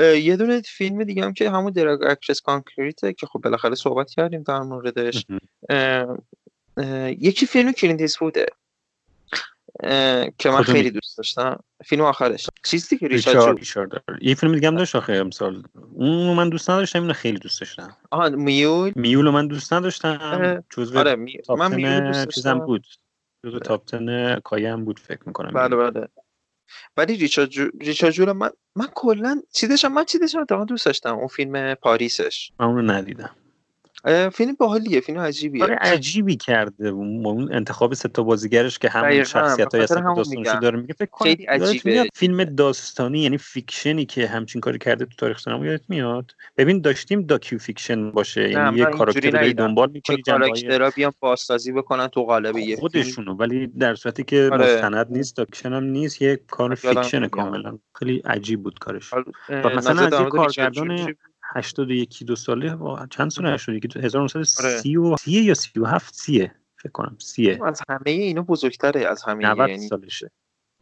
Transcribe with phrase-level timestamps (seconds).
[0.00, 4.10] یه دونه فیلم دیگه هم که همون Dragged Across Concrete ه که خب بالاخره صحبت
[4.10, 5.26] کردیم در موردش.
[7.18, 8.46] یکی فیلم کلینت بوده
[10.38, 11.62] که من خیلی دوست داشتم.
[11.84, 12.50] فیلم آخرش.
[12.64, 15.62] چیزی که ریچارد ریچارد یه فیلم دیگه هم داشت آخه امسال.
[15.92, 17.96] اون من دوست نداشتم اینو خیلی دوست داشتم.
[18.10, 20.64] آها Mule؟ Mule من دوست نداشتم.
[20.70, 21.38] جزو آره می...
[21.58, 22.86] من Mule دوست چیزم بود.
[23.46, 26.08] جزو top 10 هام بود فکر می‌کنم بله بله.
[26.96, 27.68] ولی ریچارد جو...
[27.80, 32.52] ریچارد جول من من کلا چیزش من چیزش رو دوست داشتم اون فیلم پاریسش.
[32.60, 33.36] من اونو ندیدم.
[34.32, 35.64] فیلم باحالیه فیلم عجیبیه.
[35.64, 36.88] آره عجیبی کرده.
[36.88, 41.44] اون انتخاب سه تا بازیگرش که همون شخصیت های اصلا داستانشو داره میگه فکر خیلی
[41.44, 42.08] عجیبه.
[42.14, 47.22] فیلم داستانی یعنی fictionی که همچین کاری کرده تو تاریخ سینما یادت میاد؟ ببین داشتیم
[47.22, 53.34] docufiction باشه یعنی یه کاراکتر دنبال می‌کنی کاراکترها بیان بازسازی بکنن تو قالب یه خودشونو
[53.34, 54.74] ولی در صورتی که آره.
[54.74, 57.78] مستند نیست docufiction هم نیست یه کار fiction کاملا.
[57.94, 59.14] خیلی عجیب بود کارش.
[59.48, 61.14] مثلا از یه کارگردان
[61.56, 62.78] 81 دو ساله
[63.10, 68.42] چند سال 81 1930 و 30 یا 37 30 فکر کنم 30 از همه اینا
[68.42, 69.88] بزرگتره از همه 90 یعنی...
[69.88, 70.30] سالشه.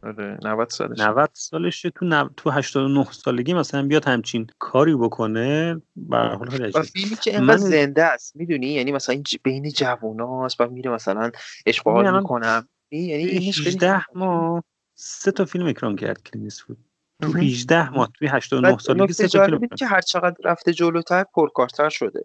[0.03, 1.07] آره 90 سالشه.
[1.07, 2.29] 90 سالشه تو نو...
[2.37, 6.49] تو 89 سالگی مثلا بیاد همچین کاری بکنه به حال
[6.83, 7.57] فیلمی که انقدر من...
[7.57, 9.21] زنده است می‌دونی؟ یعنی مثلا.
[9.43, 11.31] بین جووناست و میره مثلا
[11.65, 12.67] اشغال می‌کنم.
[12.91, 14.63] یعنی این 18 ماه
[14.95, 16.77] سه تا فیلم اکران کرد کلینت ایستوود
[17.21, 21.89] تو 18 ماه توی 89 سالگی سه تا فیلم که هر چقدر رفته جلوتر پرکارتر
[21.89, 22.23] شده.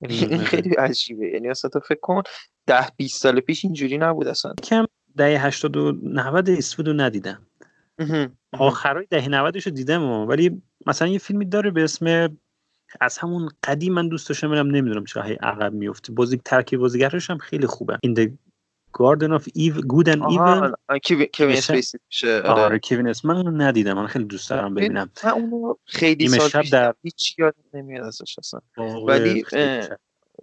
[0.00, 1.26] یعنی این خیلی عجیبه.
[1.26, 2.22] یعنی اصلا تو فکر کن
[2.66, 4.54] 10 20 سال پیش اینجوری نبود اصلا.
[4.62, 4.86] کم
[5.16, 7.46] دهه 80 و 90 ایستوود رو ندیدم.
[8.52, 12.36] آخرای دهه 90 رو دیدم ولی مثلا یه فیلمی داره به اسم
[13.00, 17.30] از همون قدیم من دوست داشتم برم نمی‌دونم چرا هی عقب میفته بازی ترکیب بازیگرش
[17.30, 17.98] هم خیلی خوبه.
[18.02, 18.38] این
[18.92, 20.72] Garden of Evil Good Evil
[21.34, 22.40] کوین اسپیسی میشه.
[22.42, 22.78] آره.
[22.78, 23.92] کوین اسپیسی من ندیدم.
[23.92, 25.10] من خیلی دوست دارم ببینم.
[25.24, 28.60] من اونو خیلی سال پیش دیدم هیچ یاد نمیاد ازش اصلا.
[29.06, 29.44] ولی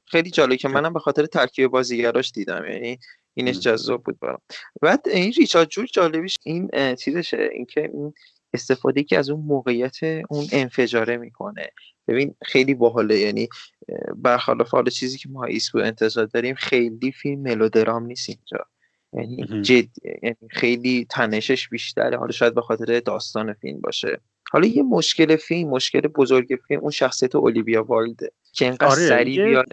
[0.06, 2.66] خیلی جالبه که منم به خاطر ترکیب بازیگراش دیدم.
[2.66, 3.00] یعنی
[3.34, 4.42] اینش جذاب بود برام.
[4.82, 7.50] بعد این ریچارد جول جالبیش این چیزشه.
[7.54, 8.14] اینکه این
[8.54, 9.98] استفاده که از اون موقعیت
[10.30, 11.68] اون انفجاره می‌کنه.
[12.08, 13.50] ببین خیلی باحاله یعنی
[14.16, 18.66] برخلاف حال چیزی که ما ایسکو انتظار داریم خیلی فیلم ملودرام نیست اینجا.
[19.14, 19.90] یعنی جد
[20.24, 22.18] یعنی خیلی تنشش بیشتره.
[22.18, 24.22] حالا شاید به خاطر داستان فیلم باشه.
[24.52, 28.32] حالا یه مشکل فیلم مشکل بزرگ فیلم اون شخصیت اولیویا وایلده.
[28.54, 29.64] که اینقدر آره سریع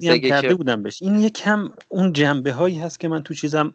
[0.00, 1.02] انتقاد کرده بودم بهش.
[1.02, 3.74] این یکم اون جنبه هایی هست که من تو چیزم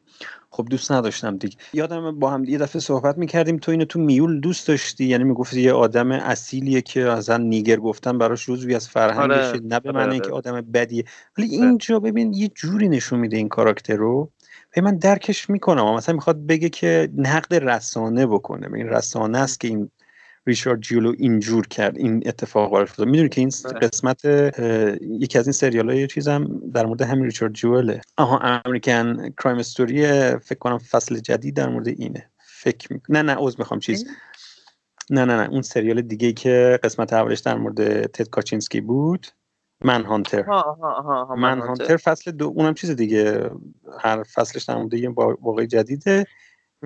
[0.50, 1.56] خب دوست نداشتم دیگه.
[1.74, 5.62] یادم با هم یه دفعه صحبت می‌کردیم تو اینو تو Mule دوست داشتی؟ یعنی می‌گفتی
[5.62, 9.60] یه آدم اصیلیه که اصلا nigger گفتن براش روزی از فرهنگشه آره.
[9.60, 10.20] نه به معنی آره.
[10.20, 11.04] که آدم بدیه.
[11.38, 14.32] ولی اینجا ببین یه جوری نشون میده این کاراکتر رو.
[14.78, 18.74] من درکش می‌کنم مثلا می‌خواد بگه که نقد رسانه بکنه.
[18.74, 19.92] این رسانه است که این
[20.46, 23.08] ریچارد جولو اینجور کرد این اتفاق افتاد.
[23.08, 23.80] می‌دونی که این بله.
[23.80, 24.26] قسمت
[25.02, 28.02] یکی از این سریال های چیزم در مورد همین ریچارد جوله.
[28.18, 30.02] آها American Crime Story
[30.38, 32.30] فکر کنم فصل جدید در مورد اینه.
[32.38, 33.02] فکر می...
[33.10, 34.06] نه نه عذر می‌خوام چیز.
[35.10, 39.28] نه نه نه اون سریال دیگه که قسمت اولش در مورد تد کاچینسکی بود.
[39.84, 40.46] Manhunter
[41.38, 43.50] Manhunter فصل دو اونم چیز دیگه.
[44.00, 45.10] هر فصلش در مورد یه
[45.42, 46.26] واقعی جدیده.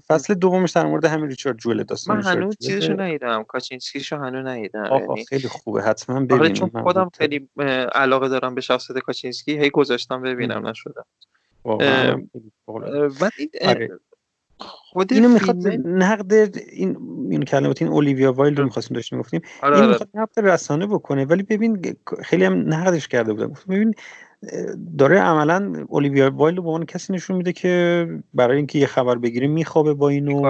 [0.08, 3.44] فصل دومش در مورد همین ریچارد جوله داستان من هنوز چیزشو ندیدم.
[3.44, 4.86] کاچینسکیشو هنوز ندیدم.
[4.92, 5.82] یعنی خیلی خوبه.
[5.82, 6.42] حتما ببینیم.
[6.42, 7.50] آره چون خودم خیلی
[7.96, 11.06] علاقه دارم به شخصیت کاچینسکی هی گذاشتم ببینم نشدم.
[13.22, 14.00] بعد این آره.
[14.60, 16.98] خود اینو می‌خواد نقد این
[17.32, 19.42] این کلمات این اولیویا وایلد رو می‌خواستیم داشتیم گفتیم.
[19.62, 23.54] آره این می‌خواد نقد رسانه بکنه ولی ببین خیلی هم نقدش کرده بودم.
[23.70, 23.94] ببین
[24.98, 29.48] داره عملا اولیویا وایلد به عنوان کسی نشون میده که برای اینکه یه خبر بگیره
[29.48, 30.46] میخوابه با اینو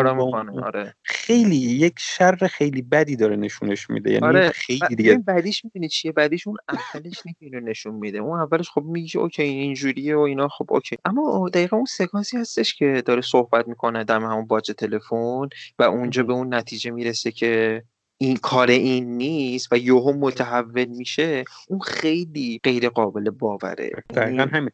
[0.64, 0.96] آره.
[1.04, 4.50] خیلی یک شر خیلی بدی داره نشونش میده یعنی آره.
[4.50, 9.20] خیلی دیگه بعدیش می‌دونی چیه بعدیش اون اولش اینو نشون میده اون اولش خب میگه
[9.20, 14.04] okay اینجوریه و اینا خب okay اما دقیقا اون سکانسی هستش که داره صحبت می‌کنه
[14.04, 15.50] دم همون باجه تلفن
[15.80, 17.84] و اونجا به اون نتیجه می‌رسه که
[18.18, 23.90] این کار این نیست و یوهو متحول میشه اون خیلی غیر قابل باوره.
[24.10, 24.72] دقیقا یعنی همین.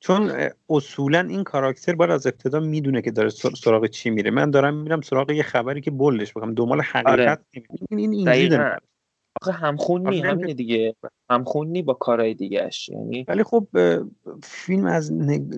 [0.00, 0.32] چون
[0.70, 4.30] اصولا این کاراکتر باید از ابتدا می‌دونه که داره سراغ چی میره.
[4.30, 7.64] من دارم میرم سراغ یه خبری که بلش بکنم دنبال حقیقت آره.
[7.90, 8.62] این این اینجوری
[9.42, 10.94] آخه همخونی همینه دیگه.
[11.30, 13.68] همخونی با کارهای دیگهش یعنی ولی خب
[14.42, 15.12] فیلم از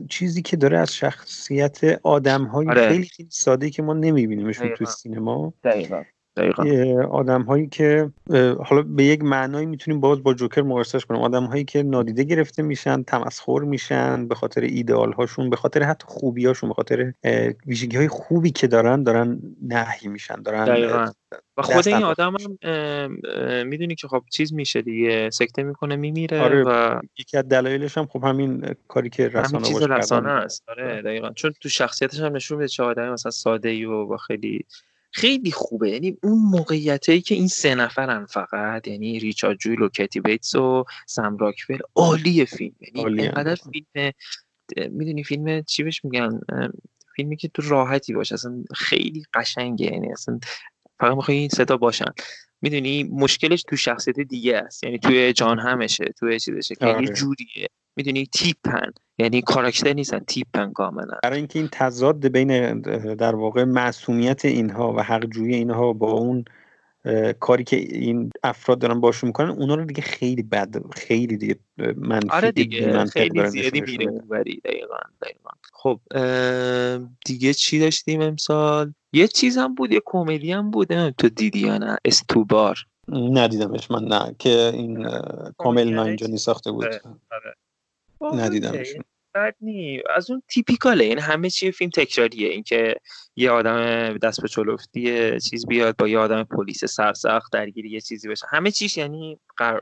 [0.09, 2.89] چیزی که داره از شخصیت آدم های آره.
[2.89, 6.03] خیلی خیلی ساده که ما نمیبینیمشون تو سینما دقیقا.
[7.11, 8.11] آدم هایی که
[8.65, 11.21] حالا به یک معنایی می‌تونیم باز با جوکر مقایسش کنیم.
[11.21, 16.05] آدم هایی که نادیده گرفته میشن تمسخر میشن به خاطر ایدئال هاشون به خاطر حتی
[16.09, 17.13] خوبی هاشون به خاطر
[17.67, 21.13] ویژگی های خوبی که دارن دارن نهی میشن دارن
[21.57, 26.63] و خود این آدم هم می‌دونی که خب چیز میشه دیگه سکته می‌کنه میمیره آره
[26.63, 30.65] و یکی از دلایلش هم خب همین کاری که رسانه چیز رسانه است.
[30.69, 31.31] آره دقیقا.
[31.31, 34.65] چون تو شخصیتش هم نشون میده چه آدمی مثلا ساده ای و با خیلی
[35.15, 35.91] خیلی خوبه.
[35.91, 40.85] یعنی اون موقعیتی که این سه نفرن فقط یعنی ریچارد جویل و کتی بیتس و
[41.07, 42.75] سم راکفل عالی فیلم.
[42.81, 44.13] یعنی اینقدر فیلم
[44.91, 46.41] می‌دونی فیلم چی بهش میگن؟
[47.17, 48.35] فیلمی که تو راحتی باشه.
[48.35, 49.87] اصلا خیلی قشنگه.
[49.87, 50.41] یعنی اصلا
[51.01, 52.13] فقط می‌خوای این صدا باشن.
[52.63, 54.85] می‌دونی مشکلش تو شخصیت دیگه است.
[54.85, 57.07] یعنی توی جان همشه توی چیزشه که یه آره.
[57.07, 57.69] جوریه.
[57.97, 58.93] می‌دونی تیپن.
[59.23, 61.19] یعنی کاراکتر نیستن تیپن کاملا.
[61.23, 62.81] برای اینکه این تضاد بین
[63.15, 66.45] در واقع معصومیت اینها و حق جوی اینها با اون
[67.41, 71.57] کاری که این افراد دارن باشون می‌کنن اونا رو دیگه خیلی بد خیلی دیگه
[71.97, 75.51] منفی آره دیگه خیلی زیادی میره اونوری دقیقا دقیقا.
[75.73, 76.01] خب
[77.25, 81.11] دیگه چی داشتیم امسال؟ یه چیز هم بود یه کمدی هم بود.
[81.11, 82.87] تو دیدی یا نه؟ استوبار.
[83.09, 85.09] ندیدمش من نه که این
[85.59, 86.85] کامل ناینجانی ساخته بود.
[86.85, 87.55] آره، آره.
[88.43, 88.87] ندیدمش
[89.35, 90.03] بد نی.
[90.17, 91.05] از اون تیپیکاله.
[91.05, 92.49] این همه چی فیلم تکراریه.
[92.49, 92.95] اینکه
[93.37, 98.29] یه آدم دست به چلفتی چیز بیاد با یه آدم پلیس سرسخت درگیری یه چیزی
[98.29, 99.81] بشه همه چیش یعنی قر...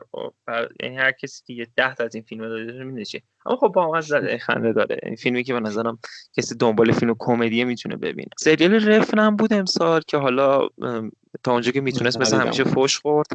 [0.82, 3.68] یعنی هر کسی که یه ده تا از این فیلم داده میده چی اما خب
[3.68, 4.98] با از خنده داره.
[5.02, 5.98] این فیلمی که به نظرم
[6.36, 8.28] کسی دنبال فیلم کمدی می‌تونه ببینه.
[8.38, 10.68] سریال رفن هم بود امسال که حالا
[11.42, 13.26] تا اونجا که می‌تونست مثل همیشه فوش خورد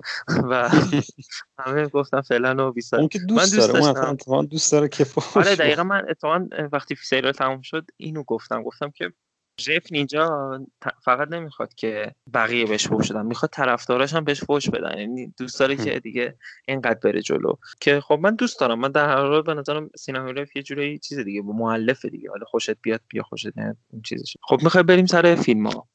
[0.50, 0.70] و
[1.60, 5.56] همه گفتم فعلا و بیسار اون که دوست داره اون دوست داره که فوش آره
[5.56, 8.64] دقیقا من اتفاقا وقتی سریال تموم شد اینو گفتم.
[8.64, 9.12] گفتم که
[9.58, 10.60] جف اینجا
[11.04, 14.98] فقط نمی‌خواد که بقیه بهش فوش بدن می‌خواد طرفداراش هم بهش فوش بدن.
[15.00, 16.36] یعنی دوست داره که دیگه
[16.68, 17.54] اینقدر بره جلو.
[17.80, 18.80] که خب من دوست دارم.
[18.80, 22.30] من در هر حال به نظرم سینما یه جوری چیز دیگه مؤلفه دیگه.
[22.30, 24.38] حالا خوشت بیاد بیا خوشت نیاد این چیزش.
[24.42, 25.88] خب می‌خوای بریم سر فیلم ها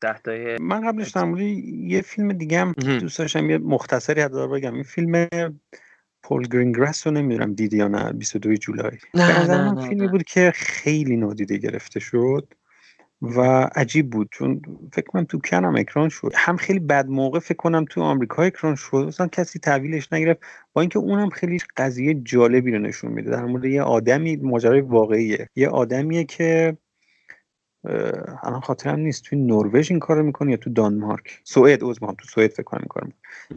[0.00, 4.74] ده من قبلش در یه فیلم دیگه هم دوست داشتم یه مختصری حداقل بگم.
[4.74, 5.28] این فیلم
[6.22, 8.98] پول گرینگرس رو نمی‌دونم دیدی یا نه 22 جولای.
[9.14, 12.54] نه نه, نه فیلمی بود که خیلی نادیده گرفته شد.
[13.22, 13.40] و
[13.74, 14.28] عجیب بود.
[14.32, 14.62] چون
[14.92, 16.32] فکر کنم تو کنم اکران شد.
[16.34, 18.96] هم خیلی بد موقع فکر کنم تو آمریکا اکران شد.
[19.08, 20.40] اصلا کسی تحویلش نگرفت.
[20.72, 23.30] با اینکه اونم خیلی قضیه جالبی رو نشون میده.
[23.30, 25.48] در مورد یه آدمی ماجرای واقعیه.
[25.56, 26.76] یه آدمیه که
[28.42, 29.24] الان خاطرم نیست.
[29.24, 32.88] توی نروژ این کارو می‌کنه یا تو دانمارک؟ سوئد عذر تو سوئد فکر کنم این
[32.88, 33.08] کارو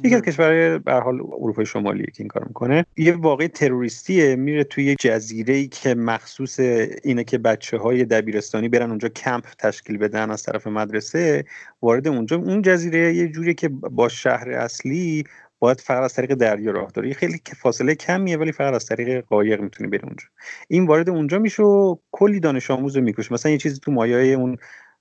[0.03, 4.63] یکی از کشورهای به حال اروپای شمالی که این کارو می‌کنه یه واقع تروریستیه میره
[4.63, 6.59] توی جزیره ای که مخصوص
[7.03, 11.45] اینه که بچه های دبیرستانی برن اونجا کمپ تشکیل بدن از طرف مدرسه
[11.81, 12.37] وارد اونجا.
[12.37, 15.23] اون جزیره یه جوری که با شهر اصلی
[15.65, 17.13] باید فقط از طریق دریا راه داره.
[17.13, 20.25] خیلی فاصله کمیه ولی فقط از طریق قایق می‌تونی بری اونجا.
[20.67, 24.57] این وارد اونجا میشه و کلی دانش آموز می‌کشه مثلا یه چیزی تو مایه اون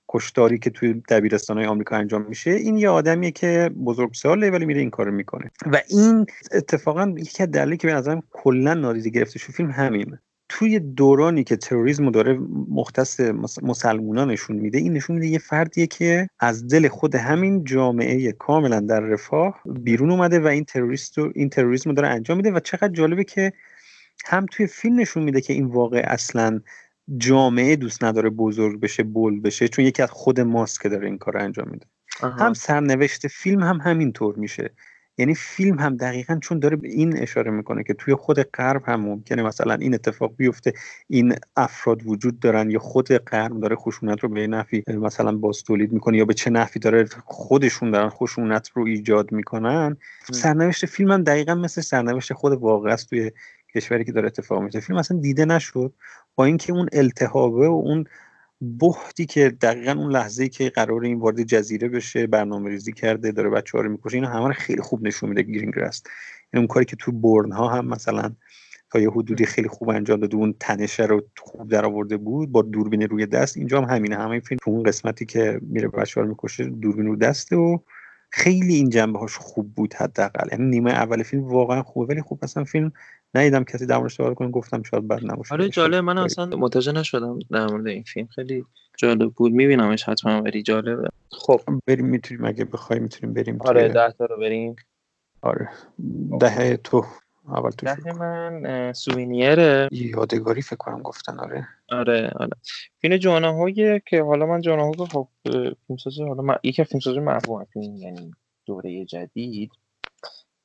[0.09, 4.65] کشتاری که توی دبیرستان های آمریکا انجام میشه این یه آدمیه که بزرگ ساله ولی
[4.65, 5.51] میره این کارو می‌کنه.
[5.71, 10.19] و این اتفاقا یکی از دلایلی که به نظرم کلا نادیده گرفته شو فیلم همینه.
[10.49, 13.19] توی دورانی که تروریسم داره مختص
[13.61, 18.79] مسلمونا نشون میده این نشون میده یه فردیه که از دل خود همین جامعه کاملا
[18.79, 22.87] در رفاه بیرون اومده و این تروریست این تروریسم رو داره انجام میده و چقدر
[22.93, 23.53] جالبه که
[24.25, 26.61] هم توی فیلم نشون میده که این واقع اصلا
[27.17, 31.17] جامعه دوست نداره بزرگ بشه بول بشه چون یکی از خود ماست که داره این
[31.17, 31.85] کار انجام میده.
[32.21, 34.69] هم سرنوشت فیلم هم همینطور میشه.
[35.17, 39.01] یعنی فیلم هم دقیقا چون داره به این اشاره می‌کنه که توی خود غرب هم
[39.01, 40.73] ممکنه مثلا این اتفاق بیفته
[41.07, 45.91] این افراد وجود دارن یا خود غرب داره خشونت رو به نفی مثلا باز تولید
[45.91, 49.97] می‌کنه یا به چه نفی داره خودشون دارن خشونت رو ایجاد می‌کنن.
[50.31, 53.31] سرنوشت فیلم هم دقیقا مثل سرنوشت خود واقع است توی
[53.75, 55.93] کشوری که داره اتفاق میفته فیلم اصلا دیده نشد.
[56.35, 58.05] با اینکه اون التهابه و اون
[58.65, 63.49] بحتی که دقیقا اون لحظه که قرار این وارد جزیره بشه برنامه ریزی کرده داره
[63.49, 66.13] بچه ها رو می‌کشه اینو همه خیلی خوب نشون میده گرینگرس این
[66.53, 68.35] یعنی اون کاری که تو برن ها هم مثلا
[68.91, 72.61] تا یه حدودی خیلی خوب انجام داده اون تنشه رو خوب در آورده بود با
[72.61, 74.15] دوربین روی دست اینجا هم همینه.
[74.15, 77.77] همه فیلم تو اون قسمتی که میره بچه ها رو می‌کشه دوربین رو دسته و
[78.29, 80.47] خیلی این جنبه هاش خوب بود حداقل.
[80.51, 82.91] یعنی نیمه اول فیلم واقعا خوبه ولی خوب اصلا فیلم
[83.35, 85.53] ندیدم کسی در موردش کنه گفتم شاید بد نباشه.
[85.53, 85.95] آره جالب.
[85.95, 88.27] من اصلا متوجه نشدم در مورد این فیلم.
[88.27, 88.65] خیلی
[88.97, 89.51] جالب بود.
[89.51, 91.09] میبینمش حتما ولی جالبه.
[91.31, 92.45] خب بریم می‌تونیم.
[92.45, 94.75] اگه بخوای می‌تونیم بریم آره ده تا رو بریم.
[95.41, 95.69] آره.
[96.39, 97.05] ده تو.
[97.47, 99.59] اول تو من سوینیر
[99.91, 101.67] یادگاری فکر کنم گفتن آره.
[101.89, 102.51] آره آره.
[103.01, 105.27] فیلم جاناهایی که حالا من جاناهو خب
[105.87, 108.31] فیلمسازی حالا من یکی از فیلمسازی محبوب یعنی
[108.65, 109.71] دوره جدید.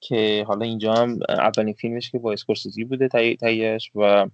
[0.00, 3.08] که حالا اینجا هم اولین فیلمش که با اسکورسیزی بوده
[3.40, 4.26] تاییش و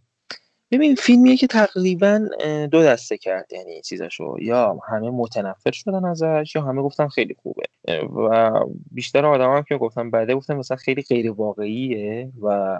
[0.70, 2.28] ببین فیلمیه که تقریبا
[2.70, 7.64] دو دسته کرد یعنی چیزشو یا همه متنفر شدن ازش یا همه گفتن خیلی خوبه.
[8.16, 8.50] و
[8.90, 12.78] بیشتر آدم هم که گفتن بعده گفتن مثلا خیلی غیر واقعیه و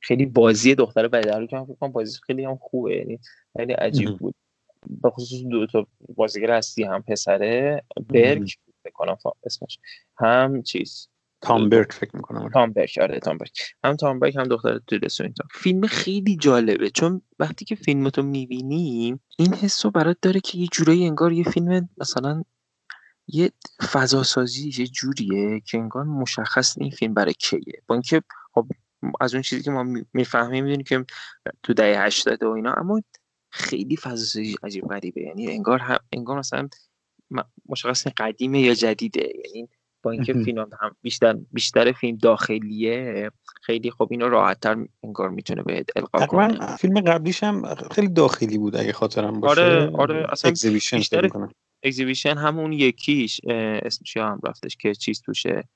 [0.00, 3.18] خیلی بازی دختر بعده رو که من فکر بازی خیلی هم خوبه یعنی
[3.56, 4.34] خیلی عجیب بود.
[5.02, 8.50] به خصوص دو تا بازیگر هستی هم پسره برگ
[8.84, 9.78] بکنم اسمش
[10.16, 11.08] هم چیز.
[11.42, 13.50] تام برک فکر می‌کنم تام برک آره تام برک.
[13.84, 15.46] هم تام برک هم دختر تیلدا سوینتون.
[15.54, 16.90] فیلم خیلی جالبه.
[16.90, 21.88] چون وقتی که فیلمتو می‌بینی این حسو برات داره که یه جورایی انگار یه فیلم
[21.98, 22.42] مثلا
[23.28, 23.52] یه
[23.92, 27.82] فضا سازی یه جوریه که انگار مشخص این فیلم برای کیه.
[27.86, 28.22] با اینکه
[28.54, 28.66] خب
[29.20, 29.84] از اون چیزی که ما
[30.14, 31.04] می‌فهمیم می‌دونیم که
[31.62, 33.02] تو دهه 80 و اینا اما
[33.50, 35.20] خیلی فضا سازی عجیب غریبه.
[35.22, 36.68] یعنی انگار هم انگار مثلا
[37.68, 39.32] مشخص قدیمه یا جدیده.
[39.44, 39.68] یعنی
[40.02, 43.30] با اینکه فیلم هم بیشتر بیشتر فیلم داخلیه
[43.62, 46.76] خیلی خب اینو راحتتر انگار می‌تونه بهت القا کنه.
[46.76, 49.62] فیلم قبلیش هم خیلی داخلی بود اگه خاطرم باشه.
[49.62, 51.28] آره آره اصلا بیشتر
[51.84, 53.40] اگزیبیشن همون یکیش
[53.82, 55.68] اسمش هم رفتش که چیز توشه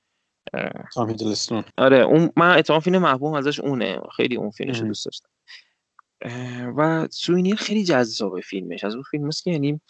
[1.77, 3.99] آره اون من اتفاقا فیلم محبوب ازش اونه.
[4.15, 5.29] خیلی اون فیلمش دوست داشتم.
[6.77, 8.83] و سوینیر خیلی جذابه فیلمش.
[8.83, 9.81] از اون فیلم که یعنی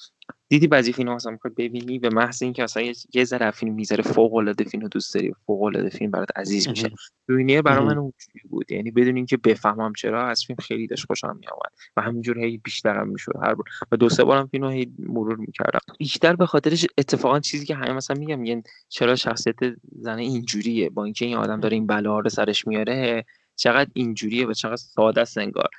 [0.49, 4.33] دیدی بعضی فیلم اصلا می‌خواد ببینی به محض اینکه اصلا یه ذره فیلم می‌ذاره فوق
[4.35, 6.89] العاده فیلم دوست داری فوق العاده فیلم برات عزیز میشه.
[7.27, 8.71] روینیر برای من اونجوری بود.
[8.71, 13.07] یعنی بدون اینکه بفهمم چرا از فیلم خیلی داشت خوشم میآمد و همینجور هی بیشترم
[13.07, 13.65] می‌شد هر بار.
[13.91, 15.79] و دو سه بارم فیلمو هی مرور می‌کردم.
[15.99, 19.55] بیشتر به خاطرش اتفاقا چیزی که همه مثلا میگم میگن چرا شخصیت
[19.99, 23.25] زنه اینجوریه؟ با اینکه این آدم داره این بلا رو سرش میاره
[23.55, 25.69] چقدر اینجوریه و چقدر ساده است انگار.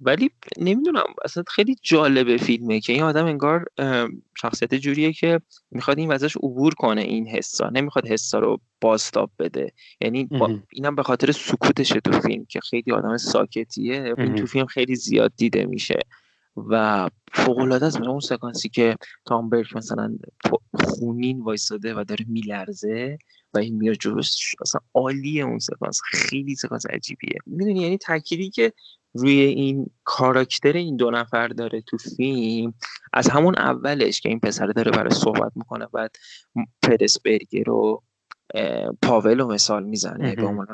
[0.00, 3.64] ولی نمی‌دونم اصلا خیلی جالبه فیلمه که این آدم انگار
[4.40, 7.70] شخصیت جوریه که می‌خواد این وزش عبور کنه این حسا.
[7.70, 9.72] نمی‌خواد حسا رو بازتاب بده.
[10.00, 14.14] یعنی با اینم به خاطر سکوتشه تو فیلم که خیلی آدم ساکتیه.
[14.18, 15.98] این تو فیلم خیلی زیاد دیده میشه.
[16.56, 20.18] و فوق العاده است اون سکانسی که تام برک مثلا
[20.74, 23.18] خونین وایساده و داره میلرزه
[23.54, 24.54] و این میاد جلوش.
[24.60, 26.00] اصلا عالیه اون سکانس.
[26.04, 27.38] خیلی سکانس عجیبیه.
[27.46, 28.72] می‌دونی یعنی تأکیدی که
[29.16, 32.74] روی این کاراکتر این دو نفر داره تو فیلم.
[33.12, 36.16] از همون اولش که این پسر داره برای صحبت می‌کنه بعد
[36.82, 38.02] پرسبرگر رو
[39.02, 40.66] پاول رو مثال می‌زنه به عنوان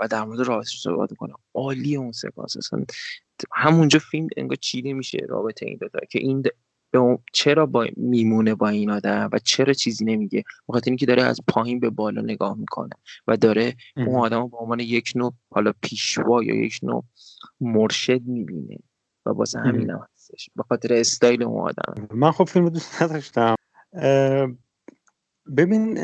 [0.00, 1.34] و در مورد رابطه صحبت می‌کنه.
[1.54, 2.56] عالی اون سکانس.
[2.56, 2.84] اصلا
[3.52, 6.42] همونجا فیلم انگار چیده میشه رابطه این دوتا که این
[7.32, 11.80] چرا با میمونه با این آدم و چرا چیزی نمیگه؟ بخاطر اینکه داره از پایین
[11.80, 12.94] به بالا نگاه می‌کنه
[13.26, 17.04] و داره اون آدم به عنوان یک نوع حالا پیشوا یا یک نوع
[17.60, 18.78] مرشد می‌بینه
[19.26, 20.50] و واسه همین هم هستش.
[20.56, 23.54] به خاطر استایل اون آدم من خب فیلم دوست نداشتم.
[25.56, 25.98] ببین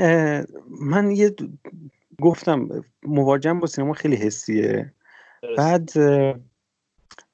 [0.81, 1.35] من یه
[2.21, 2.69] گفتم
[3.03, 4.95] مواجهم با سینما خیلی حسیه.
[5.57, 5.91] بعد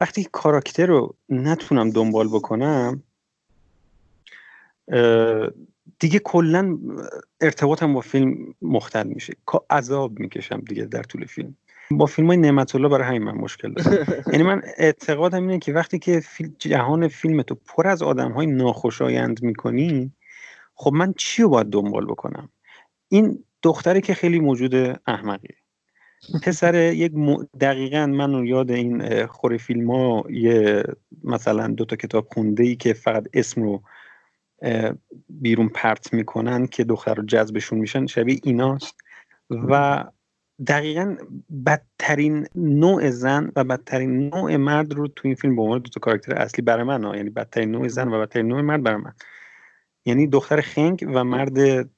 [0.00, 3.02] وقتی کاراکتر رو نتونم دنبال بکنم
[5.98, 6.78] دیگه کلا
[7.40, 9.34] ارتباطم با فیلم مختل میشه.
[9.70, 11.56] عذاب می‌کشم دیگه در طول فیلم.
[11.90, 14.06] با فیلم های نعمت الله برای همین من مشکل دارم.
[14.32, 16.22] یعنی من اعتقادم اینه که وقتی که
[16.58, 20.12] جهان فیلم تو پر از آدم های ناخوشایند می‌کنی
[20.74, 22.48] خب من چی رو باید دنبال بکنم؟
[23.08, 24.74] این دختری که خیلی موجود
[25.06, 25.56] احمقیه.
[26.42, 27.36] پسر یک م...
[27.60, 30.84] دقیقا من یاد این خوره فیلم ها یه
[31.24, 33.82] مثلا دو تا کتاب خونده ای که فقط اسم رو
[35.28, 38.94] بیرون پرت می‌کنن که دختر رو جذبشون میشن شبیه ایناست.
[39.50, 40.04] و
[40.66, 41.16] دقیقا
[41.66, 46.00] بدترین نوع زن و بدترین نوع مرد رو تو این فیلم به عنوان دو تا
[46.00, 47.16] کاراکتر اصلی برای من ها.
[47.16, 49.12] یعنی بدترین نوع زن و بدترین نوع مرد برای من.
[50.04, 51.88] یعنی دختر خنگ و مرد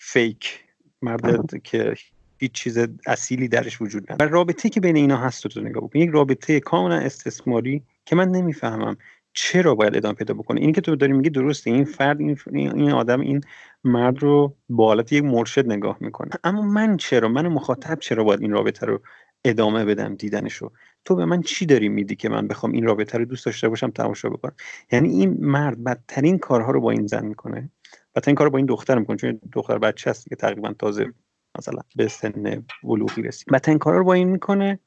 [0.00, 0.64] فیک.
[1.02, 1.94] مرد که
[2.38, 4.30] هیچ چیز اصیلی درش وجود نداره.
[4.30, 5.98] و رابطه که بین اینا هست تو نگاه بکن.
[5.98, 8.96] یک رابطه کاملا استثماری که من نمی‌فهمم.
[9.32, 12.90] چرا باید ادامه پیدا بکنه اینی که تو داری میگی درسته این فرد این, این
[12.90, 13.40] آدم این
[13.84, 16.30] مرد رو با حالت یک مرشد نگاه می‌کنه.
[16.44, 19.00] اما من چرا؟ من مخاطب چرا باید این رابطه رو
[19.44, 20.72] ادامه بدم دیدنشو؟
[21.04, 23.90] تو به من چی داری میدی که من بخوام این رابطه رو دوست داشته باشم
[23.90, 24.54] تماشا بکنم؟
[24.92, 27.70] یعنی این مرد بدترین کارها رو با این زن می‌کنه؟
[28.14, 31.12] بدترین کار رو با این دختر می‌کنه چون دختر بچه هست که تقریبا تازه
[31.58, 33.48] مثلا به سن بلوغی رسید.
[33.52, 34.78] بدترین کارا رو با این می‌کنه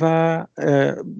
[0.00, 0.46] و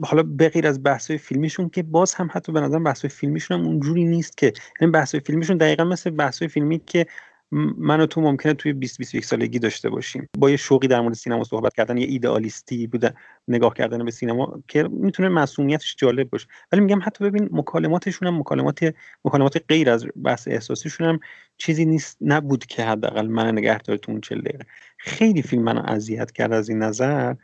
[0.02, 4.04] حالا بغیر از بحث‌های فیلمیشون که باز هم حتی به نظر بحث‌های فیلمیشون هم اونجوری
[4.04, 7.06] نیست که یعنی بحث‌های فیلمیشون دقیقا مثل بحث‌های فیلمی که
[7.78, 10.28] من و تو ممکنه توی 20 21 سالگی داشته باشیم.
[10.38, 13.14] با یه شوقی در مورد سینما صحبت کردن یه ایدئالیستی بوده
[13.48, 16.46] نگاه کردن به سینما که می‌تونه مسئولیتش جالب باشه.
[16.72, 18.94] ولی میگم حتی ببین مکالماتشون هم مکالمات
[19.24, 21.20] مکالمات غیر از بحث احساسیشون هم
[21.56, 24.64] چیزی نیست نبود که حداقل من نگه تو اون 40 دقیقه.
[24.98, 27.34] خیلی فیلم منو اذیت کرد از این نظر.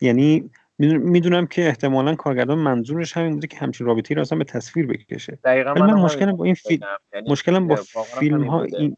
[0.00, 0.50] یعنی
[0.86, 5.38] می‌دونم که احتمالا کارگردان منظورش همین بوده که همچین رابطی رو اصلا به تصویر بکشه.
[5.44, 7.76] دقیقا من, من مشکلم با این فیلم یعنی مشکلم با
[8.18, 8.96] فیلم ها این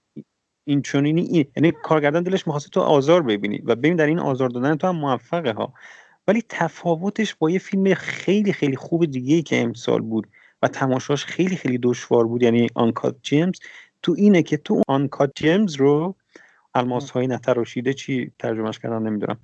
[0.64, 4.48] این چونینی این یعنی کارگردان دلش می‌خواسته تو آزار ببینی و ببین در این آزار
[4.48, 5.74] دادن تو هم موفقه ها.
[6.28, 10.26] ولی تفاوتش با یه فیلم خیلی خیلی خوب دیگه ای که امسال بود
[10.62, 13.60] و تماشاش خیلی خیلی دشوار بود یعنی آنکات جیمز
[14.02, 16.16] تو اینه که تو آنکات جیمز رو
[16.74, 19.38] الماس های نتراشیده چی ترجمهش کردن نمی‌دونم.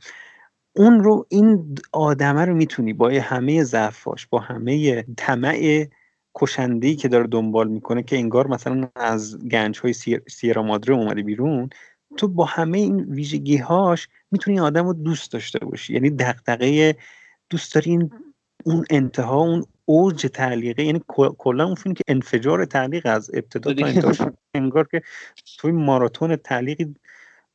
[0.78, 5.86] اون رو این آدمه رو می‌تونی با همه ضعفاش با همه طمع
[6.34, 9.92] کشندهی که داره دنبال می‌کنه که انگار مثلا از گنج های
[10.28, 11.70] سیرا مادره اومده بیرون
[12.16, 15.94] تو با همه این ویژگی هاش می‌تونی این آدم رو دوست داشته باشی.
[15.94, 16.96] یعنی دقدقه
[17.50, 17.98] دوست داری
[18.64, 21.02] اون انتها اون اوج تعلیقه یعنی
[21.38, 25.02] کلا اون فیلم که انفجار تعلیق از ابتدا تا انتها انگار که
[25.58, 26.94] توی ماراتون تعلیقی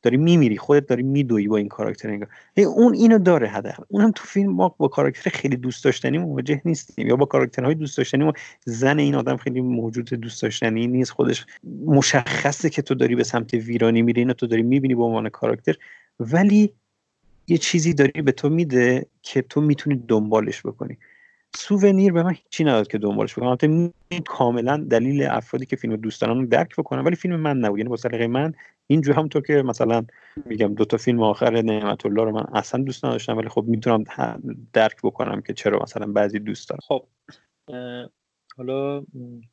[0.04, 2.28] داری میمیری خودت داری میدوی با این کاراکتر انگار.
[2.56, 7.06] اون اینو داره هدف اونم تو فیلم ما با کاراکتر خیلی دوست داشتنی مواجه نیستیم
[7.06, 8.32] یا با کاراکترهای دوست داشتنی ما.
[8.64, 11.46] زن این آدم خیلی موجود دوست داشتنی نیست خودش
[11.86, 15.74] مشخصه که تو داری به سمت ویرانی میری اینو تو داری می‌بینی به عنوان کاراکتر.
[16.20, 16.72] ولی
[17.48, 20.98] یه چیزی داری به تو میده که تو می‌تونی دنبالش بکنی.
[21.56, 23.48] سوونیر به من هیچی نداد که دنبالش بکنم.
[23.48, 23.92] البته
[24.26, 27.78] کاملا دلیل افرادی که فیلم دوست دارن درک بکنم ولی فیلم من نبود.
[27.78, 28.54] یعنی با سلیقه من
[28.86, 30.04] اینجور همونطور که مثلا
[30.44, 34.04] میگم دو تا فیلم آخر نعمت الله رو من اصلا دوست نداشتم ولی خب می‌تونم
[34.72, 37.06] درک بکنم که چرا مثلا بعضی دوست دارم خب
[38.56, 39.04] حالا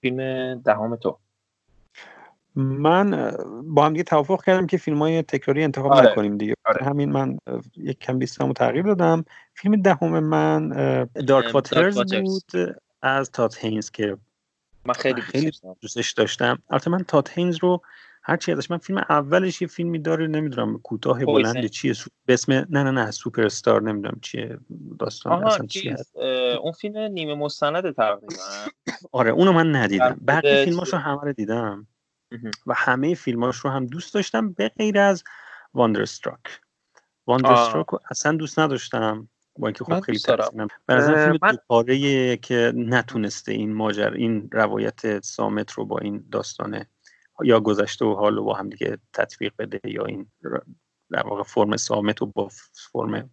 [0.01, 1.17] فیلم دهم تو.
[2.55, 3.31] من
[3.63, 6.11] با هم دیگه توافق کردم که فیلم های تکراری انتخاب آره.
[6.11, 6.53] نکنیم دیگه.
[6.65, 6.85] آره.
[6.85, 7.37] همین من
[7.77, 9.25] یک کم لیستمو تغییر دادم.
[9.53, 10.69] فیلم دهم من
[11.27, 14.17] دارک واترز بود از تات هینز که
[14.85, 16.59] من خیلی, خیلی دوستش داشتم.
[16.69, 17.81] البته من تات هینز رو
[18.23, 18.71] هر چی ازش.
[18.71, 21.93] من فیلم اولش یه فیلمی داره نمی‌دونم کوتاه بلند چیه
[22.25, 24.57] به اسم نه نه نه سوپر استار نمی‌دونم چیه
[24.99, 25.95] داستان اصلا چیه
[26.61, 28.33] اون فیلم نیمه مستند تقریبا.
[29.11, 30.21] آره اونو من ندیدم.
[30.27, 31.87] بقیه فیلماشو همه رو دیدم.
[32.65, 35.23] و همه فیلماش رو هم دوست داشتم به غیر از
[35.73, 36.61] Wonderstruck
[37.27, 39.29] Wonderstruck رو اصلا دوست نداشتم
[39.59, 41.51] با اینکه خب خیلی ترسیدم به نظر فیلم من...
[41.51, 46.87] دوپاره که نتونسته این ماجر این روایت صامت رو با این داستانه
[47.43, 50.31] یا گذشته و حال رو با هم دیگه تطبیق بده یا این
[51.11, 52.49] در واقع فرم سامت رو با
[52.91, 53.29] فرم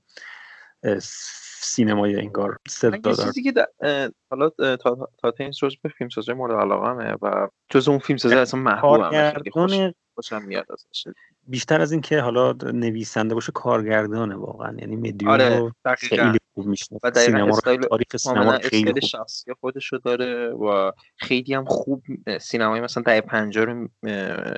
[1.61, 3.25] سینمای انگار صد دادن.
[3.25, 3.53] چیزی که
[4.31, 8.35] حالا تا تا تینس روز به فیلم سازی مورد علاقه و جز اون فیلم سازی
[8.35, 9.73] اصلا محبوبم خیلی خوش
[10.19, 11.05] خوشم میاد ازش.
[11.47, 14.77] بیشتر از اینکه حالا نویسنده باشه کارگردانه واقعا.
[14.79, 19.01] یعنی مدیو آره خیلی خوب میشنه و سینما رو تاریخ سینما خیلی خوب.
[19.01, 22.03] شخصی خودشو داره و خیلی هم خوب
[22.41, 23.89] سینمای مثلا دهه 50 رو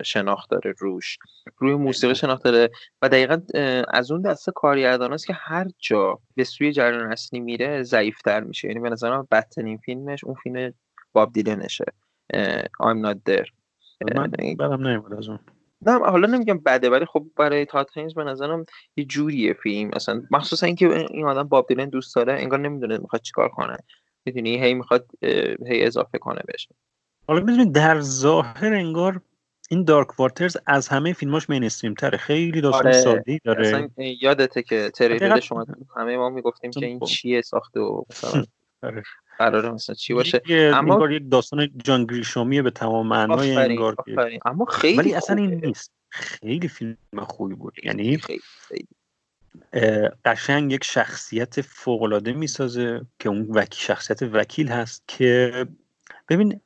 [0.05, 1.18] شناخت داره روش.
[1.59, 2.70] روی موسیقی شناخت داره
[3.03, 3.40] و دقیقا
[3.88, 8.68] از اون دسته کارگردان است که هر جا به سوی جریان اصلی میره ضعیفتر میشه.
[8.68, 10.75] یعنی به نظر من بدترین فیلمش اون فیلم
[11.12, 11.85] باب دیلنشه
[12.83, 13.60] I'm not there.
[14.15, 15.39] من بدم نمیاد از اون.
[15.87, 19.91] نه حالا نمیگم بده ولی خب برای تات هینز به نظرم یه جوریه فیلم.
[19.93, 23.77] اصلا مخصوصا اینکه این آدم باب دیلن دوست داره انگار نمی‌دونه می‌خواد چیکار کنه.
[24.25, 25.07] می‌دونی؟ هی می‌خواد
[25.67, 26.69] هی اضافه کنه بهش.
[27.29, 29.21] حالا می‌دونی در ظاهر انگار
[29.71, 32.19] این دارک واترز از همه فیلماش مینستریم تره.
[32.19, 32.93] خیلی داستان آره.
[32.93, 33.69] سادی داره.
[33.69, 38.45] اصلا یادته که تریلر شما همه ما می‌گفتیم که این چیه ساخته و مثلا
[38.83, 39.03] آره.
[39.40, 40.42] قراره مثلا چی باشه.
[40.74, 42.07] اما یک داستان جان
[42.62, 43.96] به تمام معنای انگار
[44.44, 45.92] اما خیلی ولی اصلا این نیست.
[46.09, 47.74] خیلی فیلم خوبی بود.
[47.85, 48.42] یعنی خیلی
[50.24, 55.66] قشنگ یک شخصیت فوق العاده می‌سازه که اون وکی شخصیت وکیل هست که
[56.29, 56.61] ببین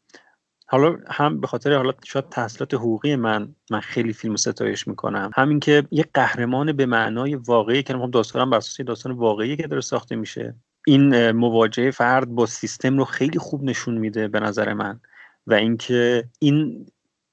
[0.67, 5.31] حالا هم به خاطر حالا شاید تحصیلات حقوقی من من خیلی فیلم ستایش می‌کنم.
[5.35, 9.67] همین که یه قهرمان به معنای واقعی که من داستانم بر اساس داستان واقعی که
[9.67, 10.55] داره ساخته میشه.
[10.87, 15.01] این مواجهه فرد با سیستم رو خیلی خوب نشون میده به نظر من.
[15.47, 16.87] و اینکه این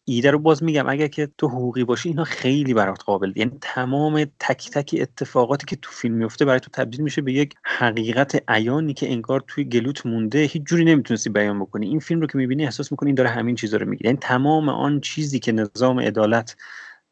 [0.05, 3.33] ایده رو باز میگم اگر که تو حقوقی باشی اینا خیلی برات قابل.
[3.35, 7.53] یعنی تمام تک تک اتفاقاتی که تو فیلم میفته برای تو تبدیل میشه به یک
[7.63, 11.87] حقیقت عیانی که انگار توی گلوت مونده هیچ جوری نمی‌تونستی بیان بکنی.
[11.87, 14.05] این فیلم رو که می‌بینی احساس می‌کنی این داره همین چیزا رو میگه.
[14.05, 16.55] یعنی تمام آن چیزی که نظام عدالت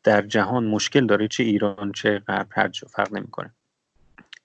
[0.04, 3.54] در جهان مشکل داره چه ایران چه غرب هر جا فرق نمی‌کنه.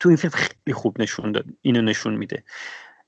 [0.04, 2.42] تو این فیلم خیلی خوب نشون داد اینو نشون میده.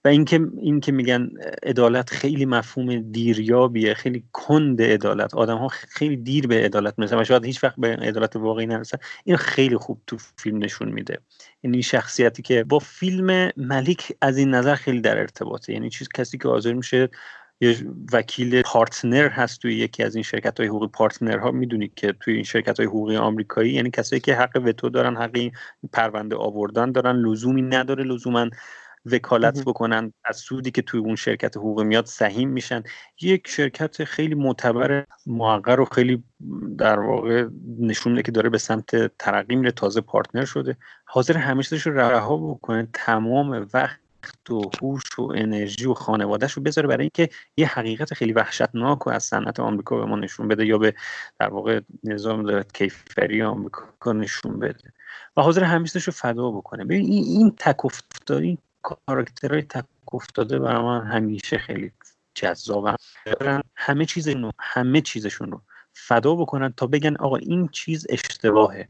[0.04, 1.30] و اینکه این که میگن
[1.62, 5.34] عدالت خیلی مفهوم دیریابیه خیلی کند عدالت.
[5.34, 8.98] آدم ها خیلی دیر به عدالت می‌رسن و شاید هیچ وقت به عدالت واقعی نرسن.
[9.24, 11.18] این خیلی خوب تو فیلم نشون میده.
[11.62, 15.72] یعنی شخصیتی که با فیلم ملیک از این نظر خیلی در ارتباطه.
[15.72, 17.08] یعنی چیز کسی که حاضر میشه
[17.60, 17.76] یه
[18.12, 22.34] وکیل partner هست توی یکی از این شرکت های حقوقی partner ها می‌دونید که توی
[22.34, 25.50] این شرکت های حقوقی آمریکایی یعنی کسایی که حق وتو دارن حق
[25.92, 28.48] پرونده آوردن دارن لزومی نداره لزوما
[29.12, 30.12] وکالت بکنن.
[30.24, 32.82] از سودی که توی اون شرکت حقوقی میاد سهیم میشن.
[33.20, 36.24] یک شرکت خیلی معتبر محقر و خیلی
[36.78, 40.76] در واقع نشون میده که داره به سمت ترقی میره تازه partner شده.
[41.04, 42.88] حاضر همیشه رو رها بکنه.
[42.92, 44.00] تمام وقت
[44.50, 49.10] و هوش و انرژی و خانوادهش رو بذاره برای اینکه یه حقیقت خیلی وحشتناک و
[49.10, 50.94] از صنعت آمریکا به ما نشون بده یا به
[51.38, 54.92] در واقع نظام دارد کیفری آمریکا نشون بده.
[55.36, 56.84] و حاضر همیشه رو فدا بکنه.
[56.84, 61.92] ببین این این تک افتادی کاراکترهای تک افتاده برای من همیشه خیلی
[62.34, 62.96] جذابم
[63.76, 65.62] همه چیز همه چیزشون رو
[65.92, 68.88] فدا بکنن تا بگن آقا این چیز اشتباهه.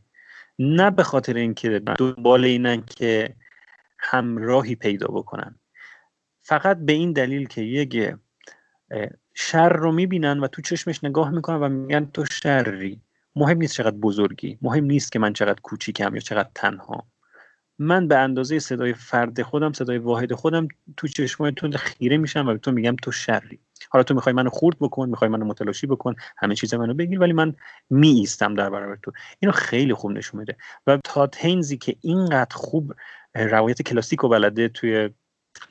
[0.59, 3.35] نه به خاطر اینکه دنبال اینن که
[4.07, 5.59] همراهی پیدا بکنن.
[6.43, 8.15] فقط به این دلیل که یک
[9.35, 13.03] شر رو می‌بینن و تو چشمش نگاه می‌کنن و میگن تو شری.
[13.37, 14.59] مهم نیست چقدر بزرگی.
[14.63, 17.07] مهم نیست که من چقدر کوچیکم یا چقدر تنها.
[17.79, 22.53] من به اندازه صدای فرد خودم صدای واحد خودم تو چشمای تو خیره میشم و
[22.53, 23.59] به تو میگم تو شری.
[23.91, 27.33] حالا تو می‌خوای منو خورد بکن می‌خوای منو متلاشی بکن همه چیز منو بگیر ولی
[27.33, 27.55] من
[27.91, 29.13] می ایستم در برابر تو.
[29.41, 30.57] اینو خیلی خوب نشون میده.
[30.87, 32.95] و تا تینزی که اینقدر خوب
[33.35, 35.11] روایت کلاسیک و بلده توی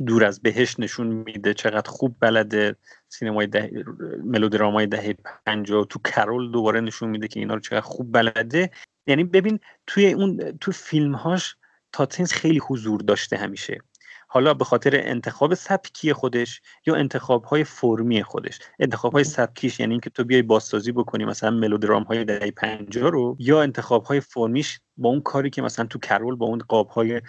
[0.06, 2.76] دور از بهش نشون میده چقدر خوب بلده
[3.10, 3.84] سینمای ده...
[4.24, 5.16] ملودرامای دهه
[5.46, 8.72] پنجاه تو کرول دوباره نشون میده که اینا رو چقدر خوب بلده.
[9.08, 11.56] یعنی ببین توی اون تو فیلمهاش
[11.96, 13.80] تاتنز خیلی حضور داشته همیشه.
[14.28, 18.60] حالا به خاطر انتخاب سبکی خودش یا انتخاب های فرمی خودش.
[18.80, 23.36] انتخاب های سبکیش یعنی اینکه تو بیای بازسازی بکنی مثلا ملودرام های دهه 50 رو
[23.40, 27.22] یا انتخاب های فرمیش با اون کاری که مثلا تو کرول با اون قاب های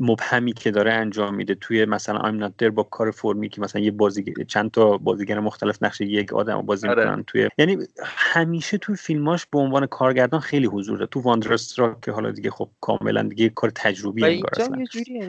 [0.00, 3.90] مبهمی که داره انجام میده توی مثلا I'm not با کار فرمی که مثلا یه
[3.90, 7.04] بازیگر چند تا بازیگر مختلف نقش یک آدم بازی آره.
[7.04, 12.12] می‌کنن توی یعنی همیشه توی فیلماش به عنوان کارگردان خیلی حضور داره تو واندرسترا که
[12.12, 14.50] حالا دیگه خب کاملا دیگه کار تجربی انگار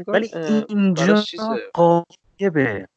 [0.07, 0.31] ولی
[0.69, 1.23] اینجا
[1.73, 2.87] قایبه.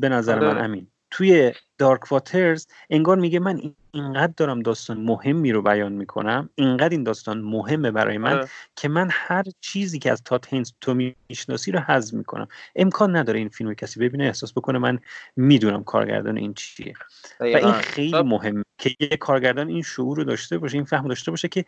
[0.00, 0.62] به نظر من آره.
[0.62, 0.86] امین.
[1.10, 3.60] توی دارک واترز انگار میگه من
[3.92, 8.48] اینقدر دارم داستان مهمی رو بیان می‌کنم اینقدر این داستان مهمه برای من آه.
[8.76, 13.38] که من هر چیزی که از تات هینز تو می‌شناسی رو حذف می‌کنم امکان نداره
[13.38, 14.98] این فیلم کسی ببینه احساس بکنه من
[15.36, 16.94] می‌دونم کارگردان این چیه
[17.40, 18.24] و این خیلی خب.
[18.24, 21.64] مهمه که یه کارگردان این شعور رو داشته باشه این فهم داشته باشه که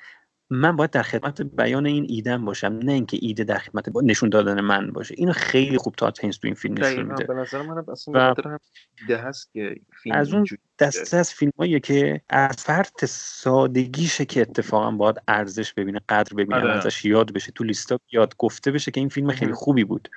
[0.53, 4.61] من باید در خدمت بیان این ایدم باشم نه اینکه ایده در خدمت نشون دادن
[4.61, 5.15] من باشه.
[5.19, 7.25] اینو خیلی خوب تا تو این فیلم نشون میده.
[7.25, 8.59] به نظر من اصلا و
[9.01, 10.47] ایده هست که فیلم از اون
[10.79, 16.73] دسته از فیلم که از فرط سادگیشه که اتفاقا باید ارزش ببینه قدر ببینه آره.
[16.73, 20.09] ازش یاد بشه تو لیستا یاد گفته بشه که این فیلم خیلی خوبی بود.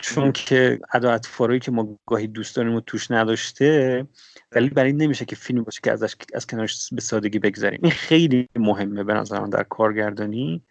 [0.00, 1.18] چون که ادا
[1.58, 4.06] که ما گاهی دوست داریم و توش نداشته
[4.50, 7.80] دلیل برای این نمیشه که فیلمی باشه که ازش از کنارش به سادگی بگذریم.
[7.82, 10.62] این خیلی مهمه به نظر من در کارگردانی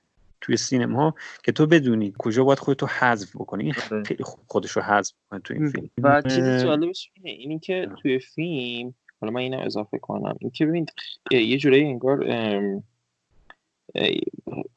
[0.42, 3.64] توی سینما که تو بدونی کجا باید خودتو حذف بکنی.
[3.64, 4.04] این آره.
[4.04, 5.90] خیلی خوب خودش رو حذف کنه توی این فیلم.
[6.04, 10.36] و چیزی جالبش اینه اینی که توی فیلم حالا من اینو اضافه کنم.
[10.40, 10.86] این که ببین
[11.32, 12.26] یه جورایی انگار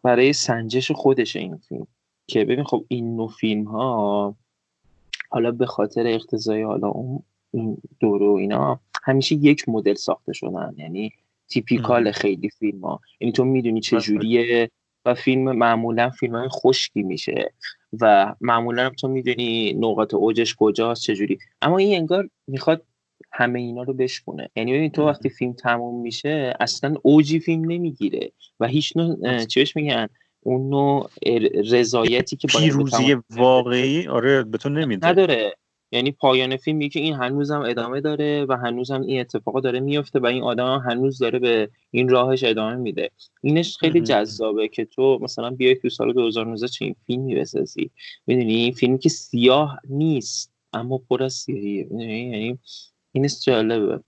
[0.03, 1.87] برای سنجش خودش این فیلم.
[2.27, 4.37] که ببین خب این نوع فیلم ها
[5.31, 10.74] حالا به خاطر اقتضای حالا اون این دورو اینا همیشه یک مدل ساخته شدن.
[10.77, 11.12] یعنی
[11.48, 14.70] تیپیکال خیلی فیلم ها یعنی تو می‌دونی چه جوریه
[15.05, 17.53] و فیلم معمولا فیلم های خشکی میشه
[18.01, 22.83] و معمولا تو می‌دونی نقاط اوجش کجاست چجوری اما این انگار می‌خواد
[23.38, 24.51] همه اینا رو بشکونه.
[24.57, 29.77] یعنی ببین تو وقتی فیلم تموم میشه اصلا اوجی فیلم نمی‌گیره و هیچ نوع چیش
[29.77, 30.09] میگن؟
[30.40, 31.11] اون نوع
[31.70, 35.09] رضایتی که پیروزی واقعی؟ آره به تو نمیده.
[35.09, 35.57] نداره.
[35.92, 40.27] یعنی پایان فیلم که این هنوزم ادامه داره و هنوزم این اتفاقا داره میفته و
[40.27, 43.11] این آدم هنوز داره به این راهش ادامه میده.
[43.42, 47.90] اینش خیلی جذابه که تو مثلا بیای تو سال 2019 چه این فیلمی بسازی.
[48.27, 51.87] می‌دونی؟ این فیلمی که سیاه نیست اما پر از سیاهیه.
[51.90, 52.59] یعنی
[53.19, 54.01] اینش جالبه.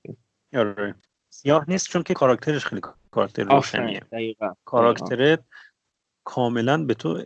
[0.55, 0.95] آره.
[1.31, 4.03] سیاه نیست چون که کاراکترش خیلی کاراکتر روشنیه.
[4.65, 5.41] کاراکترت
[6.25, 7.25] کاملا به تو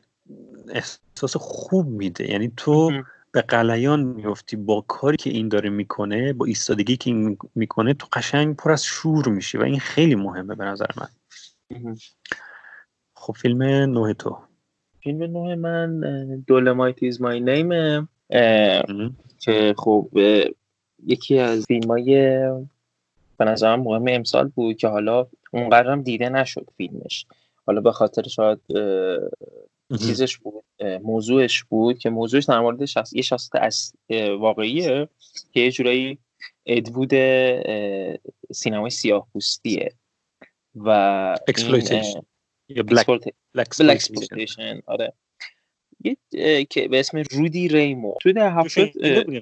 [0.68, 2.30] احساس خوب میده.
[2.30, 7.38] یعنی تو به قلیان میفتی با کاری که این داره می‌کنه با ایستادگی که این
[7.54, 11.08] می‌کنه تو قشنگ پر از شور میشی و این خیلی مهمه به نظر من.
[13.16, 14.38] خب فیلم نوه تو.
[15.02, 16.00] فیلم نوه من
[16.46, 17.68] دولمایت ایز مای نیم
[19.38, 20.10] که خب
[21.06, 22.14] یکی از فیلم های
[23.38, 27.26] به نظرم مهم امسال بود که حالا اونقدرم دیده نشد فیلمش.
[27.66, 28.60] حالا به خاطر شاید
[29.98, 30.64] چیزش بود
[31.02, 33.12] موضوعش بود که موضوعش در مورد شخص...
[33.12, 33.74] یه شخصیت
[34.38, 35.08] واقعیه
[35.52, 36.18] که یه جورایی
[36.66, 37.10] اد وود
[38.52, 39.92] سینمای سیاه پوستیه
[40.74, 40.90] و
[43.88, 45.12] exploitation آره.
[46.70, 48.88] که به اسم رودی ریمو تو ده هفتاد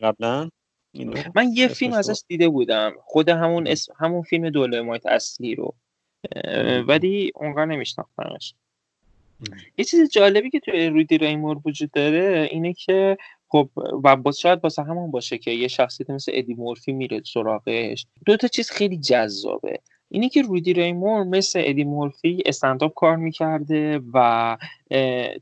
[0.03, 0.51] قبلا؟
[1.37, 2.93] من یه فیلم ازش دیده بودم.
[3.05, 5.75] خود همون اسم همون فیلم دولمایت اصلی رو.
[6.89, 8.55] ولی اونقدر نمیشناختمش.
[9.79, 13.17] یه چیز جالبی که توی رودی ریمور وجود داره اینه که
[13.49, 13.71] خب
[14.05, 18.07] و با شاید واسه همون باشه که یه شخصیت مثل ادی مورفی میره سراغش.
[18.27, 19.81] دو تا چیز خیلی جذابه.
[20.13, 24.57] اینه که رودی ریمور مثل ادی مورفی استنداپ کار می‌کرده و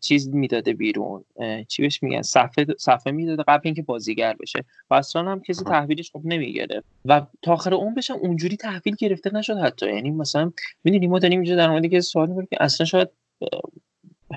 [0.00, 1.24] چیز می‌داده بیرون.
[1.68, 4.64] چی بهش میگن؟ صفحه صفحه می‌داده قبل اینکه بازیگر بشه.
[4.90, 9.34] و اصلا هم کسی تحویلش خب نمی‌گیره و تا آخر اون بشه اونجوری تحویل گرفته
[9.34, 9.94] نشد حتی.
[9.94, 10.52] یعنی مثلا
[10.84, 13.08] می‌دونی ما داریم اینجا در مورد که سوال می‌کنیم که اصلا شاید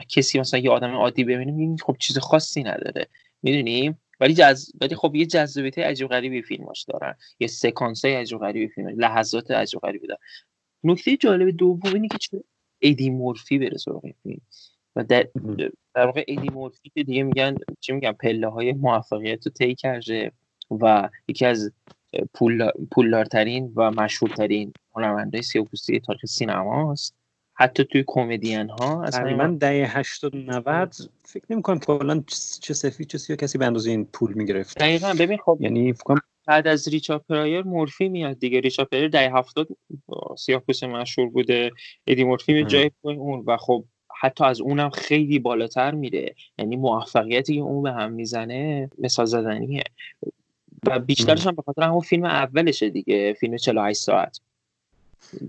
[0.09, 3.07] کسی مثلا یه آدم عادی ببینیم خب چیز خاصی نداره.
[3.43, 4.71] می‌دونیم ولی جز...
[4.81, 7.15] ولی خب یه جذابیت عجیب غریبی فیلماش دارن.
[7.39, 10.19] یه سکانس های عجیب غریبی فیلم لحظات عجیب غریبی دارن.
[10.83, 12.43] نکته جالب دوم اینه که چه
[12.81, 14.41] ادی مورفی بره سراغ فیلم؟
[14.95, 15.27] و در,
[15.95, 20.31] در واقع ادی مورفی که دیگه میگن چی میگن پله های موفقیت رو طی کرده
[20.71, 21.71] و یکی از
[22.33, 27.15] پول پولدارترین و مشهورترین هنرمندای سیاپوستی تاریخ سینماست.
[27.55, 30.93] حتی توی کمدین ها تقریبا دهه 80 90
[31.25, 32.23] فکر نمی کنم کلا
[32.61, 36.15] چه سفید چه سیاه کسی به اندازه این پول می‌گرفت دقیقا ببین خب یعنی فکر
[36.47, 38.59] بعد از ریچا پرایر مورفی میاد دیگه.
[38.59, 39.67] ریچا پرایر دهه 70
[40.37, 41.71] سیاه‌پوست مشهور بوده.
[42.07, 43.83] ادی مورفی می جای اون و خب
[44.21, 46.35] حتی از اونم خیلی بالاتر میره.
[46.57, 49.83] یعنی موفقیتی که اون به هم می‌زنه مثال زدنیه.
[50.87, 53.33] و بیشترش هم به خاطر همون فیلم اولشه دیگه.
[53.33, 54.39] فیلم 48 ساعت.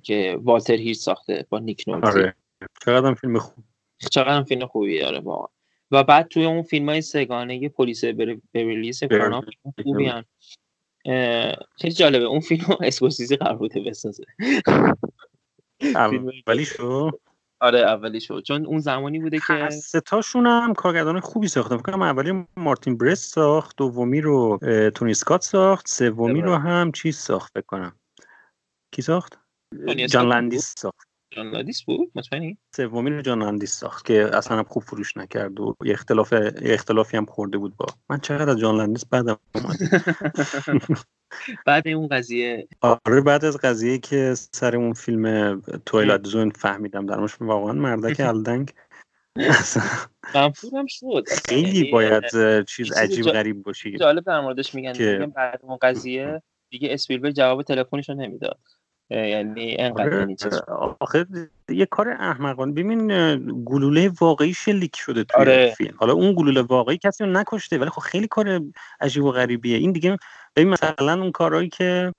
[0.02, 2.34] که والتر هیت ساخته با نیک نولتی آره.
[2.84, 3.64] چقدر فیلم خوب.
[4.10, 5.50] چقدر فیلم خوبی داره با
[5.90, 8.04] و بعد توی اون فیلم های سگانه پلیس
[8.54, 9.46] Beverly Hills Cop هم
[9.82, 10.24] خوبی هم
[11.76, 12.24] خیلی جالبه.
[12.24, 14.24] اون فیلم اسکورسیزی قرار بوده بسازه.
[15.80, 17.10] اولی شو
[17.60, 22.02] آره اولی شو چون اون زمانی بوده که ستاشون هم کارگردان خوبی ساختن فکر کنم
[22.02, 24.58] اولی مارتین برست ساخت دومی رو
[24.94, 27.96] تونی اسکات ساخت سومی رو هم چیز ساخت فکر کنم.
[28.92, 29.43] کی ساخت؟
[30.08, 31.08] جان لندیس ساخت.
[31.30, 35.60] جان لندیس بود؟ مطمئنی؟ سومی رو جان لندیس ساخت که اصلا هم خوب فروش نکرد
[35.60, 39.38] و یه اختلاف یه اختلافی هم خورده بود با من چقدر از جان لندیس بعدم
[39.54, 39.76] اومد.
[41.66, 47.40] بعد اون قضیه آره بعد از قضیه که سر اون فیلم تویلایت زون فهمیدم درمش
[47.40, 48.72] واقعا مردک الدنگ.
[50.34, 51.24] منفورم شد.
[51.48, 52.24] خیلی یعنی باید
[52.64, 54.92] چیز عجیب غریب باشی جالب در موردش میگن.
[54.92, 55.32] که...
[55.36, 58.58] بعد اون قضیه دیگه اسپیلبرگ جواب تلفنش رو نمی‌داد.
[59.10, 61.26] یعنی انقدر آره، آخه
[61.68, 62.72] یه کار احمقانه.
[62.72, 63.08] ببین
[63.64, 65.74] گلوله واقعی شلیک شده توی آره.
[65.76, 68.60] فیلم؟ حالا اون گلوله واقعی کسی رو نکشته ولی خب خیلی کار
[69.00, 69.76] عجیب و غریبیه.
[69.76, 70.16] این دیگه
[70.56, 72.12] ببین مثلا اون کارهایی که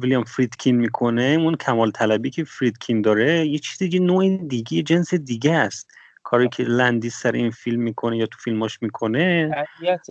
[0.00, 5.14] ویلیام فریدکین می‌کنه اون کمال طلبی که فریدکین داره یه چیز دیگه نوع دیگه جنس
[5.14, 5.90] دیگه است.
[6.28, 9.50] کاری که لندی سر این فیلم می‌کنه یا تو فیلماش می‌کنه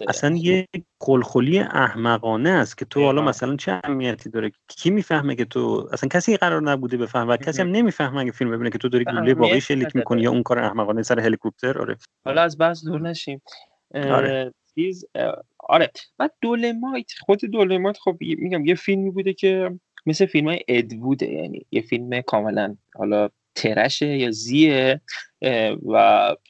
[0.08, 0.68] اصلا یه
[1.02, 6.10] خلخلی احمقانه است که تو حالا مثلا چه اهمیتی داره؟ کی می‌فهمه که تو اصلا
[6.10, 9.34] کسی قرار نبوده بفهمه و کسی هم نمی‌فهمه اگه فیلم ببینه که تو داری گلوله
[9.34, 11.98] واقعی شلیک می‌کنی یا اون کار احمقانه سر هلیکوپتر؟ آره.
[12.26, 13.42] حالا از بحث دور نشیم.
[13.96, 14.54] آره.
[14.76, 15.06] چیز
[15.60, 15.92] آره.
[16.18, 21.66] بعد دولمایت خود دولمایت خب میگم یه فیلمی بوده که مثل فیلم های ادووده یعنی
[21.72, 25.02] یه فیلم کاملا حالا ترشه یا زیه
[25.86, 25.96] و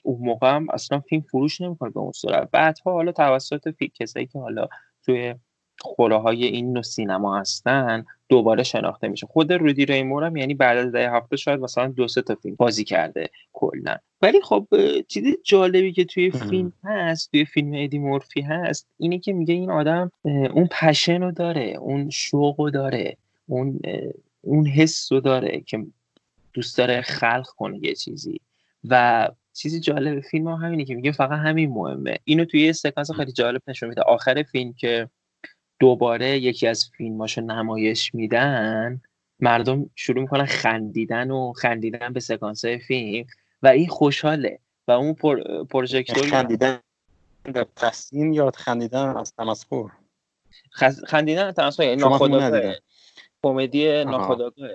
[0.04, 2.50] اون موقع هم اصلا فیلم فروش نمی‌کنه به اون صورت.
[2.52, 4.67] بعدها حالا توسط کسایی که حالا
[5.06, 5.36] توی
[5.80, 9.28] خوره های این نوع سینما هستن دوباره شناخته میشه.
[9.28, 12.56] خود رودی ریمور هم یعنی بعد از ده هفته شاید مثلا دو سه تا فیلم
[12.56, 13.98] بازی کرده کلا.
[14.22, 14.67] ولی خب
[15.08, 19.72] چیز جالبی که توی فیلم هست توی فیلم ادی مورفی هست اینه که میگه این
[19.72, 23.80] آدم اون پشن رو داره اون شوق رو داره اون
[24.41, 25.86] اون حس رو داره که
[26.58, 28.41] دوست داره خلق کنه یه چیزی.
[28.89, 32.17] و چیزی جالب فیلم ها همینه که میگه فقط همین مهمه.
[32.24, 34.02] اینو توی یه سکانس خیلی جالب نشون میده.
[34.02, 35.10] آخر فیلم که
[35.80, 39.02] دوباره یکی از فیلماشو نمایش میدن
[39.39, 43.28] مردم شروع می‌کنن خندیدن و خندیدن به سکانس فیلم
[43.63, 45.63] و این خوشحاله و اون پر...
[45.63, 46.80] پروژکتور خندیدن
[47.43, 49.89] به تحسین یا خندیدن از تمسخر؟
[50.74, 51.04] خز...
[51.04, 52.74] خندیدن تمسخر یعنی ناخودآگاه.
[53.43, 54.70] کمدی ناخودآگاه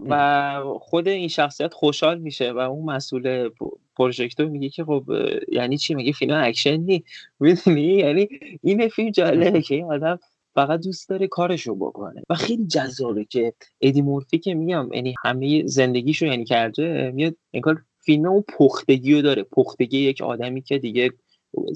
[0.00, 3.50] و خود این شخصیت خوشحال میشه و اون مسئول
[3.96, 5.04] پروژکتور میگه که خب
[5.52, 7.04] یعنی چی؟ میگه فیلم اکشن نی
[7.40, 8.28] می‌دونی؟ یعنی
[8.62, 10.18] این فیلم جالبه که این آدم
[10.54, 12.22] فقط دوست داره کارشو بکنه.
[12.30, 17.82] و خیلی جذابه که ادی مورفی که میگم یعنی همه زندگیشو یعنی کرده میاد انگار
[18.00, 19.42] فیلم اون پختگی رو داره.
[19.42, 21.10] پختگی یک آدمی که دیگه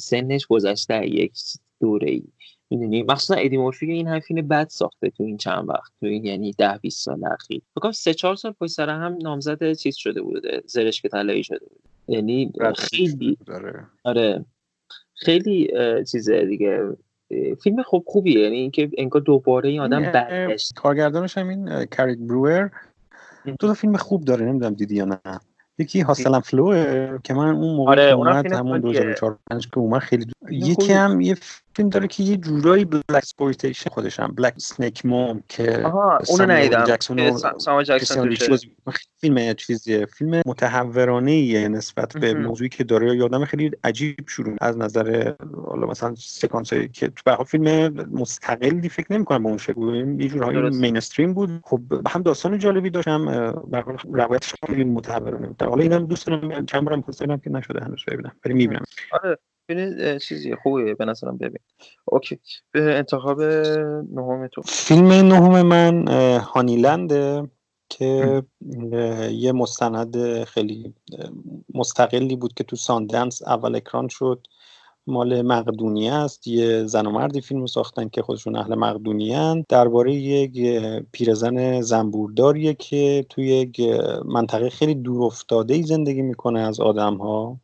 [0.01, 1.33] سنش گذشته یک
[1.81, 2.23] دوره ای.
[2.77, 6.25] می‌دونی؟ مخصوصا ادی مورفی این هم فیلم بد ساخته تو این چند وقت تو این
[6.25, 7.63] یعنی ده 20 سال اخیر.
[7.75, 11.81] فکر سه چهار سال پشت سر هم نامزد چیز شده بوده زرشک طلایی شده بوده.
[12.09, 13.39] یعنی خیلی
[14.05, 14.45] آره.
[15.15, 15.71] خیلی
[16.13, 16.97] چیزه دیگه.
[17.63, 18.41] فیلم خوب خوبیه.
[18.41, 20.75] یعنی اینکه انگار دوباره این آدم برگشت.
[20.75, 22.71] کارگردانش هم این Craig Brewer
[23.45, 25.21] دو تا فیلم خوب داره نمی‌دونم دیدی یا نه.
[25.79, 30.25] یکی Hustle & Flow ه که من اون موقع آره، اومد همون 2004 که اومد خیلی
[30.25, 30.33] دو...
[30.51, 31.37] یکی هم یه
[31.75, 35.87] فیلم داره که یه جورایی blaxploitation خودش هم Black Snake Moan که
[36.29, 36.85] اونو ندیدم.
[36.85, 38.37] جکسون ساموئل جکسون
[39.21, 40.07] فیلم چیزیه.
[40.07, 43.17] فیلم متهورانه نسبت به موضوعی که داره.
[43.17, 45.35] یادم خیلی عجیب شروع از نظر
[45.67, 49.83] حالا مثلا سکانس که تو به فیلم مستقلی فکر نمی‌کنم به اون شکل
[50.21, 51.51] یه جورایی مینستریم بود.
[51.65, 53.25] خب هم داستان جالبی داشتم.
[53.71, 57.03] به حال روایتش خیلی متحورانه حالا اینم دوست دارم چند بارم
[57.39, 58.33] که نشده هنوز ببینم.
[58.45, 58.85] ولی می‌بینم.
[59.13, 59.39] آره.
[59.67, 61.39] فیلم چیزی خوبیه به نظرم.
[61.39, 61.59] ببین.
[62.05, 62.39] اوکی.
[62.73, 63.43] به انتخاب
[64.13, 64.63] نهم تو.
[64.63, 67.51] فیلم نهم من هانیلنده
[67.89, 68.43] که
[69.31, 70.95] یه مستند خیلی
[71.75, 74.47] مستقلی بود که تو ساندنس اول اکران شد.
[75.07, 76.47] مال مقدونیه است.
[76.47, 83.27] یه زن و مردی فیلم ساختن که خودشون اهل مقدونیان درباره یک پیرزن زنبورداریه که
[83.29, 83.81] توی یک
[84.25, 87.61] منطقه خیلی دور افتاده زندگی می‌کنه از آدم ها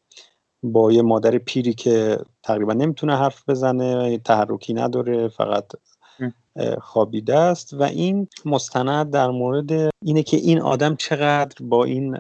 [0.63, 5.65] با یه مادر پیری که تقریبا نمی‌تونه حرف بزنه تحرکی نداره فقط
[6.81, 7.75] خوابیده است.
[7.75, 12.17] و این مستند در مورد اینه که این آدم چقدر با این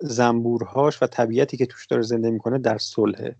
[0.00, 3.36] زنبورهاش و طبیعتی که توش داره زنده می‌کنه در صلحه.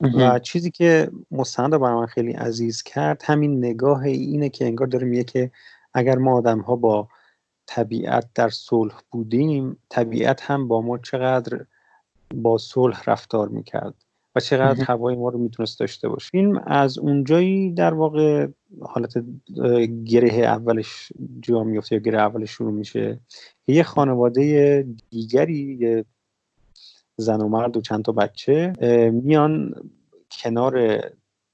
[0.00, 4.86] و چیزی که مستند رو برای من خیلی عزیز کرد همین نگاه اینه که انگار
[4.86, 5.50] داره میگه که
[5.94, 7.08] اگر ما آدم ها با
[7.66, 11.64] طبیعت در صلح بودیم طبیعت هم با ما چقدر
[12.34, 13.94] با صلح رفتار می‌کرد
[14.34, 16.28] و چقدر هوای ما رو می‌تونست داشته باشه.
[16.30, 18.48] فیلم از اونجایی در واقع
[18.80, 19.14] حالت
[20.04, 23.20] گره اولش جا میفته یا گره اولش شروع میشه
[23.66, 26.04] یه خانواده دیگری یه
[27.16, 28.72] زن و مرد و چند تا بچه
[29.12, 29.74] میان
[30.30, 31.00] کنار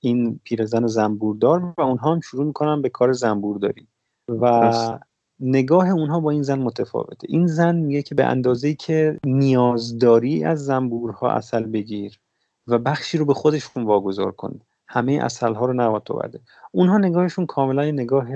[0.01, 3.87] این پیرزن زنبوردار و اونها هم شروع می‌کنن به کار زنبورداری.
[4.29, 4.73] و
[5.43, 7.27] نگاه اونها با این زن متفاوته.
[7.31, 12.19] این زن میگه که به اندازه که نیازداری از زنبورها اصل بگیر
[12.67, 16.41] و بخشی رو به خودشون واگذار کن همه اصل ها رو نباید تو برده
[16.73, 18.29] اونها نگاهشون کاملا نگاه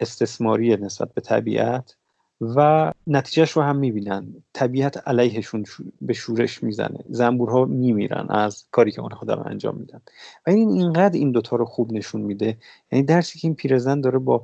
[0.00, 1.96] استثماری نسبت به طبیعت
[2.40, 4.34] و نتیجهش رو هم می‌بینن.
[4.52, 5.64] طبیعت علیهشون
[6.00, 6.98] به شورش می‌زنه.
[7.08, 10.00] زنبورها میمیرن از کاری که اونها دارن انجام میدن.
[10.46, 12.56] و این اینقدر این دوتا رو خوب نشون میده.
[12.92, 14.42] یعنی درسی که این پیرزن داره با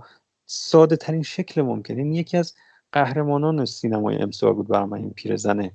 [0.51, 1.99] ساده ترین شکل ممکن.
[1.99, 2.55] این یکی از
[2.93, 5.71] قهرمانان سینمای امسال بود برای من این پیرزن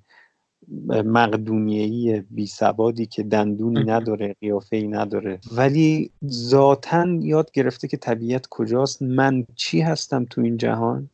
[0.89, 5.39] مقدونیهی بی سوادی که دندونی نداره قیافه ای نداره.
[5.51, 11.09] ولی ذاتا یاد گرفته که طبیعت کجاست من چی هستم تو این جهان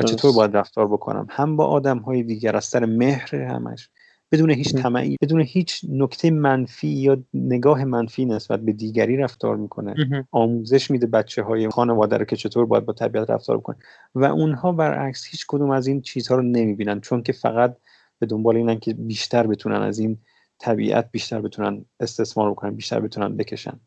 [0.00, 1.26] و چطور باید رفتار بکنم.
[1.30, 3.88] هم با آدم های دیگر از سر مهر همش.
[4.32, 9.94] بدون هیچ طمعی بدون هیچ نکته منفی یا نگاه منفی نسبت به دیگری رفتار می‌کنه.
[10.30, 13.76] آموزش میده بچه های خانواده رو که چطور باید با طبیعت رفتار بکنه
[14.14, 17.76] و اونها برعکس هیچ کدوم از این چیزها رو نمی‌بینن چون که فقط
[18.18, 20.18] به دنبال اینن که بیشتر بتونن از این
[20.58, 23.80] طبیعت بیشتر بتونن استثمار بکنن بیشتر بتونن بکشن.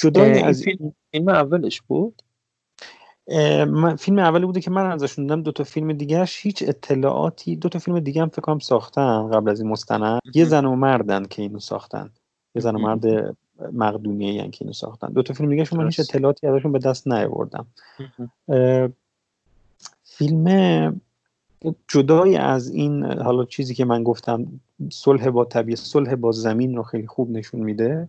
[0.00, 2.22] جدای از این فیلم اولش بود؟
[3.98, 7.78] فیلم اولی بوده که من ازشون دیدم دو تا فیلم دیگهش هیچ اطلاعاتی دو تا
[7.78, 10.20] فیلم دیگه هم فکر کنم ساختن قبل از این مستند.
[10.34, 12.10] یه زن و مردن که اینو ساختن.
[12.54, 13.36] یه زن و مرد
[13.72, 15.12] مقدونیه که اینو ساختن.
[15.12, 17.66] دو تا فیلم دیگه من هیچ اطلاعاتی ازشون به دست نیاوردم.
[20.04, 21.00] فیلم
[21.88, 24.46] جدای از این حالا چیزی که من گفتم
[24.90, 28.08] صلح با طبیعت صلح با زمین رو خیلی خوب نشون میده.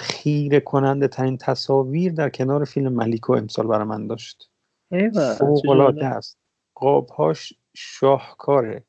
[0.00, 4.50] خیره کننده ترین تصاویر در کنار فیلم ملیکو امسال برای من داشت.
[5.38, 6.38] فوقلاده است.
[6.74, 8.84] قابهاش شاهکاره.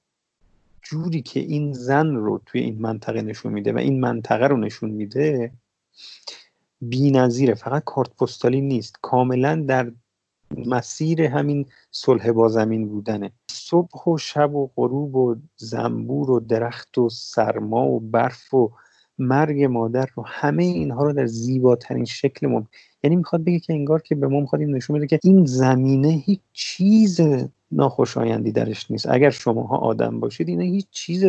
[0.81, 4.89] جوری که این زن رو توی این منطقه نشون میده و این منطقه رو نشون
[4.89, 5.51] میده
[6.81, 8.95] بی نظیره فقط کارت پستالی نیست.
[9.01, 9.91] کاملا در
[10.57, 13.31] مسیر همین صلح با زمین بودنه.
[13.51, 18.71] صبح و شب و غروب و زنبور و درخت و سرما و برف و
[19.19, 22.69] مرگ مادر رو همه اینها رو در زیباترین شکل ممکن.
[23.03, 26.07] یعنی می‌خواد بگه که انگار که به ما می‌خواد این نشون بده که این زمینه
[26.07, 27.21] هیچ چیز
[27.71, 29.07] ناخوشایندی درش نیست.
[29.09, 31.25] اگر شماها آدم باشید این هیچ چیز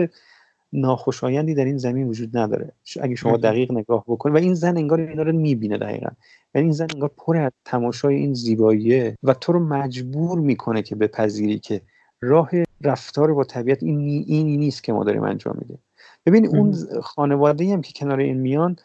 [0.72, 2.72] ناخوشایندی در این زمین وجود نداره.
[3.00, 6.08] اگه شما دقیق نگاه بکنید و این زن انگار اینا رو می‌بینه دقیقا.
[6.54, 10.94] یعنی این زن انگار پر از تماشای این زیباییه و تو رو مجبور می‌کنه که
[10.94, 11.80] بپذیری که
[12.20, 15.78] راه رفتار با طبیعت این اینی نیست که ما داریم انجام میدیم.
[16.26, 18.76] ببین اون خانواده هم که کنار این میان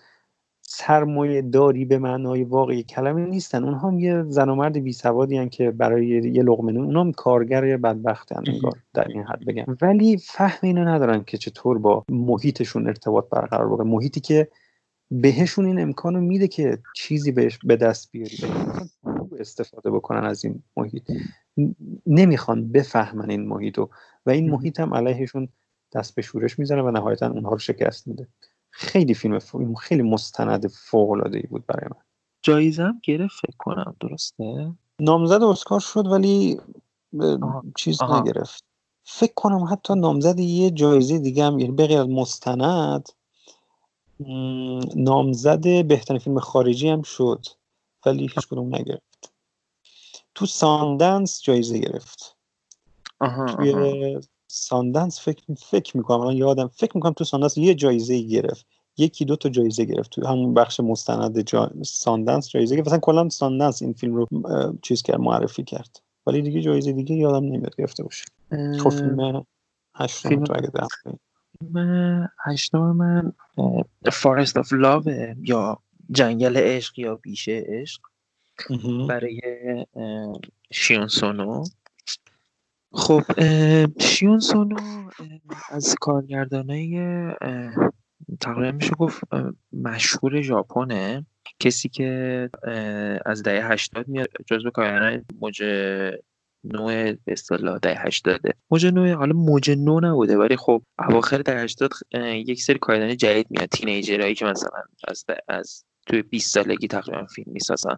[0.62, 3.64] سرمایه داری به معنای واقعی کلمه نیستن.
[3.64, 7.12] اونها هم یه زن و مرد بی سوادی که برای یه لقمه نون اونها هم
[7.12, 9.66] کارگر بدبختن انگار در این حد بگم.
[9.82, 14.48] ولی فهم اینو ندارن که چطور با محیطشون ارتباط برقرار بکنن محیطی که
[15.12, 18.38] بهشون این امکانو میده که چیزی بهش به دست بیاری
[19.40, 21.04] استفاده بکنن از این محیط.
[22.06, 23.90] نمی‌خوان بفهمن این محیطو.
[24.26, 25.50] و این محیط هم علیهشون
[25.96, 28.28] دست به شورش می‌زنه و نهایتا اونها رو شکست میده.
[28.70, 29.40] خیلی فیلم
[29.80, 32.02] خیلی مستند فوق العاده ای بود برای من.
[32.42, 36.60] جایزم گرفت فکر کنم درسته؟ نامزد اسکار شد ولی
[37.78, 38.64] چیز نگرفت.
[39.04, 43.10] فکر کنم حتی نامزد یه جایزه دیگه هم یعنی بغیر از مستند
[44.96, 47.46] نامزد بهترین فیلم خارجی هم شد
[48.06, 49.34] ولی هیچ کدوم نگرفت.
[50.36, 52.38] تو ساندنس جایزه گرفت.
[53.20, 54.22] آها, توی
[54.56, 58.66] ساندنس فکر فکر می‌کنم الان یادم فکر می‌کنم تو ساندنس یه جایزه گرفت.
[58.98, 60.12] یکی دو تا جایزه گرفت.
[60.12, 61.72] تو همون بخش مستند جا...
[61.84, 62.88] ساندنس جایزه گرفت.
[62.88, 64.28] مثلا کلا ساندنس این فیلم رو
[64.82, 66.02] چیز کرد معرفی کرد.
[66.28, 68.26] ولی دیگه جایزه دیگه یادم نمیاد گرفته باشه.
[68.80, 69.46] تو فیلم
[69.96, 70.44] هشتم.
[70.44, 70.72] تو اگه
[71.04, 73.34] فیلم هشتم من
[74.12, 75.04] فارست آف لاو
[75.42, 75.80] یا
[76.12, 78.02] جنگل عشق یا بیشه عشق
[79.08, 79.42] برای
[80.72, 81.64] شیون سونو.
[82.96, 83.22] خب
[84.00, 84.76] شیون سونو
[85.70, 87.00] از کارگردانای
[88.42, 89.24] تقریبا میشه گفت
[89.74, 91.26] مشهور ژاپنه.
[91.60, 92.50] کسی که
[93.26, 95.64] از دهه هشتاد میاد جزو کارگردان موج
[96.64, 101.60] نوع به اصطلاح دهه هشتاده موج نوع حالا موج نو نبوده ولی خب اواخر دهه
[101.64, 101.90] هشتاد
[102.22, 103.70] یک سری کارگردان جدید میاد.
[103.70, 107.96] تینیجرهایی که مثلا از از توی 20 سالگی تقریبا فیلم می‌سازن.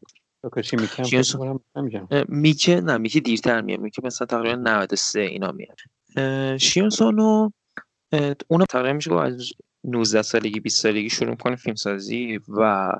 [2.29, 3.79] میکه نه میکه دیرتر میاد.
[3.79, 5.77] میکه مثلا تقریبا 93 اینا میاد.
[6.59, 7.49] شیون سونو
[8.47, 9.49] اونو تقریبا میشه از
[9.83, 12.91] 19 سالگی 20 سالگی شروع کنه فیلم سازی و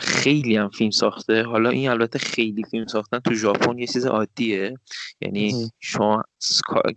[0.00, 1.42] خیلی هم فیلم ساخته.
[1.42, 4.74] حالا این البته خیلی فیلم ساختن تو ژاپن یه چیز عادیه.
[5.20, 6.22] یعنی شما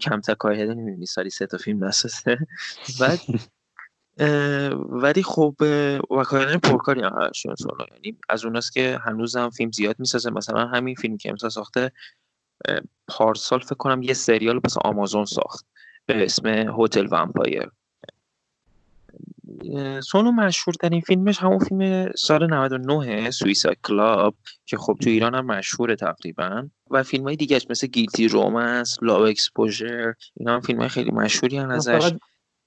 [0.02, 2.38] کمتر کارهده نمی‌بینی سالی سه تا فیلم نسازه.
[3.00, 3.20] بعد
[4.90, 5.56] ولی خب
[6.10, 10.30] وکایل پرکاری هم هست یعنی از اوناست که هنوز هم فیلم زیاد می‌سازه.
[10.30, 11.92] مثلا همین فیلم که امسال ساخته
[13.08, 15.66] پارسال فکر کنم یه سریال پس آمازون ساخت
[16.06, 16.48] به اسم
[16.78, 17.72] هتل ومپایر.
[20.04, 24.36] سونو مشهور این فیلمش همون فیلم سال 99 سویسا کلاب
[24.66, 26.68] که خب تو ایران هم مشهوره تقریبا.
[26.90, 31.58] و فیلم های دیگه مثل Guilty Romance Love Exposure اینا هم فیلم های خیلی مشهوری
[31.58, 32.12] هم ازش.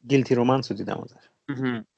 [0.09, 1.29] Guilty Romance رو دیدم ازش.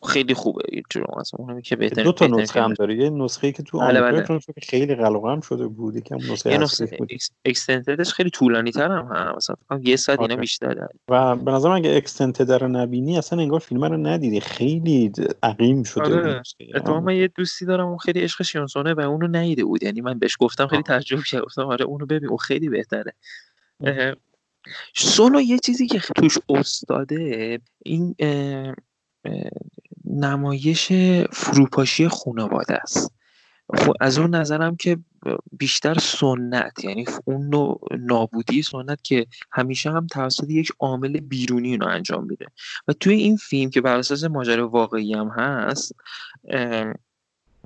[0.09, 1.05] خیلی خوبه جلو
[1.38, 2.96] اونم که بهتر دو تا نسخه هم داره.
[2.96, 4.55] یه نسخه که تو بله آمریکا بله.
[4.62, 5.96] خیلی هم شده بود.
[5.96, 6.98] یکم نسخه نسخه
[7.44, 9.51] extended ش خیلی طولانی تر هم هست.
[9.51, 10.40] مثلا یه ساعت اینا آره.
[10.40, 10.88] بیشتر داره.
[11.09, 14.40] و به نظرم اگه extended رو نبینی اصلا انگار فیلم رو ندیدی.
[14.40, 16.42] خیلی عقیم شده آره.
[16.74, 19.82] اتفاقا من یه دوستی دارم اون خیلی عشق شیونسونه و اونو ندیده بود.
[19.82, 21.42] یعنی من بهش گفتم خیلی تعجب کرد.
[21.42, 22.28] گفتم آره اونو ببین.
[22.28, 23.14] اون خیلی بهتره.
[24.96, 28.14] سولو یه چیزی که توش استاده این
[30.04, 30.92] نمایش
[31.32, 33.14] فروپاشی خانواده است.
[33.78, 34.98] خب از اون نظرم که
[35.52, 41.86] بیشتر سنت یعنی اون نوع نابودی سنت که همیشه هم توسط یک عامل بیرونی رو
[41.86, 42.46] انجام میده.
[42.88, 45.92] و توی این فیلم که بر اساس ماجرا واقعی هم هست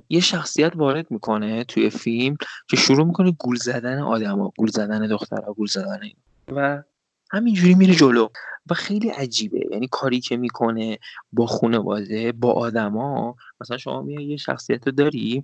[0.09, 2.37] یه شخصیت وارد می‌کنه توی فیلم
[2.67, 6.15] که شروع می‌کنه گول زدن آدما گول زدن دخترها گول زدن این.
[6.47, 6.83] و
[7.31, 8.27] همینجوری میره جلو.
[8.69, 9.67] و خیلی عجیبه.
[9.71, 10.99] یعنی کاری که می‌کنه
[11.31, 13.35] با خانواده با آدما.
[13.61, 15.43] مثلا شما میای یه شخصیت رو داری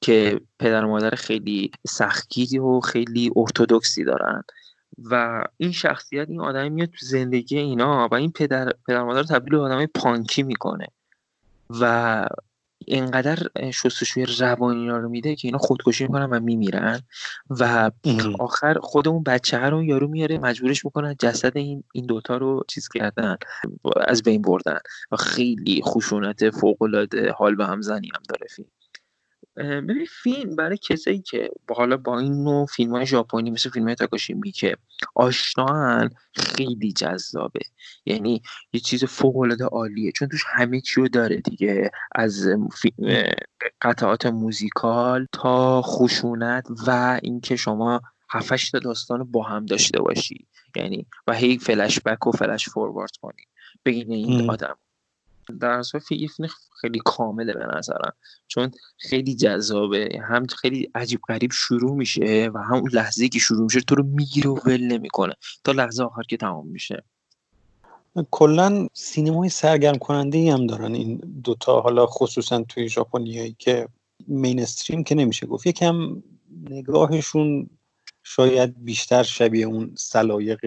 [0.00, 4.42] که پدر و مادر خیلی سختگیری و خیلی ارتودکسی دارن.
[4.98, 9.50] و این شخصیت این آدمی میاد تو زندگی اینا و این پدر پدر مادر تبدیل
[9.50, 10.86] به آدم پانکی می‌کنه.
[11.70, 12.26] و
[12.86, 13.38] اینقدر
[13.70, 17.00] شستشوی روانی رو میده که اینا خودکشی می‌کنن و میمیرن
[17.50, 17.90] و
[18.38, 22.88] آخر خود اون بچه رو یارو میاره مجبورش می‌کنن جسد این این دوتا رو چیز
[22.88, 23.36] کردن
[24.06, 24.78] از بین بردن.
[25.12, 28.68] و خیلی خشونت فوق العاده حال به هم زنی هم داره فیلم.
[29.62, 33.94] ببین فیلم برای کسایی که حالا با این نوع فیلم های ژاپنی مثل فیلم های
[33.94, 34.76] تاکاشی که
[35.14, 37.60] آشنان خیلی جذابه.
[38.06, 38.42] یعنی
[38.72, 40.12] یه چیز فوق العاده عالیه.
[40.12, 41.90] چون توش همه چی رو داره دیگه.
[42.14, 42.48] از
[43.82, 48.00] قطعات موزیکال تا خشونت و اینکه شما
[48.30, 50.46] هفتش تا داستان با هم داشته باشی.
[50.76, 53.42] یعنی و هی فلش بک و فلش فوروارد کنی.
[53.84, 54.76] بین این آدم
[55.50, 56.48] در اصل فیلم
[56.80, 58.12] خیلی کامله به نظرم.
[58.48, 60.08] چون خیلی جذابه.
[60.28, 64.50] هم خیلی عجیب غریب شروع میشه و هم لحظه که شروع میشه تو رو می‌گیره
[64.50, 65.34] و ول نمی‌کنه.
[65.64, 67.04] تا لحظه آخر که تمام میشه.
[68.30, 73.88] کلا سینمای سرگرم کننده ای هم دارن این دوتا حالا خصوصا توی ژاپنیایی که
[74.26, 75.66] مینستریم که نمیشه گفت.
[75.66, 76.22] یکم
[76.70, 77.70] نگاهشون
[78.22, 80.58] شاید بیشتر شبیه اون سلایق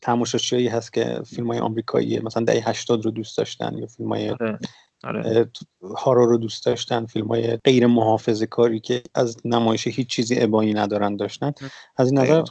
[0.00, 4.30] تماشاچیایی هست که فیلم های آمریکایی مثلا دهه 80 رو دوست داشتن یا فیلم های
[4.30, 4.58] آره.
[5.04, 5.50] آره.
[5.96, 10.74] هارا رو دوست داشتن فیلم های غیر محافظه کاری که از نمایش هیچ چیزی ابایی
[10.74, 11.52] ندارن داشتن
[11.96, 12.42] از این نظر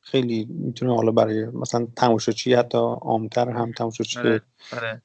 [0.00, 4.40] خیلی می‌تونه حالا برای مثلا تماشاچی حتی عامتر هم تماشاچی آره.
[4.72, 5.02] آره.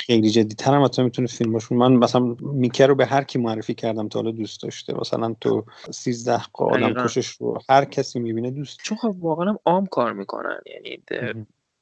[0.00, 3.38] خیلی جدی تر هم حتی می‌تونه فیلم باشه من مثلا میکر رو به هر کی
[3.38, 4.94] معرفی کردم تا حالا دوست داشته.
[5.00, 9.86] مثلا تو 13 آدم کشش رو هر کسی می‌بینه دوست چون خب واقعا هم عام
[9.86, 10.58] کار می‌کنن.
[10.74, 11.02] یعنی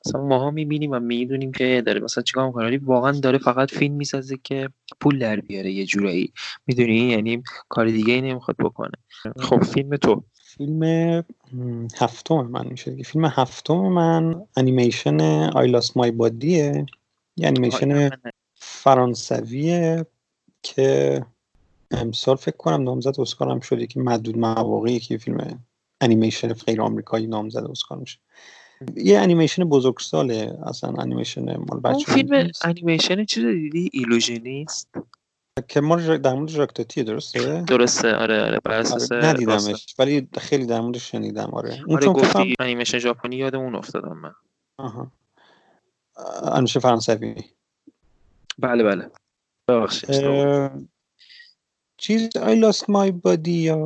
[0.07, 2.80] مثلا ماها می‌بینیم و می‌دونیم که داره مثلا چیکار می‌کنه.
[2.82, 4.68] واقعا داره فقط فیلم می‌سازه که
[5.01, 6.32] پول در بیاره یه جورایی.
[6.66, 8.95] می‌دونی؟ یعنی کار دیگه ای نمی‌خواد بکنه.
[9.40, 10.24] خب فیلم تو.
[10.57, 10.82] فیلم
[11.99, 15.20] هفتم من میشه فیلم هفتم من انیمیشن
[15.55, 16.87] I Lost My Body ه
[17.37, 18.11] یه انیمیشن
[18.55, 20.07] فرانسویه
[20.62, 21.20] که
[21.91, 25.64] امسال فکر کنم نامزد اسکار هم شده که محدود مواقعی که فیلم
[26.01, 28.18] انیمیشن غیر آمریکایی نامزد اسکار میشه.
[28.97, 34.89] یه انیمیشن بزرگساله اصلا انیمیشن مال بچه فیلم انیمیشن چیز دیدی؟ Illusionist
[35.68, 40.66] که ما در مورد ژاکتاتیه درسته؟ درسته آره آره بر اساس آره ندیدمش ولی خیلی
[40.66, 41.85] در موردش شنیدم آره.
[41.87, 44.35] اون آره گفتی انیمیشن ژاپنی یادمون افتادم من
[44.78, 45.12] آها.
[46.53, 47.35] انوشه فرانسوی.
[48.59, 49.11] بله بله.
[49.69, 50.11] ببخشید.
[51.97, 53.79] چیز I lost my body یا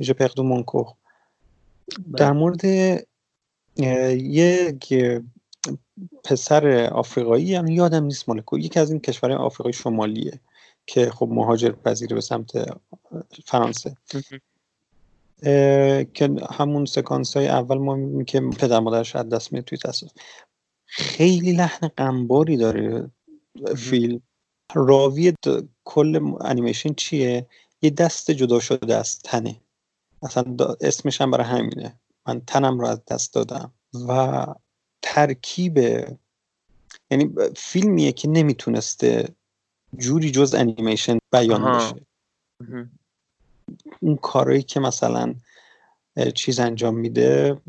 [0.00, 0.94] je perdu mon corps.
[2.16, 2.64] در مورد
[4.16, 4.94] یک
[6.24, 10.40] پسر آفریقایی هم یادم نیست مال یکی از این کشورهای آفریقای شمالیه
[10.86, 12.50] که خب مهاجر پذیره به سمت
[13.44, 13.96] فرانسه.
[16.14, 20.12] که همون سکانس های اول ما که پدر مادرش از دست میاد توی تصادف
[20.96, 23.10] خیلی لحن قنباری داره
[23.76, 24.22] فیلم.
[24.74, 25.32] راوی
[25.84, 27.46] کل انیمیشن چیه؟
[27.82, 29.60] یه دست جدا شده از تنه.
[30.22, 32.00] اصلا اسمش هم برای همینه.
[32.26, 33.72] من تنم رو از دست دادم.
[34.08, 34.46] و
[35.02, 35.78] ترکیب
[37.10, 39.28] یعنی فیلمیه که نمی‌تونسته
[39.98, 42.06] جوری جز انیمیشن بیان بشه.
[44.00, 45.34] اون کارهایی که مثلا
[46.34, 47.60] چیز انجام میده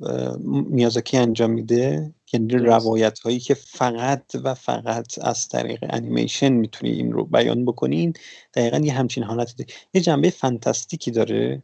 [0.48, 7.12] میازاکی انجام میده یعنی روایت هایی که فقط و فقط از طریق انیمیشن می‌تونی این
[7.12, 8.14] رو بیان بکنین
[8.54, 9.74] دقیقا یه همچین حالتی ده.
[9.94, 11.64] یه جنبه فانتاستیکی داره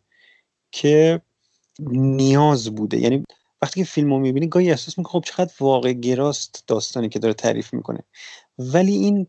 [0.72, 1.22] که
[1.92, 2.98] نیاز بوده.
[3.00, 3.24] یعنی
[3.62, 7.34] وقتی که فیلم رو می‌بینی گاهی احساس می‌کنی خب چقدر واقع گراست داستانی که داره
[7.34, 8.00] تعریف می‌کنه.
[8.58, 9.28] ولی این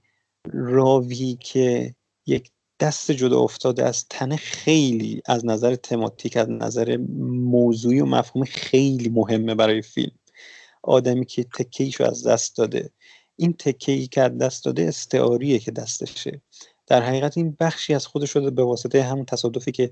[0.53, 1.95] راوی که
[2.27, 6.97] یک دست جدا افتاده از تنه خیلی از نظر تماتیک از نظر
[7.29, 10.13] موضوعی و مفهومی خیلی مهمه برای فیلم.
[10.83, 12.91] آدمی که تکیشو از دست داده.
[13.37, 16.41] این تکیی که از دست داده استعاریه که دستشه.
[16.87, 19.91] در حقیقت این بخشی از خودش شده به واسطه همون تصادفی که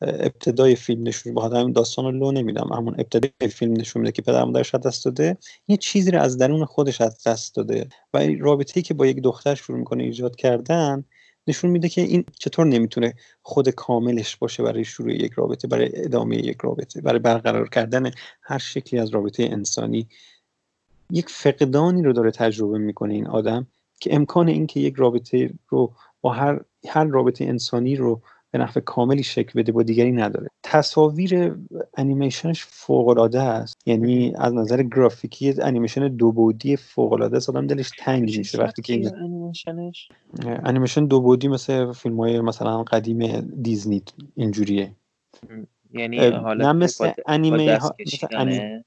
[0.00, 4.22] ابتدای فیلم نشون با همین داستان رو لو نمیدم همون ابتدای فیلم نشون میده که
[4.22, 7.88] پدر مادرش دست داده یه چیزی رو از درون خودش از دست داده.
[8.14, 11.04] و رابطه‌ای که با یک دختر شروع می‌کنه ایجاد کردن
[11.46, 16.36] نشون میده که این چطور نمی‌تونه خود کاملش باشه برای شروع یک رابطه برای ادامه
[16.36, 18.10] یک رابطه برای برقرار کردن
[18.42, 20.08] هر شکلی از رابطه انسانی.
[21.10, 23.66] یک فقدانی رو داره تجربه می‌کنه این آدم
[24.00, 28.22] که امکان اینکه یک رابطه رو با هر هر رابطه انسانی رو
[28.54, 30.50] به نحو کاملی شکل بده با دیگری نداره.
[30.62, 31.56] تصاویر
[31.96, 33.76] انیمیشنش فوق العاده است.
[33.86, 37.48] یعنی از نظر گرافیکی انیمیشن دو بودی فوق العاده است.
[37.48, 40.08] آدم دلش تنگ میشه وقتی که این انیمیشنش
[40.44, 44.02] انیمیشن دو بودی مثل فیلم های مثلا قدیم دیزنی
[44.36, 44.92] اینجوریه.
[45.94, 47.94] یعنی حالا نه مثل انیمه ها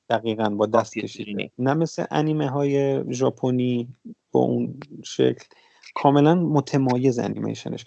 [0.10, 3.88] دقیقا با دست کشیده نه مثل انیمه های ژاپنی
[4.32, 5.46] با اون شکل.
[5.96, 7.86] کاملا متمایز انیمیشنش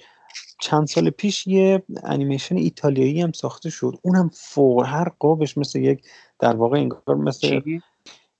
[0.61, 3.95] چند سال پیش یه انیمیشن ایتالیایی هم ساخته شد.
[4.03, 6.03] اونم فوق هر قابش مثل یک
[6.39, 7.61] در واقع انگار مثل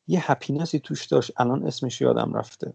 [0.09, 1.33] یه happiness ی توش داشت.
[1.37, 2.73] الان اسمش یادم رفته.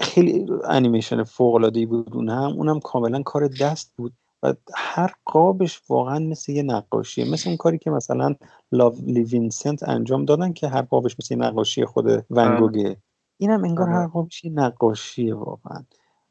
[0.00, 2.52] خیلی انیمیشن فوق العاده بود اون هم.
[2.52, 7.30] اونم کاملا کار دست بود و هر قابش واقعا مثل یه نقاشیه.
[7.30, 8.34] مثل اون کاری که مثلا
[8.72, 12.96] Loving Vincent انجام دادن که هر قابش مثل یه نقاشی خود ونگوگه آره.
[13.38, 13.98] اینم انگار آره.
[13.98, 15.84] هر قابش یه نقاشیه واقعا.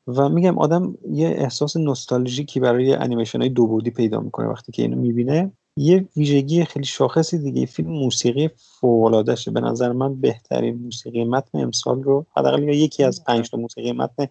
[0.08, 4.82] و میگم آدم یه احساس نوستالژیکی برای انیمیشن های دو بودی پیدا می‌کنه وقتی که
[4.82, 5.52] اینو می‌بینه.
[5.78, 8.50] یه ویژگی خیلی شاخصی دیگه فیلم موسیقی
[8.80, 9.52] فوق‌العاده‌شه.
[9.52, 14.28] به نظر من بهترین موسیقی متن امسال رو حداقل یکی از پنج تا موسیقی متن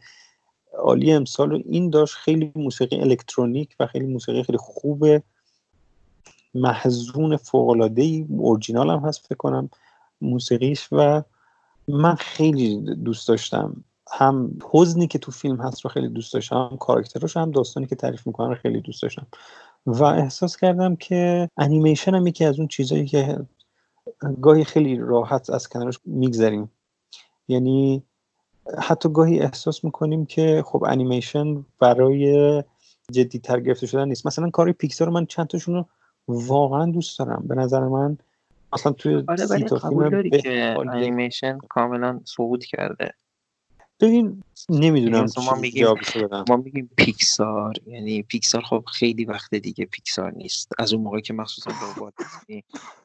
[0.79, 5.07] عالی امسال رو این داشت خیلی موسیقی الکترونیک و خیلی موسیقی خیلی خوب
[6.55, 9.71] محزون فوق‌العاده‌ای اورجینال هم هست فکر کنم
[10.21, 11.23] موسیقیش و
[11.89, 13.85] من خیلی دوست داشتم.
[14.13, 17.97] هم حزنی که تو فیلم هست رو خیلی دوست داشتم هم کاراکترش هم داستانی که
[17.97, 19.27] تعریف می‌کنن رو خیلی دوست داشتم.
[19.87, 23.39] و احساس کردم که انیمیشن هم یکی از اون چیزهایی که
[24.41, 26.71] گاهی خیلی راحت از کنارش میگذریم.
[27.49, 28.03] یعنی
[28.79, 32.65] حتی گاهی احساس می‌کنیم که خب انیمیشن برای
[33.13, 34.27] جدیتر گرفته شدن نیست.
[34.27, 35.87] مثلا کار پیکسار رو من چند تاشون رو
[36.29, 37.45] واقعا دوست دارم.
[37.49, 38.19] به نظر من
[38.73, 43.15] اصلا توی آره سی تا فیلم که انیمیشن کاملا صعود کرده.
[44.01, 45.87] ببین نمی‌دونم ما میگیم
[46.49, 47.75] ما میگیم پیکسار.
[47.87, 50.69] یعنی پیکسار خب خیلی وقت دیگه پیکسار نیست.
[50.79, 52.15] از اون موقع که مخصوصا ربات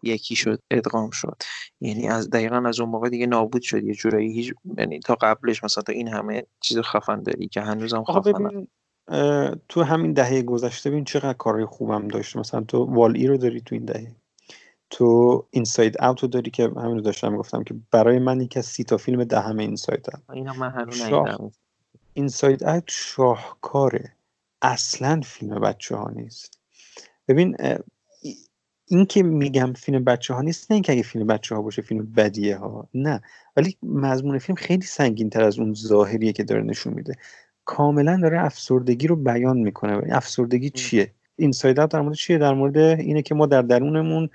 [0.04, 1.38] یکی شد ادغام شد.
[1.82, 3.84] یعنی از دقیقا از اون موقع دیگه نابود شد.
[3.84, 8.04] یه جورایی هیچ یعنی تا قبلش مثلا تا این همه چیز خفن داری که هنوزم
[8.04, 8.68] خفن
[9.70, 12.36] تو همین دهه گذشته ببین چقدر کارهای خوبم داشت.
[12.36, 14.16] مثلا تو WALL-E رو داری تو این دهه.
[14.90, 18.66] تو Inside Out رو داری که همین رو داشتم گفتم که برای من یکی از
[18.66, 21.52] سی تا فیلم دهم Inside Out اینا من هنوز شاه...
[22.14, 24.14] Inside Out شاهکاره
[24.62, 26.60] اصلا فیلم بچه ها نیست.
[27.28, 27.58] ببین
[28.88, 32.06] این که میگم فیلم بچه ها نیست نه اینکه اگه فیلم بچه ها باشه فیلم
[32.06, 33.22] بدیه ها نه.
[33.56, 37.16] ولی مضمون فیلم خیلی سنگین تر از اون ظاهریه که داره نشون میده.
[37.66, 40.02] کاملا داره افسردگی رو بیان می‌کنه.
[40.16, 44.30] افسردگی چیه؟ اینساید در مورد چیه؟ در مورد اینه که ما در درونمون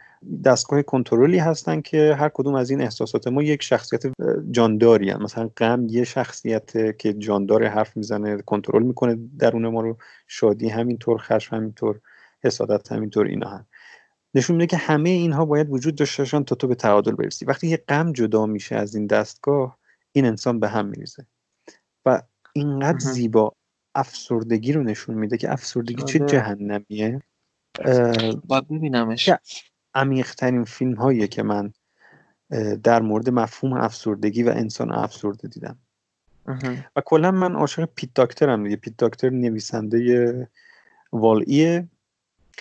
[0.45, 4.03] دستگاه کنترلی هستن که هر کدوم از این احساسات ما یک شخصیت
[4.51, 5.23] جانداری هم.
[5.23, 9.97] مثلا غم یه شخصیت که جاندار حرف می‌زنه کنترل می‌کنه درون ما رو.
[10.27, 12.01] شادی همینطور خشم همینطور
[12.45, 13.67] حسادت همینطور اینا هم.
[14.35, 17.45] نشون میده که همه اینها باید وجود داشته باشن تا تو به تعادل برسی.
[17.45, 19.79] وقتی یه غم جدا میشه از این دستگاه
[20.13, 21.27] این انسان به هم میریزه.
[22.07, 22.23] و
[22.53, 23.53] اینقدر زیبا
[23.95, 26.29] افسردگی رو نشون میده که افسردگی چه آره.
[26.29, 27.23] جهنمیه.
[28.45, 29.31] باید ببینمش.
[29.95, 31.73] عمیقترین فیلم هاییه که من
[32.83, 35.79] در مورد مفهوم افسردگی و انسان افسرده دیدم.
[36.97, 38.77] و کلا من عاشق پیت داکترم دیگه.
[38.77, 40.51] پیت داکتر نویسنده
[41.13, 41.89] والایه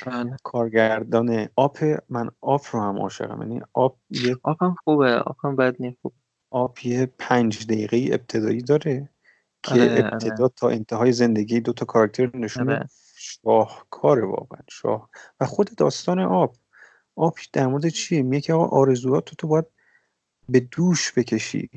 [0.05, 0.37] بله.
[0.43, 1.83] کارگردان آپ.
[2.09, 3.41] من آپ رو هم عاشقم.
[3.41, 5.11] یعنی آپ یه آپ هم خوبه.
[5.11, 6.13] آپ هم بد نیست خوب.
[6.51, 9.09] آپ یه پنج دقیقه ابتدایی داره.
[9.63, 10.05] که آره، آره.
[10.05, 12.89] ابتدا تا انتهای زندگی دو تا کاراکتر نشون آره.
[13.17, 15.09] شاهکار واقعا شاه.
[15.39, 16.55] و خود داستان آب.
[17.15, 19.65] آب در مورد چیه؟ میگه که آقا آرزوات تو, تو باید
[20.49, 21.69] به دوش بکشی.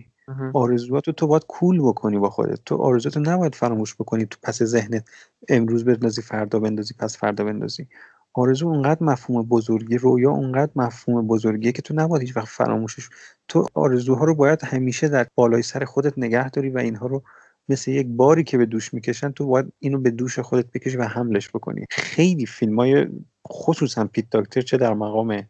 [0.55, 2.65] آرزوات تو باید کول بکنی با خودت.
[2.65, 5.09] تو آرزوات نباید فراموش بکنی تو پس ذهنت.
[5.49, 7.89] امروز بندازی فردا بندازی پس فردا بندازی.
[8.35, 13.09] آرزو اونقدر مفهوم بزرگی رویا اونقدر مفهوم بزرگیه که تو نباید هیچ وقت فراموشش.
[13.49, 17.23] تو آرزوها رو باید همیشه در بالای سر خودت نگه داری و اینها رو
[17.69, 21.03] مثل یک باری که به دوش می‌کشن تو باید اینو به دوش خودت بکشی و
[21.05, 21.87] حملش بکنی.
[21.91, 23.07] خیلی فیلم های
[23.49, 25.43] خصوصا پیت داکتر چه در مقام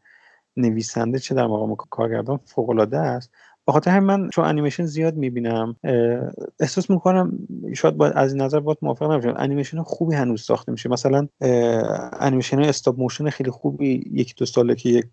[0.57, 3.31] نویسنده چه در مقام کارگردان فوق العاده است.
[3.69, 5.77] بخاطر همین من چون انیمیشن زیاد می‌بینم
[6.61, 7.33] احساس می‌کنم
[7.75, 9.35] شاید باید از این نظر باید موافق نباشم.
[9.37, 10.89] انیمیشن خوبی هنوز ساخته میشه.
[10.89, 11.29] مثلا
[12.21, 15.07] انیمیشن های stop motion خیلی خوبی یکی دو ساله که یک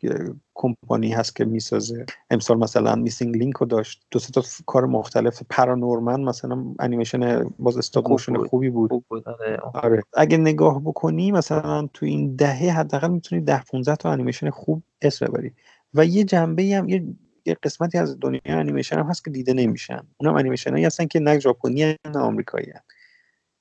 [0.56, 2.06] کمپانی هست که می‌سازه.
[2.30, 4.02] امسال مثلا Missing Link رو داشت.
[4.12, 5.42] دو تا کار مختلف.
[5.50, 8.92] ParaNorman مثلا انیمیشن باز stop motion خوبی بود,
[9.26, 9.58] آره.
[9.74, 10.04] آره.
[10.14, 15.26] اگه نگاه بکنی مثلا تو این دهه حداقل می‌تونی 10 15 تا انیمیشن خوب اسم
[15.26, 15.52] ببری.
[15.94, 17.04] و یه جنبه هم یه
[17.46, 20.08] یه قسمتی از دنیای انیمیشن هم هست که دیده نمیشن.
[20.18, 22.74] اونم انیمیشن هایی هستن که نه ژاپنی نه آمریکایی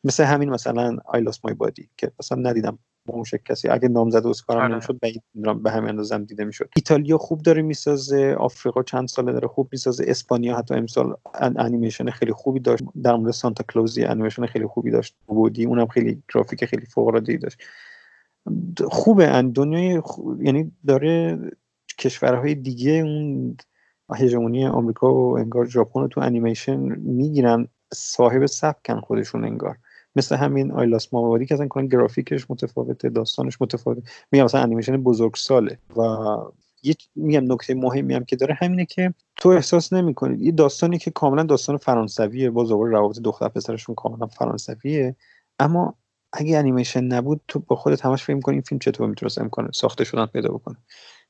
[0.05, 3.69] مثل همین مثلا I Lost My Body که مثلا ندیدم اون کسی.
[3.69, 4.73] اگه نامزد اسکار هم آره.
[4.73, 4.99] نمی‌شد
[5.63, 6.69] به همین اندازه دیده می‌شد.
[6.77, 12.33] ایتالیا خوب داره می‌سازه آفریقا چند ساله داره خوب می‌سازه اسپانیا حتی امسال انیمیشن خیلی
[12.33, 12.85] خوبی داشت.
[13.03, 15.15] در مورد سانتا کلوزی انیمیشن خیلی خوبی داشت.
[15.27, 17.59] بودی اونم خیلی گرافیک خیلی فوق العاده داشت.
[18.85, 20.03] خوبه دنیای
[20.41, 21.39] یعنی داره
[21.99, 23.57] کشورهای دیگه اون
[24.17, 29.77] هژمونی آمریکا و انگار ژاپن رو تو انیمیشن می‌گیرن صاحب سبکن خودشون انگار.
[30.17, 34.03] مثل همین آیلاس ماواری که اصلا گرافیکش متفاوته داستانش متفاوته.
[34.33, 36.03] میگم مثلا انیمیشن بزرگساله و
[36.83, 40.45] یه میگم نکته مهمی هم که داره همینه که تو احساس نمی‌کنی.
[40.45, 45.17] یه داستانی که کاملا داستان فرانسویه باز دوباره روابط دختر پسرشون کاملا فرانسویه
[45.59, 45.95] اما
[46.33, 50.05] اگه انیمیشن نبود تو با خودت همش فکر کنی این فیلم چطور می‌تونست امکان ساخته
[50.05, 50.77] شدن پیدا بکنه.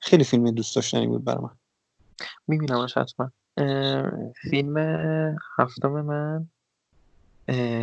[0.00, 1.50] خیلی فیلم دوست داشتنی بود برای من.
[2.48, 3.32] میبینمش حتما.
[4.50, 4.76] فیلم
[5.58, 6.46] هفتم من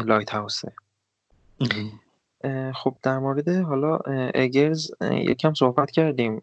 [0.06, 0.74] Lighthouse ه
[2.76, 3.98] خب در مورد حالا
[4.36, 6.42] ایگرز یکم صحبت کردیم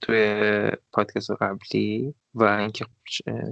[0.00, 2.86] توی پادکست قبلی و اینکه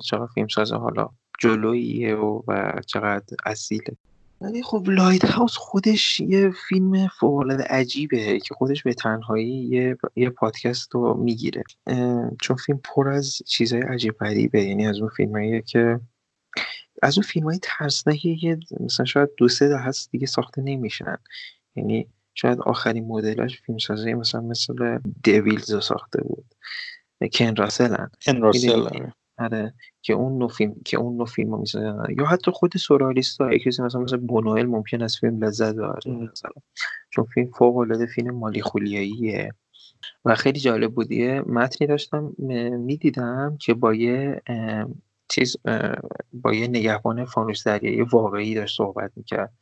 [0.05, 1.09] چقدر فیلم سازه حالا
[1.39, 3.97] جلوییه و, و چقدر اصیله.
[4.41, 10.95] ولی خب Lighthouse خودش یه فیلم فوق‌العاده عجیبه که خودش به تنهایی یه, یه پادکست
[10.95, 11.65] رو می‌گیره.
[12.43, 14.63] چون فیلم پر از چیزهای عجیب غریبه.
[14.63, 16.01] یعنی از اون فیلماییه که
[17.03, 21.17] از اون فیلم های ترسناکی که مثلا شاید دو سه هست دیگه ساخته نمیشن.
[21.77, 26.55] یعنی شاید آخرین مدلش فیلم سازی مثلا مثل دویلز رو ساخته بود.
[27.33, 28.89] کن راسل کن راسل
[29.39, 29.75] آره.
[30.09, 31.65] که اون نو فیلم که اون نو فیلم رو
[32.19, 36.51] یا حتی خود سورالیست ها کسی مثلا مثل بونوئل ممکن است فیلم لذت ببره مثلا.
[37.11, 39.55] چون فیلم فوق العاده فیلم مالی خولیاییه.
[40.25, 42.33] و خیلی جالب بودیه متنی داشتم
[42.79, 44.43] می‌دیدم که با یه
[45.29, 45.57] چیز
[46.33, 49.53] با یه نگهبان فانوس دریایی واقعی داشت صحبت می‌کرد.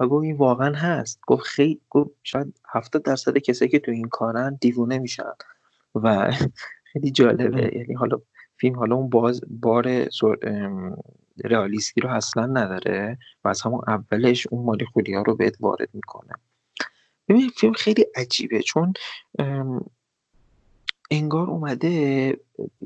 [0.00, 1.20] و گفت این واقعا هست.
[1.26, 5.32] گفت خیلی گفت شاید هفتاد درصد کسایی که تو این کارن دیوونه میشن.
[5.94, 6.32] و
[6.92, 7.76] خیلی جالبه.
[7.76, 8.20] یعنی حالا
[8.56, 10.06] فیلم حالا اون باز بار
[11.44, 16.32] رئالیستی رو اصلا نداره و از همون اولش اون مالی ها رو بهت وارد می‌کنه.
[17.28, 18.92] ببین فیلم خیلی عجیبه چون
[21.10, 21.88] انگار اومده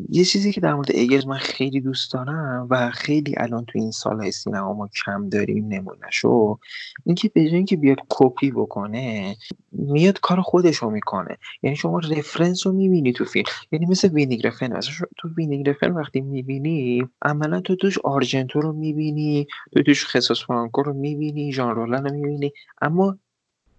[0.08, 3.90] یه چیزی که در مورد ایگرز من خیلی دوست دارم و خیلی الان تو این
[3.90, 6.58] سالهای سینما ما کم داریم نمونهشو
[7.04, 9.36] اینکه به جای اینکه بیاد کپی بکنه
[9.72, 11.36] میاد کار خودش رو می‌کنه.
[11.62, 13.46] یعنی شما reference رو می‌بینی تو فیلم.
[13.72, 18.72] یعنی مثل وایندینگ رفن مثلا تو وایندینگ رفن وقتی می‌بینی عملا تو توش آرژنتو رو
[18.72, 22.52] می‌بینی تو توش خصوص فرانکو رو می‌بینی ژان رولن رو می‌بینی
[22.82, 23.18] اما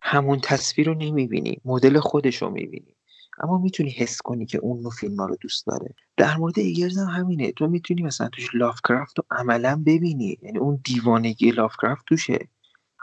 [0.01, 1.57] همون تصویر رو نمی‌بینی.
[1.65, 2.95] مدل خودش رو می‌بینی.
[3.39, 5.95] اما می‌تونی حس کنی که اون نوع فیلم ها رو دوست داره.
[6.17, 7.51] در مورد ایگرز هم همینه.
[7.51, 10.37] تو می‌تونی مثلا توش لافکرافت رو عملا ببینی.
[10.41, 12.47] یعنی اون دیوانگی لافکرافت توشه.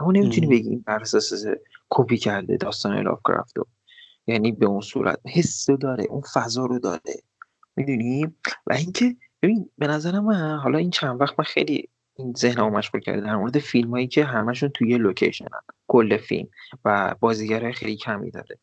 [0.00, 1.44] اما نمی‌تونی بگی این بر اساس
[1.90, 3.66] کپی کرده داستان لافکرافت رو.
[4.26, 5.20] یعنی به اون صورت.
[5.26, 6.04] حس داره.
[6.04, 7.22] اون فضا رو داره.
[7.76, 8.26] می‌دونی؟
[8.66, 13.00] و اینکه ببین به نظر من حالا این چند وقت من خیلی این ذهنمو مشغول
[13.00, 13.20] کرده.
[13.20, 15.46] در مورد فیلم هایی که همشون توی لوکیشن
[15.86, 16.48] کل فیلم.
[16.84, 18.58] و بازیگرای خیلی کمی داره.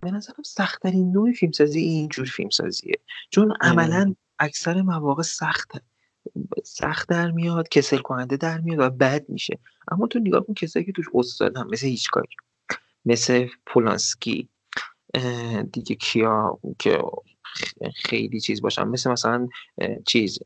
[0.00, 2.94] به نظرم سختترین نوع فیلمسازی این جور فیلمسازیه.
[3.30, 5.70] چون عملا اکثر مواقع سخت
[6.64, 9.58] سخت در میاد کسل کننده در میاد و بد میشه.
[9.92, 12.28] اما تو نگاه کن کسایی که توش استادن مثل هیچکاک
[13.04, 14.48] مثل پولانسکی
[15.72, 16.98] دیگه کیا که
[17.94, 18.84] خیلی چیز باشن.
[18.84, 19.48] مثل مثلا
[20.06, 20.38] چیز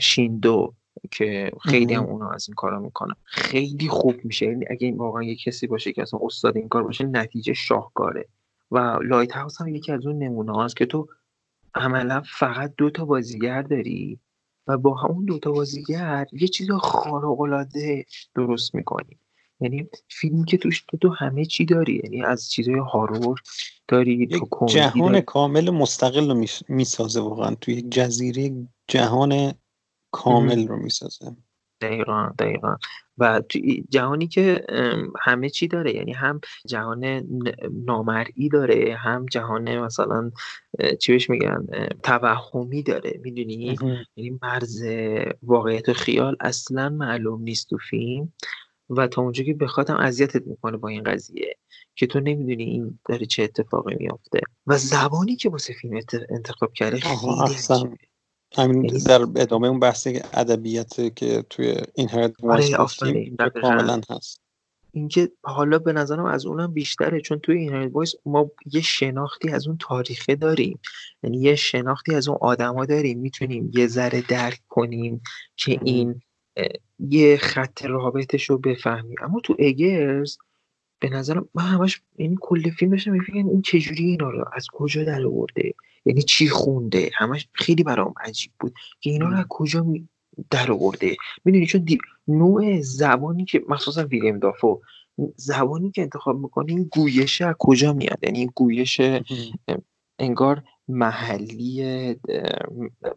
[0.00, 0.74] شیندو
[1.10, 3.14] که خیلی هم اونا از این کارا می‌کنن.
[3.24, 4.46] خیلی خوب میشه.
[4.46, 8.28] یعنی اگه واقعا یه کسی باشه که اصلا استاد این کار باشه نتیجه شاهکاره.
[8.70, 11.08] و لایت هاوس هم یکی از اون نمونه هاست که تو
[11.74, 14.20] عملا فقط دو تا بازیگر داری
[14.66, 19.18] و با همون دو تا بازیگر یه چیز خارق العاده درست می‌کنی.
[19.60, 23.40] یعنی فیلمی که توش تو, تو همه چی داری یعنی از چیزهای هارور
[23.88, 27.54] داری تو جهان کامل مستقل رو می‌سازه واقعا.
[27.54, 29.52] توی یک جزیره جهان
[30.10, 31.36] کامل رو می‌سازه.
[31.80, 32.76] دقیقا دقیقا.
[33.18, 33.42] و
[33.88, 34.64] جهانی که
[35.20, 37.22] همه چی داره یعنی هم جهان
[37.86, 40.30] نامرئی داره هم جهان مثلا
[41.00, 41.66] چی بهش میگن
[42.02, 43.76] توهمی داره می‌دونی؟
[44.16, 44.82] یعنی مرز
[45.42, 48.32] واقعیت و خیال اصلا معلوم نیست تو فیلم
[48.90, 51.56] و تا اونجا که بخواد هم اذیتت می‌کنه با این قضیه
[51.94, 54.40] که تو نمی‌دونی این داره چه اتفاقی میافته.
[54.66, 56.00] و زبانی که واسه فیلم
[56.30, 57.54] انتخاب کرده خیلی
[58.56, 62.68] همین در ادامه اون بحث ادبیت که توی این هرد آره
[63.62, 64.40] کاملا هست.
[64.92, 69.68] اینکه حالا به نظرم از اونم بیشتره چون توی این Witch ما یه شناختی از
[69.68, 70.80] اون تاریخه داریم.
[71.22, 73.18] یعنی یه شناختی از اون آدما داریم.
[73.18, 75.22] می‌تونیم یه ذره درک کنیم
[75.56, 76.20] که این
[76.98, 79.16] یه خط رابطش رو بفهمیم.
[79.22, 80.36] اما تو اگرز
[81.00, 85.04] به نظرم من همش یعنی کل فیلم داشتم میفکرم این چجوری اینا رو از کجا
[85.04, 85.74] در آورده؟
[86.04, 89.86] یعنی چی خونده؟ همش خیلی برام عجیب بود که اینا رو از کجا
[90.50, 91.86] در آورده؟ می‌دونی چون
[92.28, 94.80] نوع زبانی که مخصوصا ویلیم دافو
[95.36, 99.00] زبانی که انتخاب می‌کنه این گویشه از کجا میاد؟ یعنی این گویش
[100.18, 102.14] انگار محلی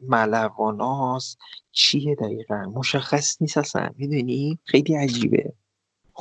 [0.01, 1.37] ملواناست.
[1.71, 3.89] چیه دقیقا؟ مشخص نیست اصلا.
[3.97, 5.53] می‌دونی؟ خیلی عجیبه.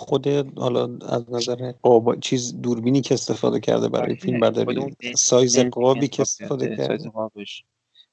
[0.00, 0.28] خود
[0.58, 6.08] حالا از نظر قاب چیز دوربینی که استفاده کرده برای آره، فیلم برداری سایز قابی
[6.08, 7.10] که استفاده کرده.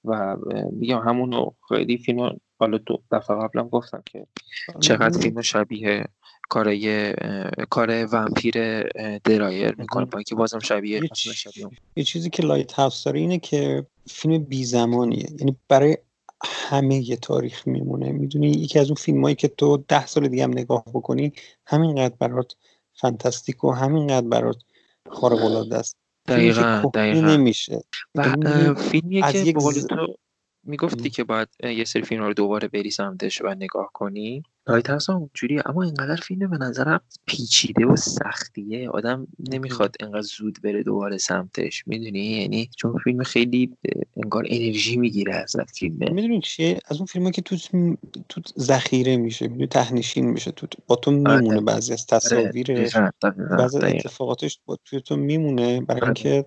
[0.06, 0.38] و
[0.72, 4.28] میگم همون خیلی فیلم حالا دو دفعه قبلم گفتم که
[4.80, 6.06] چقدر فیلم شبیه
[6.50, 7.14] کارای
[7.70, 8.84] کار ومپیر
[9.20, 11.02] درایر می‌کنه با اینکه بازم شبیه
[11.96, 15.98] یه چیزی که لایت هاوس داره اینه که فیلم بی زمانیه یعنی برای
[16.44, 18.12] همه یه تاریخ میمونه.
[18.12, 21.34] می‌دونی؟ یکی از اون فیلم هایی که تو ده سال دیگه هم نگاه بکنی
[21.66, 22.56] همینقدر برات
[22.94, 24.58] fantastic و همینقدر برات
[25.10, 27.28] خارق العاده است دقیقا دقیقا.
[27.28, 27.82] نمیشه.
[28.16, 28.24] و
[28.76, 30.18] فیلمیه که تو
[30.68, 35.10] می‌گفتی که باید یه سری فیلم رو دوباره بری سمتش و نگاه کنی؟ لایت هاوس
[35.10, 38.90] اونجوری اما اینقدر فیلم به نظرم پیچیده و سختیه.
[38.90, 41.84] آدم نمی‌خواد انقدر زود بره دوباره سمتش.
[41.88, 43.74] می‌دونی؟ یعنی چون فیلم خیلی
[44.24, 47.58] انگار انرژی می‌گیره از فیلم می‌دونی چیه؟ از اون فیلم که تو
[48.30, 51.42] تو ذخیره میشه می‌دونی؟ تهنشین میشه تو با تو آره.
[51.42, 52.20] میمونه بعضی از آره.
[52.20, 52.96] تصاویرش.
[53.38, 55.82] بعضی اتفاقاتش با توی تو میمونه.
[55.82, 56.08] برای آره.
[56.08, 56.46] اینکه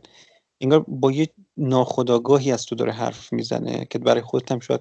[0.61, 1.29] انگار با یه
[1.61, 4.81] ناخداگاهی از تو داره حرف می‌زنه که برای خودت هم شاید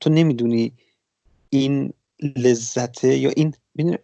[0.00, 0.72] تو نمی‌دونی
[1.50, 1.92] این
[2.36, 3.54] لذته یا این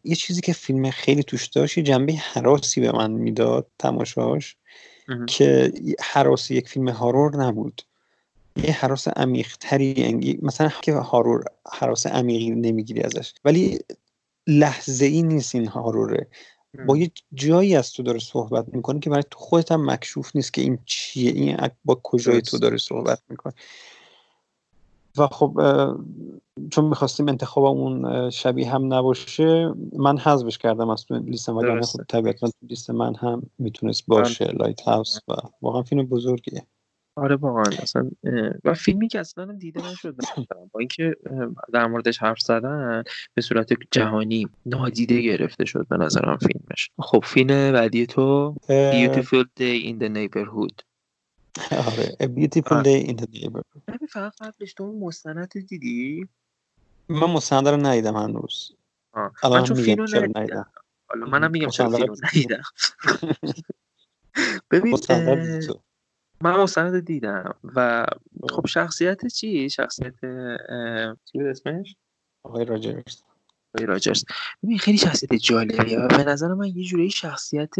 [0.04, 4.56] یه چیزی که فیلم خیلی توش داشت یه جنبه حراسی به من می‌داد تماشاش
[5.26, 7.82] که حراس یک فیلم هارور نبود.
[8.56, 13.78] یه حراس عمیقتری انگی مثلا که هارور حراس عمیقی نمی‌گیری ازش ولی
[14.46, 16.26] لحظه ای نیست این هاروره.
[16.86, 20.54] با یه جایی از تو داره صحبت می‌کنه که برای تو خودت هم مکشوف نیست
[20.54, 23.52] که این چیه این با کجای تو داره صحبت می‌کنه.
[25.18, 25.60] و خب
[26.70, 32.02] چون می‌خواستیم انتخاب اون شبیه هم نباشه من حذفش کردم از تو لیستم ولی خب
[32.08, 36.66] طبیعتا تو لیست من هم می‌تونست باشه لایت هاوس و واقعا فیلم بزرگیه.
[37.16, 38.10] آره واقعا اصلا
[38.64, 40.16] و فیلمی که اصلا دیده نشد
[40.72, 41.16] با اینکه
[41.72, 43.04] در موردش حرف زدن
[43.34, 46.90] به صورت جهانی نادیده گرفته شد به نظرم فیلمش.
[46.98, 48.54] خب فیلم بعدی تو
[48.92, 50.82] Beautiful Day in the Neighborhood.
[51.72, 53.80] آره A Beautiful Day in the Neighborhood.
[53.88, 56.28] ببین فقط قبلش تو مستند دیدی؟
[57.08, 58.72] من مستند رو ندیدم هنوز.
[59.50, 60.72] من چون فیلم رو ندیدم.
[61.08, 62.62] حالا منم میگم چرا فیلم ندیدم.
[64.70, 64.96] ببین
[66.44, 68.06] من مستند دیدم و
[68.50, 68.66] خب.
[68.66, 70.14] شخصیت چی؟ شخصیت
[71.24, 71.96] چی بود اسمش؟
[72.42, 73.22] آقای راجرز.
[73.74, 74.24] آقای راجرز.
[74.62, 77.74] ببین خیلی شخصیت جالبیه و به نظر من یه جوری شخصیت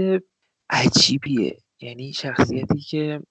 [0.70, 1.58] عجیبیه.
[1.80, 3.22] یعنی شخصیتی که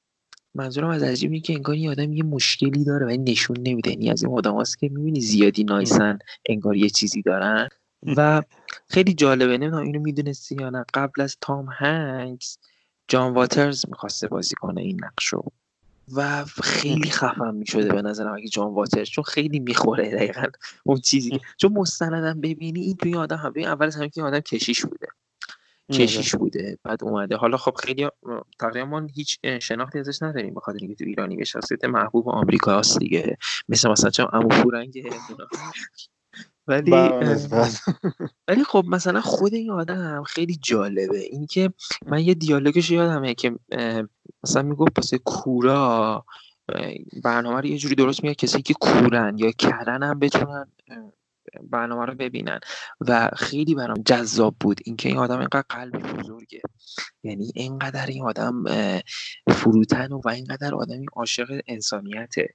[0.56, 3.90] منظورم از عجیبی که انگار یه آدم یه مشکلی داره و این نشون نمیده.
[3.92, 6.20] یعنی از این آدم که می‌بینی زیادی نایسن
[6.50, 7.70] انگار یه چیزی دارن.
[8.18, 8.44] و
[8.88, 9.58] خیلی جالبه.
[9.58, 10.86] نمی‌دونم اینو می‌دونستی یا نه.
[10.94, 12.58] قبل از تام هنگس
[13.08, 15.44] جان واترز می‌خواسته بازی کنه این نقشو
[16.14, 20.46] و خیلی خفن می‌شده به نظرم اگه جان واترز چون خیلی می‌خوره دقیقا
[20.84, 24.86] اون چیزی چون مستندم ببینی این توی آدم هم اول از همه که آدم کشیش
[24.86, 25.08] بوده.
[25.94, 27.36] کشیش بوده بعد اومده.
[27.36, 28.10] حالا خب خیلی
[28.60, 33.00] تقریبا ما هیچ شناختی ازش نداریم بخاطر اینکه تو ایرانی به شخصیت محبوب آمریکا هست
[33.00, 33.38] دیگه.
[33.70, 35.04] مثل مثلا چون امو پورنگ
[36.68, 36.92] ولی
[38.48, 41.20] ولی خب مثلا خود این آدم خیلی جالبه.
[41.20, 41.74] اینکه
[42.06, 43.56] من یه دیالوگش یادمه که
[44.44, 46.26] مثلا می‌گفت واسه کورا
[47.24, 50.72] برنامه رو یه جوری درست میاد کسی که کورن یا کرن هم بتونن
[51.64, 52.60] برنامه رو ببینن.
[53.02, 56.62] و خیلی برام جذاب بود اینکه این آدم اینقدر قلب بزرگه.
[57.24, 58.64] یعنی اینقدر این آدم
[59.50, 62.50] فروتن و اینقدر آدمی عاشق انسانیته.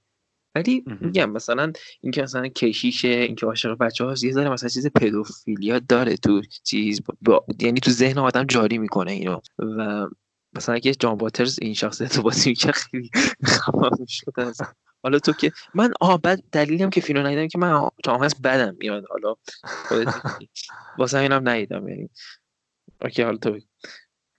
[0.59, 5.79] ولی میگم مثلا اینکه مثلا کشیشه اینکه عاشق بچه هاست یه ذره مثلا چیز پدوفیلیا
[5.79, 7.47] داره تو چیز با...
[7.61, 9.41] یعنی تو ذهن آدم جاری می‌کنه اینو.
[9.59, 10.09] و
[10.53, 13.11] مثلا اگه جان باترز این شخصیت رو بازی می‌کنه خیلی
[13.47, 14.53] خفه شده
[15.03, 18.77] حالا تو که من آه بعد دلیلم که فیلم ندیدم که من تا هست بدم
[18.79, 19.05] میاد.
[19.11, 19.35] حالا
[20.99, 22.11] واسه اینم ندیدم یعنی.
[23.03, 23.59] اوکی حالا تو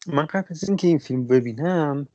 [0.07, 2.07] من قبل از اینکه این فیلم ببینم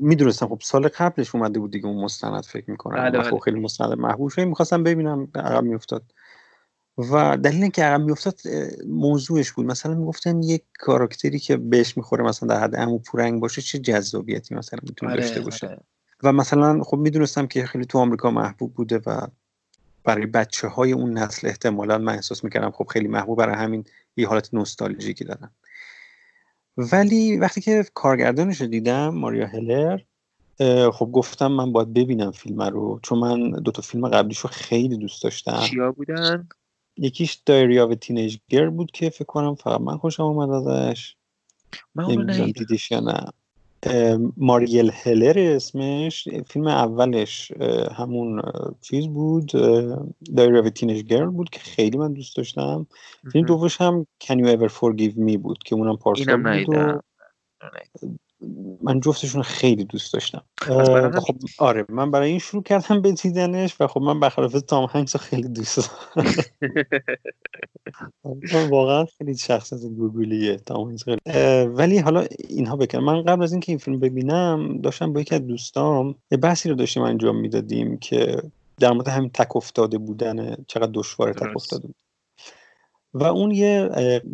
[0.00, 2.96] می‌دونستم خب سال قبلش اومده بود دیگه اون مستند فکر می‌کنم.
[2.96, 3.40] بله خب بله.
[3.40, 4.40] خیلی مستند محبوب شد.
[4.40, 6.02] می‌خواستم ببینم عقب میافتاد.
[6.98, 8.40] و دلیل اینکه عقب میافتاد
[8.88, 9.66] موضوعش بود.
[9.66, 14.54] مثلا می‌گفتن یک کاراکتری که بهش می‌خوره مثلا در حد امو پورنگ باشه چه جذابیتی
[14.54, 15.66] مثلا می‌تونه آره، داشته باشه.
[15.66, 15.80] آره.
[16.22, 19.26] و مثلا خب می‌دونستم که خیلی تو آمریکا محبوب بوده و
[20.04, 23.38] برای بچه های اون نسل احتمالا من احساس می‌کردم خب خیلی محبوب.
[23.38, 23.84] برای همین
[24.16, 25.50] یه حالت نوستالژیکی دارن.
[26.76, 29.98] ولی وقتی که کارگردانش رو دیدم ماریا هلر
[30.90, 34.96] خب گفتم من باید ببینم فیلم رو چون من دو تا فیلم قبلیش رو خیلی
[34.96, 35.60] دوست داشتم.
[35.60, 36.48] چیا بودن؟
[36.96, 41.16] یکیش دایری آف تینیج گر بود که فکر کنم فقط من خوشم اومد ازش.
[41.94, 43.30] من اونو دیدیش یا نه.
[44.36, 47.52] ماریل هلر اسمش فیلم اولش
[47.96, 48.42] همون
[48.80, 49.46] چیز بود
[50.36, 52.86] Diary of Teenage Girl بود که خیلی من دوست داشتم.
[53.32, 57.00] فیلم دومش هم Can You Ever Forgive Me بود که اونم پارسال بود و
[58.82, 60.42] من جفتشون خیلی دوست داشتم.
[61.20, 65.16] خب آره من برای این شروع کردم به دیدنش و خب من برخلاف تام هنگس
[65.16, 66.34] خیلی دوست دارم.
[68.70, 71.04] واقعا خیلی شخصیت گوگولیه تام هنگس.
[71.66, 73.04] ولی حالا اینها بکنم.
[73.04, 76.74] من قبل از اینکه این فیلم ببینم داشتم با یکی از دوستام یه بحثی رو
[76.74, 78.42] داشتیم انجام می‌دادیم که
[78.80, 81.96] در مورد همین تک افتاده بودن چقدر دشوار تک افتاده بود.
[83.14, 83.88] و اون یه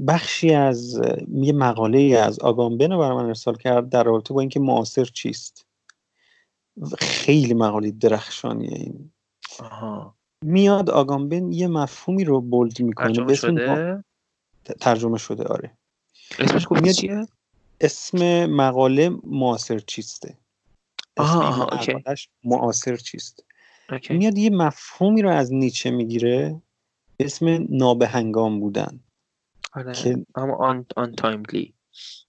[0.06, 1.00] بخشی از
[1.34, 5.66] یه مقاله از آگامبن رو برای من ارسال کرد در رابطه با اینکه معاصر چیست.
[6.98, 9.12] خیلی مقاله درخشانیه این.
[9.60, 10.14] آها.
[10.44, 14.04] میاد آگامبن یه مفهومی رو بولد می‌کنه ترجمه شده؟
[14.80, 15.70] ترجمه شده آره.
[16.38, 17.26] اسمش میاد چیه؟
[17.80, 20.36] اسم مقاله معاصر چیسته.
[21.16, 21.68] آها
[22.44, 23.44] معاصر چیست.
[24.10, 26.62] میاد یه مفهومی رو از نیچه می‌گیره
[27.24, 29.00] اسم نابهنگام بودن
[29.72, 31.74] آره که اما un, untimely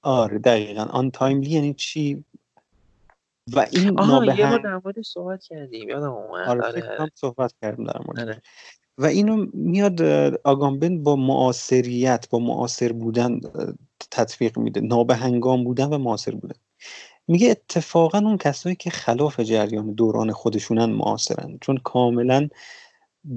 [0.01, 0.83] آره دقیقا.
[0.83, 2.25] untimely یعنی چی؟
[3.53, 6.47] و این نابهنگام یه در صحبت کردیم یادم اومد.
[6.47, 7.11] آره, آره.
[7.15, 8.41] صحبت کردیم در مورد آره.
[8.97, 10.01] و اینو میاد
[10.43, 13.39] آگامبن با معاصریت با معاصر بودن
[14.11, 14.81] تطبیق میده.
[14.81, 16.55] نابهنگام بودن و معاصر بودن.
[17.27, 21.57] میگه اتفاقا اون کسایی که خلاف جریان دوران خودشونن معاصرن.
[21.61, 22.49] چون کاملا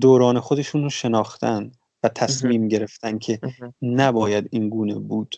[0.00, 1.72] دوران خودشون رو شناختن
[2.02, 3.40] و تصمیم گرفتن که
[3.82, 5.36] نباید این گونه بود.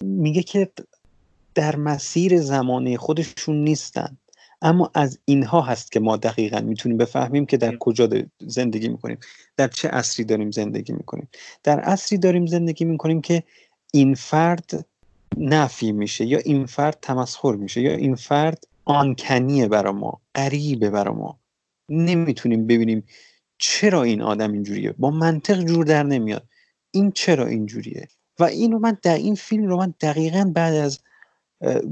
[0.00, 0.70] میگه که
[1.54, 4.16] در مسیر زمانه خودشون نیستن.
[4.62, 9.18] اما از اینها هست که ما دقیقا می‌تونیم بفهمیم که در کجا زندگی می‌کنیم.
[9.56, 11.28] در چه عصری داریم زندگی می‌کنیم.
[11.62, 13.42] در عصری داریم زندگی می‌کنیم که
[13.92, 14.86] این فرد
[15.36, 21.14] نفی میشه یا این فرد تمسخر میشه یا این فرد آنکنیه برا ما غریبه برا
[21.14, 21.38] ما.
[21.88, 23.04] نمی‌تونیم ببینیم
[23.62, 26.48] چرا این آدم اینجوریه؟ با منطق جور در نمیاد.
[26.90, 28.08] این چرا اینجوریه؟
[28.38, 31.00] و این رو من در این فیلم رو من دقیقا بعد از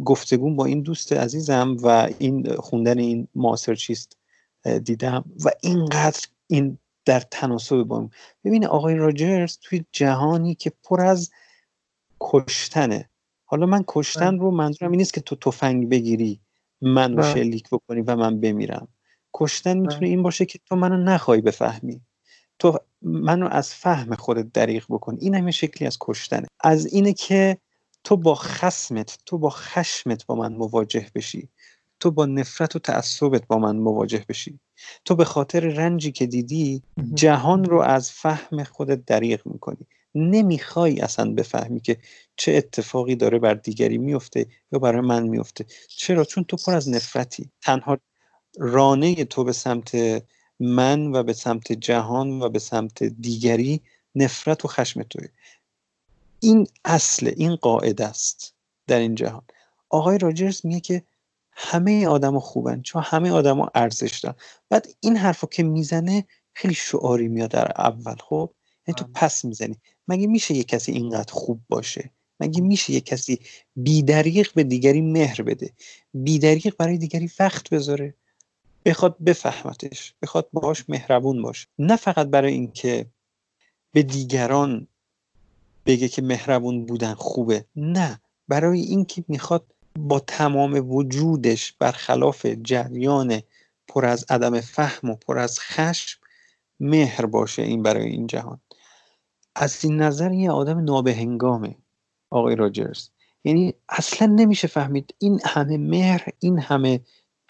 [0.05, 4.17] گفتگو با این دوست عزیزم و این خوندن این ماسر چیست
[4.85, 8.09] دیدم و اینقدر این در تناسب با
[8.45, 11.31] ببین آقای راجرز توی جهانی که پر از
[12.21, 13.09] کشتنه.
[13.45, 14.41] حالا من کشتن بله.
[14.41, 16.41] رو منظورم این نیست که تو تفنگ بگیری
[16.81, 17.35] من رو بله.
[17.35, 18.89] شلیک بکنی و من بمیرم.
[19.35, 22.01] کشتن می‌تونه این باشه که تو منو نخوای بفهمی.
[22.59, 25.17] تو منو از فهم خودت دریغ بکن.
[25.21, 26.47] این همه شکلی از کشتنه.
[26.61, 27.59] از اینه که
[28.05, 31.49] تو با خسمت تو با خشمت با من مواجه بشی.
[32.01, 34.61] تو با نفرت و تعصبت با من مواجه بشی.
[35.05, 36.83] تو به خاطر رنجی که دیدی
[37.15, 39.87] جهان رو از فهم خودت دریغ می‌کنی.
[40.15, 41.97] نمی‌خوای اصلا بفهمی که
[42.37, 46.89] چه اتفاقی داره بر دیگری میفته یا برای من میفته چرا؟ چون تو پر از
[46.89, 47.51] نفرتی.
[47.63, 47.99] تنها
[48.63, 49.97] رانه تو به سمت
[50.61, 53.81] من و به سمت جهان و به سمت دیگری
[54.15, 55.29] نفرت و خشم توی
[56.41, 58.55] این اصل این قاعده است
[58.87, 59.43] در این جهان.
[59.89, 61.03] آقای راجرز میگه که
[61.53, 64.37] همه آدم خوبن چون همه آدما ارزش دارن.
[64.69, 68.51] بعد این حرفو که می‌زنه خیلی شعاری میاد در اول خب؟
[68.87, 69.77] یعنی تو پس می‌زنی.
[70.09, 73.39] مگه میشه یه کسی اینقدر خوب باشه؟ مگه میشه یه کسی
[73.77, 75.73] بیدریق به دیگری مهر بده؟
[76.15, 78.15] بیدریق برای دیگری وقت بذاره؟
[78.85, 81.69] بخواد بفهمتش بخواد باهاش مهربون باشه.
[81.79, 83.07] نه فقط برای اینکه
[83.93, 84.87] به دیگران
[85.87, 88.21] بگه که مهربون بودن خوبه نه.
[88.49, 89.65] برای اینکه می‌خواد
[89.99, 93.43] با تمام وجودش برخلاف جریان
[93.89, 96.21] پر از عدم فهم و پر از خشم
[96.81, 98.61] مهر باشه این برای این جهان.
[99.55, 101.77] از این نظر یه آدم نابهنگامه
[102.31, 103.09] آقای راجرز.
[103.45, 107.01] یعنی اصلا نمیشه فهمید این همه مهر این همه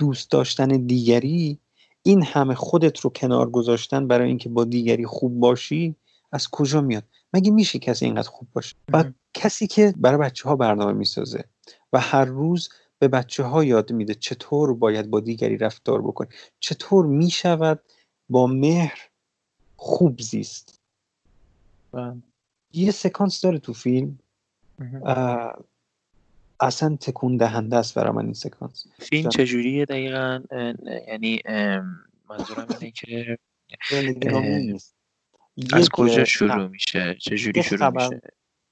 [0.01, 1.59] دوست داشتن دیگری
[2.03, 5.97] این همه خودت رو کنار گذاشتن برای اینکه با دیگری خوب باشی
[6.33, 10.57] از کجا میاد؟ مگه میشه کسی اینقدر خوب باشه؟ و کسی که برای بچه ها
[10.57, 11.45] برنامه می‌سازه
[11.93, 16.29] و هر روز به بچه ها یاد میده چطور باید با دیگری رفتار بکنه
[16.61, 17.81] چطور می‌شود
[18.29, 19.09] با مهر
[19.77, 20.81] خوب زیست.
[21.93, 22.15] و
[22.73, 24.19] یه سکانس داره تو فیلم.
[26.61, 28.87] اصلا تکون دهنده است برای من این سکانس.
[28.99, 30.41] فیلم چجوریه دقیقا؟
[31.09, 31.43] یعنی
[32.31, 33.39] منظورم اینه که
[35.73, 37.91] از کجا شروع میشه؟ چجوری شروع.
[37.91, 38.21] میشه؟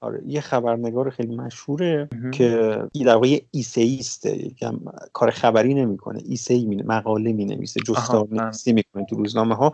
[0.00, 4.80] آره یه خبرنگار خیلی مشهوره که در واقع ایسئیسته یکم
[5.12, 6.22] کار خبری نمی‌کنه.
[6.24, 6.76] ایسئی می...
[6.76, 9.72] مقاله می نویسه جستار نویسی می‌کنه تو روزنامه ها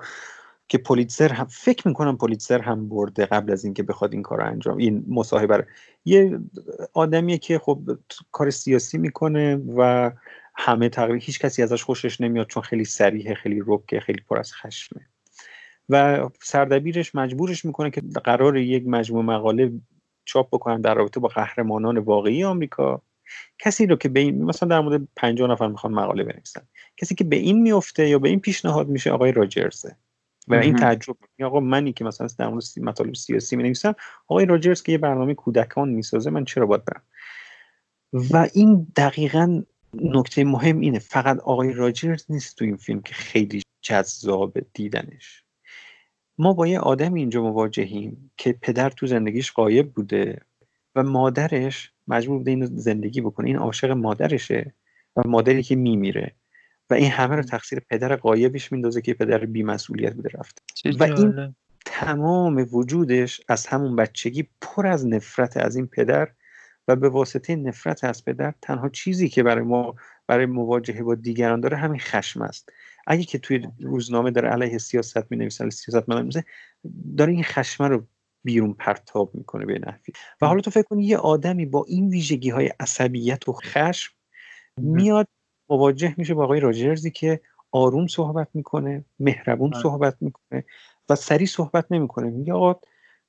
[0.68, 4.78] که پولیتسر هم فکر می‌کنم پولیتسر هم برده قبل از اینکه بخواد این کار انجام
[4.78, 5.66] این مصاحبه
[6.04, 6.38] یه
[6.92, 7.98] آدمیه که خب
[8.32, 10.10] کار سیاسی می‌کنه و
[10.56, 14.52] همه تقریبا هیچ کسی ازش خوشش نمیاد چون خیلی سریحه خیلی رکه خیلی پر از
[14.52, 15.00] خشمه.
[15.88, 19.72] و سردبیرش مجبورش می‌کنه که قرار یک مجموع مقاله
[20.24, 23.02] چاپ بکنن در رابطه با قهرمانان واقعی آمریکا.
[23.58, 26.62] کسی رو که به این مثلا در مورد 50 نفر می‌خوان مقاله بنویسن.
[26.96, 29.96] کسی که به این میفته یا به این پیشنهاد میشه آقای راجرزه.
[30.48, 31.16] و این تعجب.
[31.42, 33.72] آقا منی که مثلا در مورد مطالب سیاسی می
[34.28, 37.02] آقای راجرز که یه برنامه کودکان می‌سازه من چرا باید برم؟
[38.12, 39.62] و این دقیقا
[39.94, 40.98] نکته مهم اینه.
[40.98, 45.44] فقط آقای راجرز نیست تو این فیلم که خیلی جذاب دیدنش.
[46.38, 50.40] ما با یه آدم اینجا مواجهیم که پدر تو زندگیش قایب بوده
[50.94, 53.46] و مادرش مجبور بوده اینو زندگی بکنه.
[53.46, 54.74] این عاشق مادرشه
[55.16, 56.34] و مادری که میمیره.
[56.90, 60.62] و این همه رو تقصیر پدر قایبش میندازه که پدر بیمسئولیت بوده رفته.
[61.00, 61.54] و این
[61.84, 66.28] تمام وجودش از همون بچگی پر از نفرت از این پدر
[66.88, 69.94] و به واسطه نفرت از پدر تنها چیزی که برای ما
[70.26, 72.68] برای مواجهه با دیگران داره همین خشم است.
[73.06, 76.42] اگه که توی روزنامه داره علیه سیاست می نویسه سیاست می
[77.16, 78.06] داره این خشمه رو
[78.44, 80.14] بیرون پرتاب می‌کنه به نحوی.
[80.40, 84.12] و حالا تو فکر کنی یه آدمی با این ویژگی های عصبیت و خشم
[84.78, 85.28] میاد
[85.68, 87.40] مواجه میشه با آقای راجرزی که
[87.70, 90.64] آروم صحبت می‌کنه مهربون صحبت می‌کنه
[91.08, 92.30] و سریع صحبت نمی‌کنه.
[92.30, 92.80] میگه آقا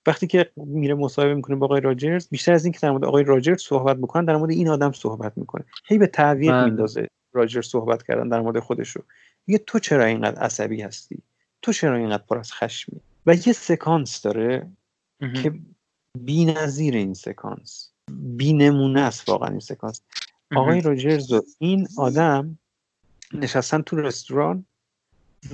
[0.06, 3.62] وقتی که میره مصاحبه می‌کنه با آقای راجرز بیشتر از اینکه در مورد آقای راجرز
[3.62, 5.66] صحبت بکنن در مورد این آدم صحبت می‌کنه.
[5.86, 6.66] هی به تعویق بله.
[6.66, 9.04] میندازه راجرز صحبت کردن در مورد خودشو.
[9.48, 11.24] میگه تو چرا اینقدر عصبی هستی؟
[11.62, 14.72] تو چرا اینقدر پر از خشمی؟ و یه سکانس داره
[15.44, 15.54] که
[16.20, 20.02] بی نظیر این سکانس بی نمونه است واقعا این سکانس.
[20.52, 22.60] آقای روجرز و این آدم
[23.34, 24.66] نشستن تو رستوران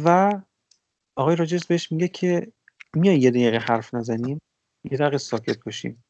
[0.03, 0.39] و
[1.15, 2.51] آقای روجرز بهش میگه که
[2.93, 4.41] میای یه دقیقه حرف نزنیم
[4.83, 6.03] یه دقیقه ساکت باشیم.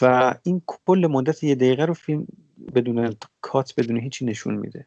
[0.00, 2.26] و این کل مدت یه دقیقه رو فیلم
[2.74, 4.86] بدون کات بدون هیچی نشون میده.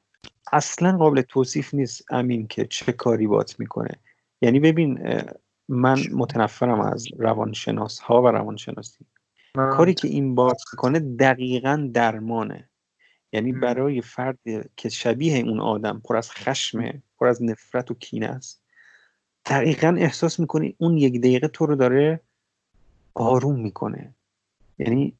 [0.51, 3.99] اصلا قابل توصیف نیست امین که چه کاری بات می‌کنه.
[4.41, 5.21] یعنی ببین
[5.69, 9.05] من متنفرم از روانشناس ها و روانشناسی.
[9.55, 12.69] کاری که این بات می‌کنه دقیقا درمانه.
[13.33, 14.39] یعنی برای فرد
[14.77, 18.63] که شبیه اون آدم پر از خشمه پر از نفرت و کینه است
[19.45, 22.19] دقیقا احساس می‌کنی اون یک دقیقه تو رو داره
[23.13, 24.15] آروم می‌کنه.
[24.79, 25.17] یعنی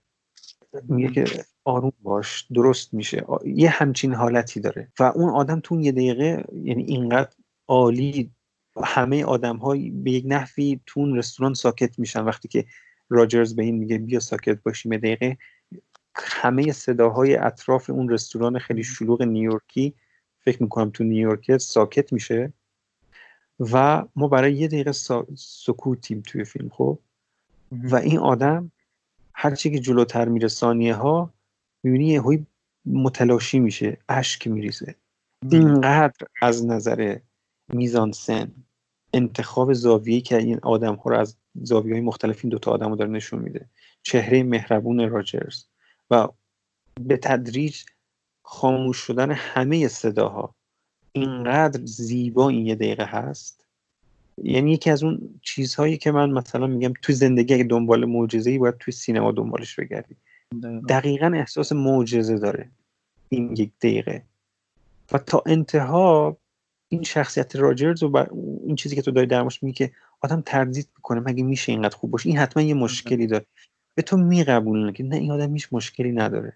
[0.83, 3.25] میگه که آروم باش درست میشه.
[3.45, 4.91] یه همچین حالتی داره.
[4.99, 7.29] و اون آدم تو یه دقیقه یعنی اینقدر
[7.67, 8.31] عالی
[8.83, 12.65] همه آدم های به یک نحوی تو اون رستوران ساکت میشن وقتی که
[13.11, 15.37] راجرز به این میگه بیا ساکت باشیم دقیقه.
[16.15, 19.93] همه صداهای اطراف اون رستوران خیلی شلوغ نیویورکی
[20.39, 22.53] فکر می‌کنم تو نیویورک ساکت میشه.
[23.59, 24.91] و ما برای یه دقیقه
[25.35, 26.99] سکوتیم توی فیلم خب؟
[27.71, 28.71] و این آدم
[29.33, 31.33] هرچی که جلوتر میره ثانیه ها
[31.83, 32.45] می‌بینی یه
[32.85, 34.95] متلاشی میشه اشک میریزه.
[35.51, 37.17] اینقدر از نظر
[37.73, 38.51] میزان سن.
[39.13, 42.95] انتخاب زاویه که این آدم ها رو از زاویه های مختلف این دوتا آدم رو
[42.95, 43.65] داره نشون میده.
[44.03, 45.63] چهره مهربون راجرز
[46.11, 46.27] و
[47.01, 47.77] به تدریج
[48.43, 50.55] خاموش شدن همه صداها.
[51.11, 53.65] اینقدر زیبا این یه دقیقه هست.
[54.43, 58.77] یعنی یکی از اون چیزهایی که من مثلا میگم تو زندگی اگه دنبال معجزه‌ای باید
[58.77, 60.15] توی سینما دنبالش بگردی.
[60.89, 62.69] دقیقا احساس معجزه داره
[63.29, 64.23] این یک دقیقه.
[65.11, 66.37] و تا انتها
[66.91, 68.25] این شخصیت راجرز و
[68.65, 69.91] این چیزی که تو داری درماش میگی که
[70.21, 73.45] آدم تردید می‌کنه مگه میشه اینقدر خوب باشه؟ این حتما یه مشکلی داره.
[73.95, 76.53] به تو میقبولونه که نه این آدم هیچ مشکلی نداره.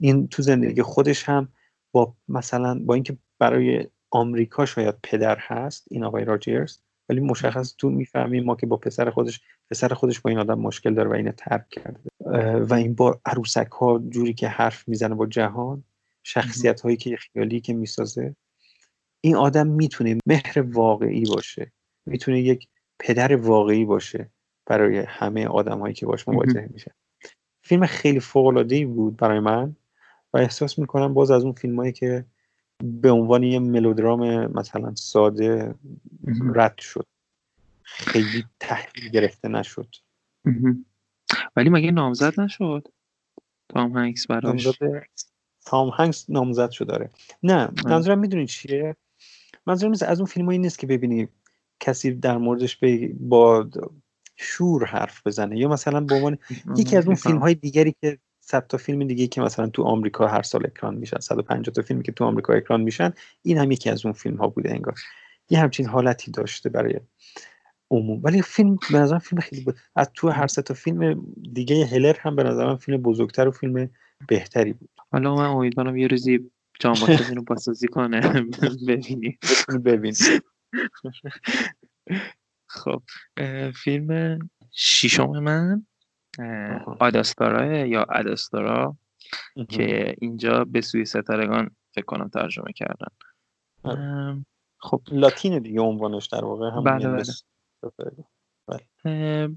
[0.00, 1.48] این تو زندگی خودش هم
[1.92, 6.78] با مثلا با اینکه برای آمریکا شاید پدر هست این آقای راجرز
[7.08, 9.40] ولی مشخص تو می‌فهمیم ما که با پسر خودش
[9.70, 12.00] پسر خودش با این آدم مشکل داره و اینو ترک کرده.
[12.60, 15.84] و این با عروسک ها جوری که حرف می‌زنه با جهان
[16.22, 18.36] شخصیت هایی که خیالی که می‌سازه.
[19.24, 21.72] این آدم می‌تونه مهر واقعی باشه
[22.06, 22.68] می‌تونه یک
[22.98, 24.30] پدر واقعی باشه
[24.66, 26.94] برای همه آدم هایی که باش مواجه میشه
[27.62, 29.76] فیلم خیلی فوق العاده بود برای من
[30.32, 32.24] و احساس می‌کنم باز از اون فیلم هایی که
[32.82, 35.74] به عنوان یه ملودرام مثلا ساده
[36.54, 37.06] رد شد.
[37.82, 39.88] خیلی تحلیل گرفته نشد.
[41.56, 42.88] ولی مگه نامزد نشد؟
[43.68, 44.68] تام هنگس براش.
[45.66, 47.10] تام هنگس نامزد شد داره
[47.42, 48.96] نه منظورم می‌دونی چیه؟
[49.66, 51.28] منظورم نیست از اون فیلم نیست که ببینی
[51.80, 52.78] کسی در موردش
[53.20, 53.68] با
[54.36, 55.58] شور حرف بزنه.
[55.58, 56.38] یا مثلا به عنوان
[56.78, 60.26] یکی از اون فیلم های دیگری که صد تا فیلم دیگه که مثلا تو آمریکا
[60.26, 63.12] هر سال اکران میشن 150 تا فیلمی که تو آمریکا اکران میشن
[63.42, 64.94] این هم یکی از اون فیلم ها بوده انگار.
[65.50, 67.00] یه همچین حالتی داشته برای
[67.90, 68.20] عموم.
[68.22, 72.16] ولی فیلم به نظرم فیلم خیلی بود از تو هر سه تا فیلم دیگه هلر
[72.20, 73.90] هم به نظرم فیلم بزرگتر و فیلم
[74.28, 74.90] بهتری بود.
[75.12, 76.50] حالا من امیدوارم یه روزی
[76.80, 76.96] جان
[77.36, 78.20] رو بازسازی کنه.
[78.88, 79.38] ببینی.
[79.84, 80.14] ببین.
[82.66, 83.02] خب
[83.74, 84.38] فیلم
[84.70, 85.86] شیشم من
[87.00, 88.96] آداستارا یا اداستارا
[89.68, 93.08] که اینجا به سوی ستارگان فکر کنم ترجمه کردن.
[94.78, 95.02] خب.
[95.12, 97.24] لاتین دیگه عنوانش در واقع هم بله
[99.04, 99.56] بله.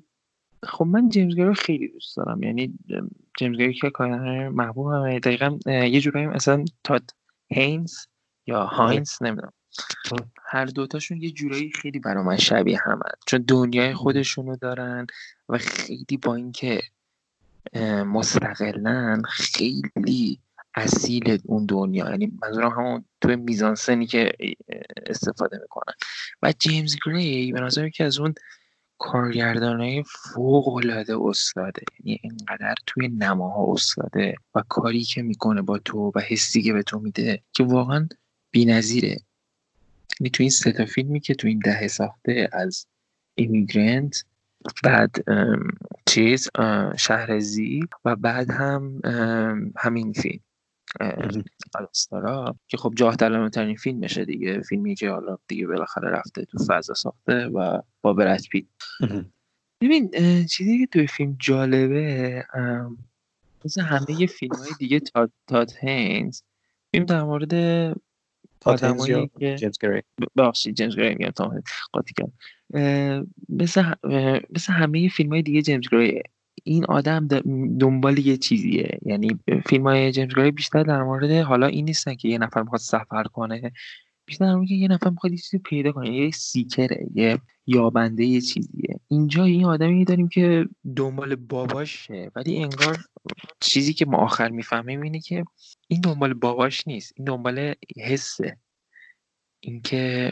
[0.64, 2.44] خب من جیمز گری خیلی دوست دارم.
[2.44, 2.74] یعنی
[3.38, 7.12] جیمز گری که کارگردان محبوب همه دقیقا یه جورایی مثلا تاد
[7.48, 7.94] هینز
[8.48, 8.66] یا.
[8.66, 9.54] هاینز نمی‌دونم.
[10.44, 15.08] هر دوتاشون یه جورایی خیلی برا من شبیه همه چون دنیای خودشونو دارن
[15.50, 16.82] و خیلی با اینکه
[18.06, 20.40] مستقلن خیلی
[20.76, 22.10] اصیل اون دنیا.
[22.10, 24.32] یعنی منظورم همون توی میزانسنی که
[25.06, 25.94] استفاده می‌کنن.
[26.42, 28.34] و جیمز گری به نظر که از اون
[29.00, 31.82] کارگردانای فوق العاده استاده.
[32.04, 36.84] یعنی اینقدر توی نماها استاده و کاری که می‌کنه با تو و حسی که به
[36.84, 38.08] تو میده که واقعا
[38.52, 39.18] بی‌نظیره.
[40.20, 42.88] یعنی تو این سه تا فیلمی که تو این دهه ساخته از
[43.36, 44.24] ایمیگرنت
[44.84, 45.16] بعد
[46.06, 46.50] چیز
[46.98, 49.02] شهرزی و بعد هم
[49.78, 50.40] همین فیلم.
[51.76, 54.62] آلاستارا که خب جاه ترین فیلم میشه دیگه.
[54.62, 58.66] فیلمی که حالا دیگه بالاخره رفته تو فضا ساخته و با برد پیت.
[59.82, 60.12] ببین
[60.46, 62.46] چیزی که توی فیلم جالبه
[63.66, 66.42] مثل همه فیلم های دیگه تاد, تاد هینز.
[66.92, 67.54] فیلم در مورد
[68.66, 70.02] آدمایی که جیمز گری؟
[70.38, 71.54] بخشی جیمز گری میگم تا
[71.92, 72.32] قاطی کرد.
[73.50, 73.84] مثل
[74.50, 76.22] مثل همه فیلم های دیگه جیمز گری
[76.68, 77.28] این آدم
[77.80, 79.00] دنبال یه چیزیه.
[79.06, 82.82] یعنی فیلم های جیمز گری بیشتر در مورد حالا این نیستن که یه نفر می‌خواد
[82.82, 83.72] سفر کنه.
[84.26, 89.00] بیشتر در یه نفر می‌خواد یه چیزی پیدا کنه یه سیکره یه یابنده یه چیزیه.
[89.08, 92.98] اینجا این آدمی داریم که دنبال باباشه ولی انگار
[93.60, 95.44] چیزی که ما آخر می‌فهمیم اینه که
[95.88, 97.14] این دنبال باباش نیست.
[97.16, 98.58] این دنبال حسه.
[99.60, 100.32] اینکه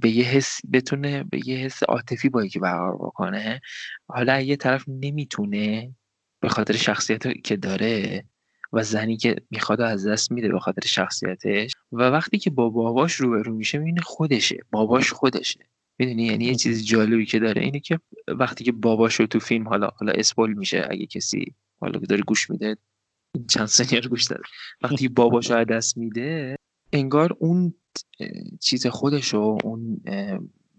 [0.00, 3.60] به یه حس بتونه به یه حس عاطفی با یکی برقرار بکنه
[4.08, 5.94] حالا یه طرف نمی‌تونه
[6.40, 8.24] به خاطر شخصیت که داره
[8.72, 13.14] و زنی که می‌خواد از دست میده به خاطر شخصیتش و وقتی که با باباش
[13.14, 14.58] روبرو میشه می‌بینه خودشه.
[14.70, 15.60] باباش خودشه.
[15.98, 19.68] می‌دونی؟ یعنی یه چیز جالبی که داره اینه که وقتی که باباش رو تو فیلم
[19.68, 22.76] حالا حالا اسپول میشه اگه کسی حالا که داره گوش میده.
[23.50, 24.42] چند سنی رو گوش داره
[24.82, 26.56] وقتی باباش رو دست میده
[26.92, 27.74] انگار اون
[28.60, 30.00] چیز خودش و اون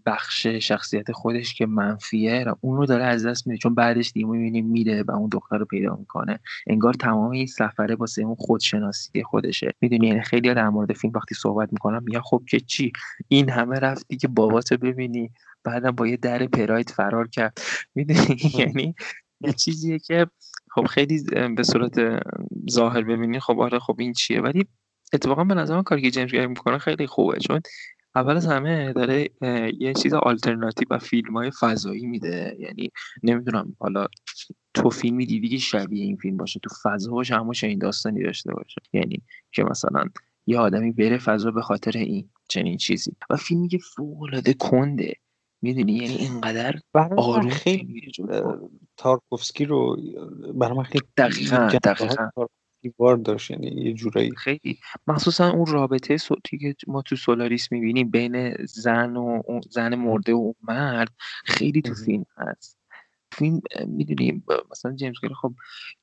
[0.06, 3.58] بخش شخصیت خودش که منفیه اون رو داره از دست میده.
[3.58, 6.40] چون بعدش دیگه می‌بینیم میره و اون دختر رو پیدا می‌کنه.
[6.66, 9.72] انگار تمام این سفره واسه اون خودشناسی خودشه.
[9.80, 12.92] می‌دونی؟ یعنی خیلی در مورد فیلم وقتی صحبت می‌کنم میگن خب که چی؟
[13.28, 15.30] این همه رفتی که باباتو ببینی.
[15.64, 17.58] بعدم با یه در پراید فرار کرد.
[17.94, 18.94] می‌دونی؟ یعنی
[19.40, 20.26] یه چیزیه که
[20.70, 21.24] خب خیلی
[21.56, 22.22] به صورت
[22.70, 24.40] ظاهر ببینی خب آره خب این چیه.
[24.40, 24.66] ولی
[25.12, 27.60] اتفاقا به نظر من کاری که جیمز گری می‌کنه خیلی خوبه چون
[28.14, 29.28] اول از همه داره
[29.78, 32.56] یه چیز آلترناتیو و فیلم های فضایی میده.
[32.58, 32.90] یعنی
[33.22, 34.06] نمی‌دونم حالا
[34.74, 38.52] تو فیلمی دیدی که شبیه این فیلم باشه تو فضا باشه اما این داستانی داشته
[38.52, 38.80] باشه.
[38.92, 39.22] یعنی
[39.52, 40.04] که مثلا
[40.46, 43.16] یه آدمی بره فضا به خاطر این چنین چیزی.
[43.30, 45.14] و فیلمی که فوق العاده کنده
[45.62, 48.12] می‌دونی؟ یعنی اینقدر آروم خیلی
[48.96, 49.96] تارکوفسکی رو
[50.54, 52.28] برای من خیلی دقیقا دقیقا.
[52.90, 54.36] دیوار داشت یعنی یه جورایی.
[54.36, 54.78] خیلی.
[55.06, 60.52] مخصوصا اون رابطه صوتی که ما تو سولاریس می‌بینیم بین زن و زن مرده و
[60.62, 61.12] مرد
[61.44, 62.78] خیلی تو فیلم هست.
[63.32, 65.54] فیلم می‌دونیم مثلا جیمز گری خب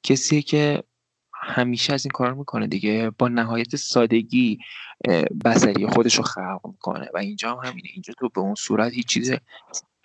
[0.03, 0.83] کسیه که
[1.33, 3.11] همیشه از این کار می‌کنه دیگه.
[3.17, 4.59] با نهایت سادگی
[5.45, 7.89] بصری خودش رو خلق می‌کنه و اینجا هم همینه.
[7.93, 9.33] اینجا تو به اون صورت هیچ چیز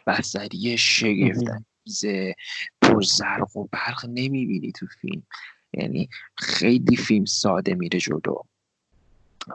[0.07, 0.79] بصری
[2.83, 5.23] پر زرق و برق نمی‌بینی تو فیلم.
[5.73, 8.43] یعنی خیلی فیلم ساده میره جلو.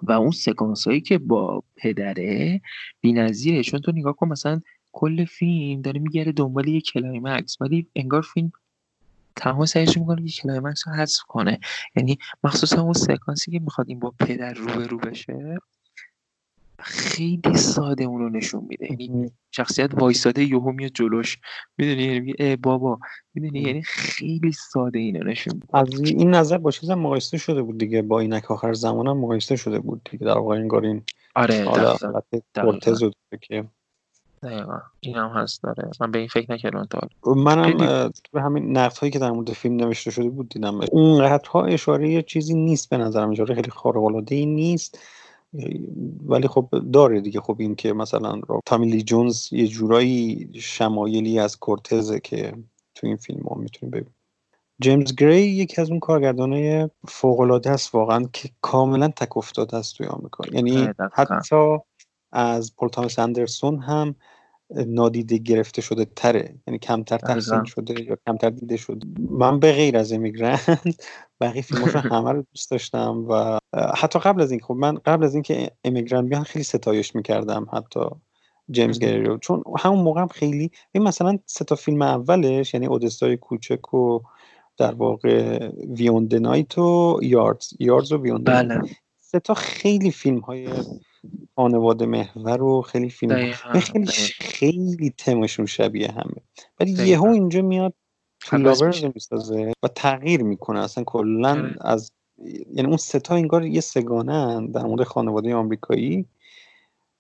[0.04, 2.62] و اون سکانس هایی که با پدره
[3.04, 4.62] نظیره چون تو نگاه کن مثلا
[4.92, 8.52] کل فیلم داره میگرده دنبال یه climax ولی انگار فیلم
[9.36, 11.60] تمام سعیش می‌کنه یه climax رو حذف کنه.
[11.96, 15.58] یعنی مخصوصا اون سکانسی که می‌خواد این با پدر رو بشه
[16.84, 18.88] خیلی ساده اون رو نشون میده.
[18.90, 21.38] یعنی شخصیت وایساده یهو میاد جلوش.
[21.78, 23.00] می‌دونی؟ یعنی بابا.
[23.34, 25.78] می‌دونی؟ یعنی خیلی ساده اینو نشون میده.
[25.78, 28.02] از این نظر با چیزم مقایسه شده بود دیگه.
[28.02, 30.26] با اینک آخر زمان هم مقایسه شده بود دیگه.
[30.26, 31.04] در واقع انگار این
[31.36, 32.80] آره دقیقا.
[33.42, 33.66] که
[34.44, 34.80] دقیقا.
[35.00, 37.78] این هم هست داره من به این فکر نکردم تا منم
[38.34, 40.80] به همین نقد هایی که در مورد فیلم نوشته شده بود دیدم.
[40.92, 43.32] اون ها اشاره چیزی نیست به نظرم.
[43.32, 45.00] اشاره خیلی خارق العاده ای نیست.
[46.26, 47.42] ولی خب داره دیگه.
[47.42, 52.54] خب این که مثلا تامیلی جونز یه جورایی شمایلی از کورتزه که
[52.96, 54.16] تو این فیلم ها می‌تونیم ببینیم.
[54.82, 59.98] جیمز گری یکی از اون کارگردانای فوق العاده است واقعا که کاملا تک افتاده است
[59.98, 60.44] توی آمریکا.
[60.52, 61.78] یعنی حتی
[62.32, 64.16] از پول تامس اندرسون هم
[64.70, 66.56] نادیده گرفته شده تره.
[66.68, 69.08] یعنی کمتر تحسین شده یا کمتر دیده شده.
[69.30, 70.96] من به غیر از امیگرند
[71.42, 73.60] بقیه فیلماشو همه رو دوست داشتم و
[73.96, 78.00] حتی قبل از این خب من قبل از اینکه امیگرند بیان خیلی ستایش می‌کردم حتی
[78.72, 83.38] جیمز گریو چون همون موقع هم خیلی این مثلا سه تا فیلم اولش یعنی اودستای
[83.38, 84.20] کوچک و
[84.78, 85.68] در واقع
[85.98, 88.82] ویوند نایت و یاردز یاردز و ویوند بله.
[89.20, 90.68] سه تا خیلی فیلم های
[91.56, 94.06] خانواده محور و خیلی فیلم خیلی
[94.40, 96.42] خیلی تمشون شبیه همه.
[96.80, 97.94] ولی یهو اینجا میاد
[98.42, 100.80] فلاورز می‌سازه و تغییر می‌کنه.
[100.80, 101.76] اصلا کلا آره.
[101.82, 102.12] از
[102.48, 106.26] یعنی اون ستا انگار یه سگانه در مورد خانواده آمریکایی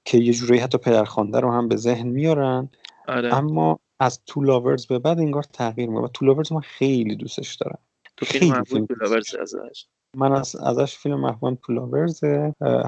[0.05, 2.69] که یه جورایی حتی پدرخوانده رو هم به ذهن میارن.
[3.07, 3.35] آره.
[3.35, 6.05] اما از تو لاورز به بعد انگار تغییر می‌کنه.
[6.05, 7.79] و تو لاورز من خیلی دوستش دارم.
[8.17, 9.85] تو فیلم فیلم تو لاورز ازش.
[10.17, 12.23] من از ازش فیلم محبوبم Two Lovers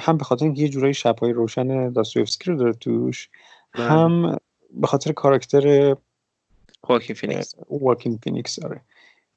[0.02, 3.30] هم به خاطر اینکه یه جورایی شبهای روشن داستویفسکی رو داره توش
[3.74, 3.86] بله.
[3.86, 4.38] هم
[4.72, 5.96] به خاطر کاراکتر
[6.90, 8.82] واکین فینیکس واکین فینیکس آره.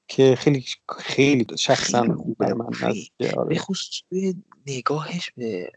[0.08, 0.64] که خیلی
[0.98, 2.94] خیلی شخصا خوبه من آره.
[3.48, 4.02] به خصوص
[4.66, 5.70] نگاهش به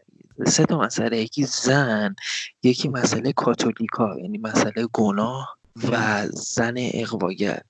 [0.46, 2.14] سه تا مسئله یکی زن
[2.62, 5.58] یکی مسئله کاتولیکا یعنی مسئله گناه
[5.90, 7.62] و زن اغواگر.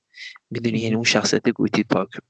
[0.50, 1.84] می‌دونی یعنی اون شخصیت گوتی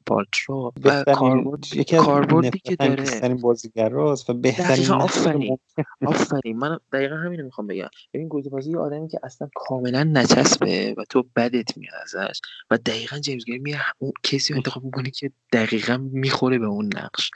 [0.07, 2.95] پالترو و کاربرد یکی از کاربردی که داره.
[2.97, 5.59] بهترین بازیگراست و بهترین آفرین.
[6.07, 6.57] آفرین.
[6.59, 7.89] من دقیقا همینو می‌خوام بگم.
[8.15, 12.41] ببین گوتی بازی یه آدمی که اصلا کاملا نچسبه و تو بدت میاد ازش
[12.71, 16.91] و دقیقا جیمز گری میاد اون کسی رو انتخاب می‌کنه که دقیقا می‌خوره به اون
[16.97, 17.31] نقش.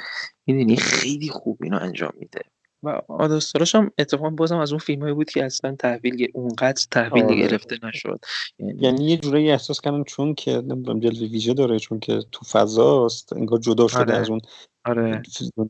[0.47, 2.41] می‌دونی؟ خیلی خوب اینو انجام میده.
[2.83, 7.37] و آداستاراش هم اتفاقا بازم از اون فیلم بود که اصلا تحویل اونقدر تحویل آره.
[7.37, 8.21] گرفته نشد.
[8.59, 12.45] یعنی, یعنی یه جورایی احساس کردم چون که نمی‌دونم جلوه ویژه داره چون که تو
[12.45, 14.15] فضاست انگار جدا شده آره.
[14.15, 14.41] از اون
[14.85, 15.23] آره.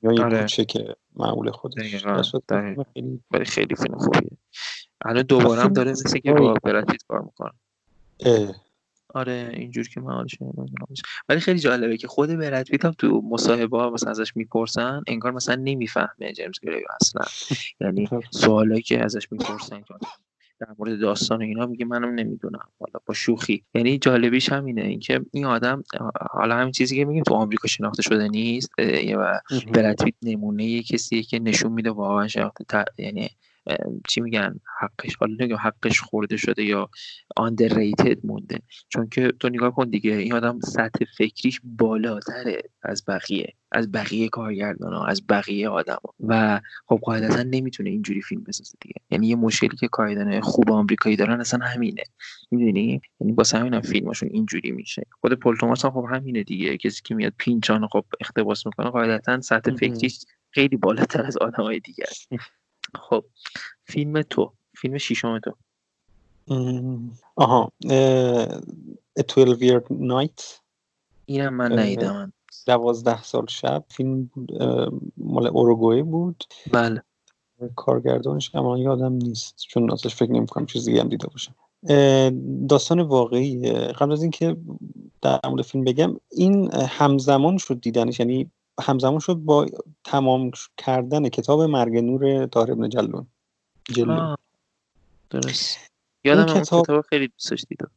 [0.02, 0.46] دنیای آره.
[0.46, 2.04] که معمول خودش.
[2.94, 4.30] خیلی خیلی فیلم خوبیه.
[5.04, 7.52] الان دوباره هم داره مثل که با براتیت کار می‌کنه.
[9.16, 13.78] آره اینجور که من حالش ولی خیلی جالبه که خود برد پیت هم تو مصاحبه
[13.78, 17.22] ها مثلا ازش می‌پرسن انگار مثلا نمی‌فهمه جیمز گریو اصلا.
[17.80, 18.22] یعنی خب.
[18.30, 19.82] سوالایی که ازش می‌پرسن
[20.60, 23.64] در مورد داستان اینا میگه منم نمی‌دونم حالا با شوخی.
[23.74, 25.82] یعنی جالبیش همینه اینکه این آدم
[26.30, 28.70] حالا همین چیزی که میگیم تو آمریکا شناخته شده نیست
[29.16, 29.40] و
[29.72, 33.30] برد پیت نمونه کسیه که نشون میده واقعا شناخته یعنی
[34.08, 36.90] چی میگن حقش حالا نگم حقش خورده شده یا
[37.40, 38.58] underrated مونده.
[38.88, 44.28] چون که تو نگاه کن دیگه این آدم سطح فکریش بالاتره از بقیه از بقیه
[44.28, 46.14] کارگردان ها از بقیه آدم ها.
[46.20, 48.94] و خب قاعدتا نمی‌تونه اینجوری فیلم بسازه دیگه.
[49.10, 52.02] یعنی یه مشکلی که کارگردان خوب آمریکایی دارن اصلا همینه.
[52.50, 55.02] می‌دونی؟ یعنی با همین هم فیلمشون اینجوری میشه.
[55.20, 56.76] خود پل توماس هم خب همینه دیگه.
[56.76, 60.18] کسی که میاد پینچان خب اختباس می‌کنه قاعدتا سطح فکریش
[60.50, 62.04] خیلی بالاتر از آدمای دیگه
[62.96, 63.24] خب
[63.84, 65.54] فیلم تو فیلم شیشم تو.
[67.36, 67.72] آها
[69.18, 70.42] A 12 Year Night.
[71.26, 72.32] اینم من نیدم
[72.66, 73.84] دوازده سال شب.
[73.88, 74.62] فیلم بود
[75.16, 76.44] مال اوروگوئه بود.
[76.72, 77.02] بله.
[77.76, 81.54] کارگردانش اما یادم نیست چون ازش فکر نمی کنم چیزی هم دیده باشم
[82.68, 84.56] داستان واقعی قبل از اینکه
[85.22, 89.66] در مورد فیلم بگم این همزمان شد دیدنش یعنی همزمان شد با
[90.04, 93.26] تمام کردن کتاب مرگ نور طاهر ابن جلون
[93.84, 94.36] جلون
[95.30, 95.78] درست.
[96.24, 96.84] یادم کتاب...
[96.84, 97.90] کتاب خیلی دوستش دیدم.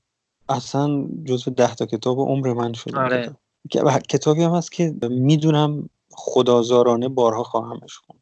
[0.50, 3.36] اصلا جزو ده تا کتاب عمر من شد آره.
[4.10, 8.20] کتابی هم هست که می‌دونم خدازارانه بارها خواهمش خوند.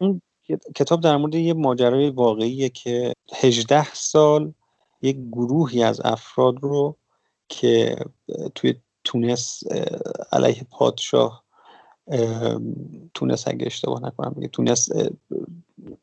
[0.00, 0.22] اون
[0.74, 4.52] کتاب در مورد یه ماجرای واقعیه که 18 سال
[5.02, 6.96] یک گروهی از افراد رو
[7.48, 7.96] که
[8.54, 8.74] توی
[9.10, 9.62] تونس
[10.32, 11.44] علیه پادشاه
[13.14, 14.88] تونس اگه اشتباه نکنم میگه تونس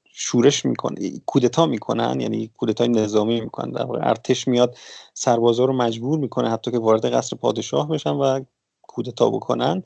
[0.05, 4.77] شورش می‌کنه کودتا می‌کنن یعنی کودتای نظامی می‌کنن در واقع ارتش میاد
[5.13, 8.43] سربازا رو مجبور می‌کنه حتی که وارد قصر پادشاه بشن و
[8.81, 9.83] کودتا بکنن.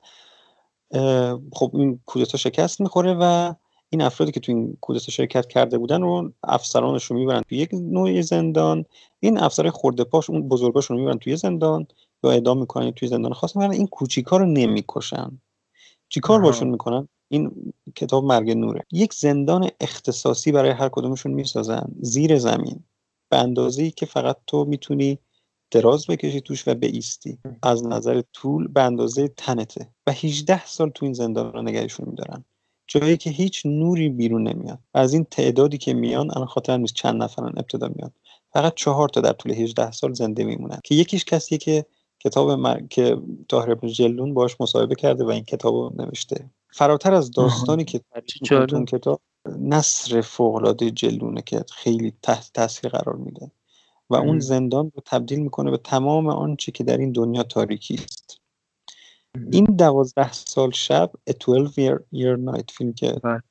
[1.53, 3.53] خب این کودتا شکست می‌خوره و
[3.89, 7.69] این افرادی که تو این کودتا شرکت کرده بودن رو افسرانش رو می‌برن توی یک
[7.73, 8.85] نوع زندان.
[9.19, 11.88] این افسر خورده پاش اون بزرگاشون رو می‌برن توی زندان.
[12.23, 15.41] یا اعدام می‌کنن توی زندان خاص می‌برن این کوچیکا رو نمی‌کشن.
[16.10, 18.85] چیکار باشون می‌کنن؟ این کتاب مرگ نوره.
[18.91, 21.91] یک زندان اختصاصی برای هر کدومشون می‌سازن.
[22.02, 22.84] زیر زمین.
[23.30, 25.19] به اندازه‌ای که فقط تو می‌تونی
[25.72, 29.89] دراز بکشی توش و بیستی از نظر طول به اندازه تنته.
[30.07, 32.45] و 18 سال تو این زندان رو نگهشون میدارن.
[32.88, 34.80] جایی که هیچ نوری بیرون نمیاد.
[34.93, 38.14] از این تعدادی که میان الان خاطر نیست چند نفرن ابتدا میاد
[38.53, 40.80] فقط چهار تا در طول 18 سال زنده میمونن.
[40.84, 41.85] که یکیش کسیه که
[42.23, 42.81] کتاب مر...
[42.89, 43.18] که
[43.48, 46.49] طاهر ابن جلون باش مصاحبه کرده و این کتاب رو نوشته.
[46.73, 48.02] فراتر از داستانی که
[48.73, 49.22] اون کتاب
[49.60, 53.52] نصر فوقلاده جلونه که خیلی تحت تاثیر قرار میده
[54.10, 58.38] و اون زندان رو تبدیل می‌کنه به تمام آنچه که در این دنیا تاریکی است.
[59.52, 63.43] این دوازده سال شب A 12 year, year night فیلم که بله.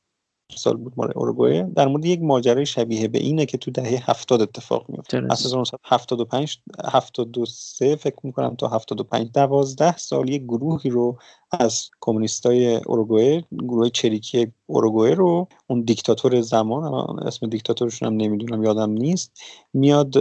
[0.56, 4.42] سال بود مال اوروگوئه در مورد یک ماجرای شبیه به اینه که تو دهه هفتاد
[4.42, 6.58] اتفاق میفته اساسا 1975
[6.92, 11.18] 73 فکر می‌کنم تا 75 12 سال یک گروهی رو
[11.50, 16.84] از کمونیستای اوروگوئه گروه چریکی اوروگوئه رو اون دیکتاتور زمان
[17.26, 19.40] اسم دیکتاتورشون هم نمی‌دونم یادم نیست
[19.72, 20.14] میاد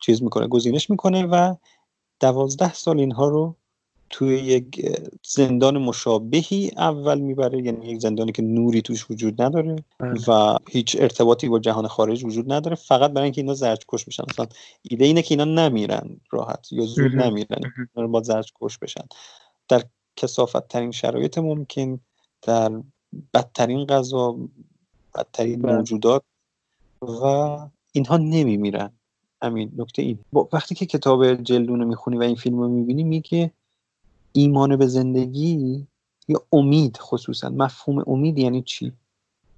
[0.00, 1.54] چیز می‌کنه گزینش می‌کنه و
[2.20, 3.56] دوازده سال اینها رو
[4.16, 10.20] توی یک زندان مشابهی اول می‌بره یعنی یک زندانی که نوری توش وجود نداره بله.
[10.28, 14.24] و هیچ ارتباطی با جهان خارج وجود نداره فقط برای اینکه اینا زرج کش بشن.
[14.30, 14.46] مثلا
[14.82, 17.60] ایده اینه که اینا نمیرن راحت یا زود نمیرن
[17.96, 19.04] اینا با زرج کش بشن.
[19.68, 19.82] در
[20.16, 22.00] کسافت ترین شرایط ممکن
[22.42, 22.82] در
[23.34, 24.36] بدترین غذا
[25.14, 25.76] بدترین بله.
[25.76, 26.22] موجودات
[27.02, 27.24] و
[27.92, 28.90] اینها نمیمیرن.
[29.42, 30.18] همین نکته این.
[30.52, 33.50] وقتی که کتاب جلدون رو می‌خونی و این فیلم رو می‌بینی میگه
[34.36, 35.86] ایمان به زندگی
[36.28, 37.48] یا امید خصوصا.
[37.48, 38.92] مفهوم امید یعنی چی؟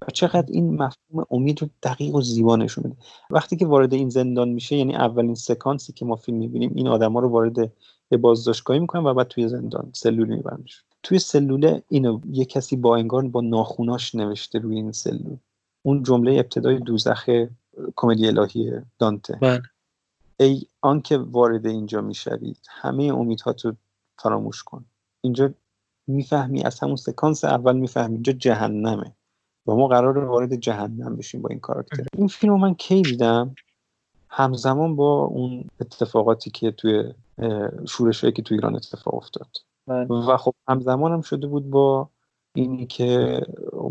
[0.01, 2.97] و چقدر این مفهوم امید رو دقیق و زیبا نشون میده.
[3.29, 7.19] وقتی که وارد این زندان میشه یعنی اولین سکانسی که ما فیلم می‌بینیم این آدما
[7.19, 7.71] رو وارد
[8.09, 12.95] به بازداشتگاهی می‌کنن و بعد توی زندان سلول میبرنش توی سلوله اینو یه کسی با
[12.95, 15.37] انگار با ناخوناش نوشته روی این سلول.
[15.83, 17.45] اون جمله ابتدای دوزخ
[17.95, 19.37] کمدی الهی دانته.
[19.41, 19.61] بله.
[20.39, 23.73] ای آنکه وارد اینجا می‌شوید همه امیدها تو
[24.19, 24.85] فراموش کن.
[25.21, 25.53] اینجا
[26.07, 28.13] می‌فهمی از همون سکانس اول می‌فهمی.
[28.13, 29.15] اینجا جهنمه.
[29.67, 33.55] و ما قرار وارد جهنم بشیم با این کاراکتر این فیلم رو من کی دیدم؟
[34.29, 37.13] همزمان با اون اتفاقاتی که توی
[37.87, 39.49] شورش که توی ایران اتفاق افتاد.
[39.87, 40.07] بله.
[40.07, 42.09] و خب همزمان هم شده بود با
[42.55, 43.41] اینی که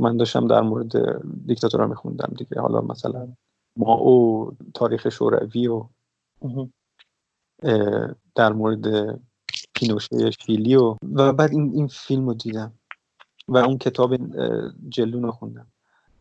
[0.01, 0.93] من داشتم در مورد
[1.47, 2.61] دیکتاتورا میخوندم دیگه.
[2.61, 3.29] حالا مثلا
[3.77, 5.85] ما او تاریخ شوروی و
[8.35, 9.21] در مورد
[9.77, 12.73] پینوشه شیلی و و بعد این, این فیلم رو دیدم.
[13.49, 14.17] و اون کتاب
[14.89, 15.67] جلون رو خوندم.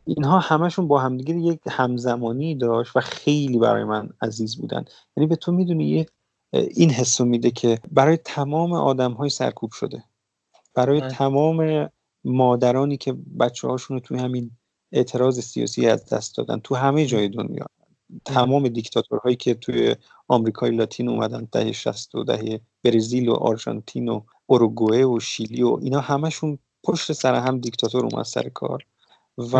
[0.05, 4.85] اینها همشون با همدیگه یک همزمانی داشت و خیلی برای من عزیز بودن.
[5.17, 6.05] یعنی به تو می‌دونی
[6.53, 10.03] این حس میده که برای تمام آدم های سرکوب شده.
[10.73, 11.07] برای من.
[11.07, 11.89] تمام
[12.23, 14.51] مادرانی که بچه هاشون رو توی همین
[14.91, 17.65] اعتراض سیاسی از دست دادن تو همه جای دنیا.
[18.25, 19.95] تمام دیکتاتورهایی که توی
[20.27, 25.79] آمریکای لاتین اومدن دهه 60 و دهه برزیل و آرژانتین و اوروگوئه و شیلی و
[25.81, 28.85] اینا همشون پشت سر هم دیکتاتور اومد سر کار.
[29.37, 29.55] و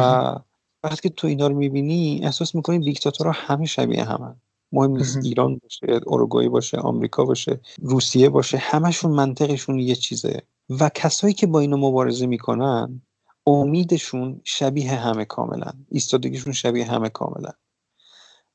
[0.84, 4.36] وقتی که تو اینا رو می‌بینی احساس می‌کنی دیکتاتورها همه شبیه همن.
[4.72, 10.42] مهم نیست ایران باشه اوروگوئه باشه آمریکا باشه روسیه باشه همشون منطقشون یه چیزه.
[10.70, 13.02] و کسایی که با اینو مبارزه می‌کنن
[13.48, 17.52] امیدشون شبیه همه کاملا ایستادگیشون شبیه همه کاملا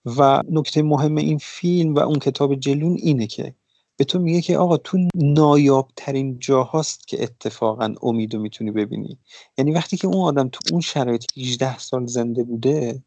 [0.05, 3.55] و نکته مهم این فیلم و اون کتاب جلون اینه که
[3.97, 9.19] به تو میگه که آقا تو نایاب ترین جاهاست که اتفاقا امیدو می‌تونی ببینی.
[9.59, 13.03] یعنی وقتی که اون آدم تو اون شرایط 18 سال زنده بوده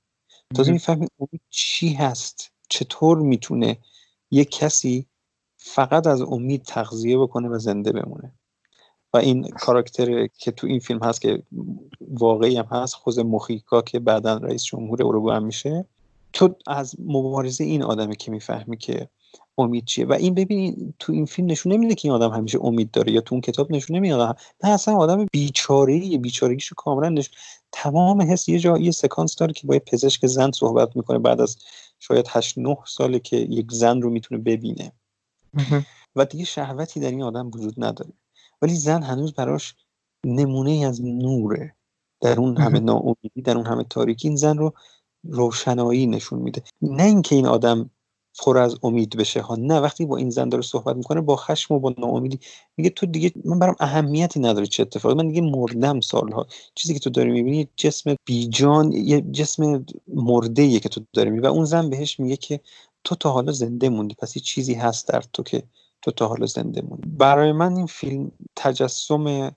[0.56, 3.78] تازه می‌فهمی امید چی هست چطور می‌تونه
[4.32, 5.06] یک کسی
[5.58, 8.34] فقط از امید تغذیه بکنه و زنده بمونه.
[9.14, 11.44] و این کاراکتر که تو این فیلم هست که
[12.02, 15.86] واقعی هم هست خوز مخیکا که بعدا رئیس جمهور اروگوئه میشه
[16.34, 19.10] تو از مبارزه این آدمه که می‌فهمی که
[19.58, 20.06] امید چیه.
[20.06, 23.22] و این ببینید تو این فیلم نشون نمیده که این آدم همیشه امید داره یا
[23.22, 24.16] تو اون کتاب نشون نمیده.
[24.16, 27.36] نه اصلا آدم بیچاره بیچارگیشو کاملا نشون
[27.72, 31.42] تمام حس یه جا یه سکانس داره که با یه پزشک زن صحبت می‌کنه بعد
[31.42, 31.58] از
[32.00, 34.92] شاید 8 9 ساله که یک زن رو می‌تونه ببینه.
[36.16, 38.12] و دیگه شهوتی در این آدم وجود نداره.
[38.62, 39.76] ولی زن هنوز براش
[40.26, 41.76] نمونه از نوره.
[42.22, 44.74] در اون همه ناامیدی در اون همه تاریکی این زن رو
[45.24, 46.64] روشنایی نشون میده.
[46.82, 47.90] نه اینکه این آدم
[48.40, 49.80] پر از امید بشه ها نه.
[49.80, 52.40] وقتی با این زن داره صحبت می‌کنه با خشم و با ناامیدی
[52.78, 55.16] میگه تو دیگه من برام اهمیتی نداره چه اتفاقی.
[55.16, 56.48] من دیگه مردم سالها.
[56.76, 61.48] چیزی که تو داری می‌بینی جسم بیجان یه جسم مرده که تو داری می‌بینی.
[61.48, 62.60] و اون زن بهش میگه که
[63.04, 64.16] تو تا حالا زنده موندی.
[64.16, 65.64] پس یه چیزی هست در تو که
[66.02, 67.10] تو تا حالا زنده موندی.
[67.10, 69.56] برای من این فیلم تجسم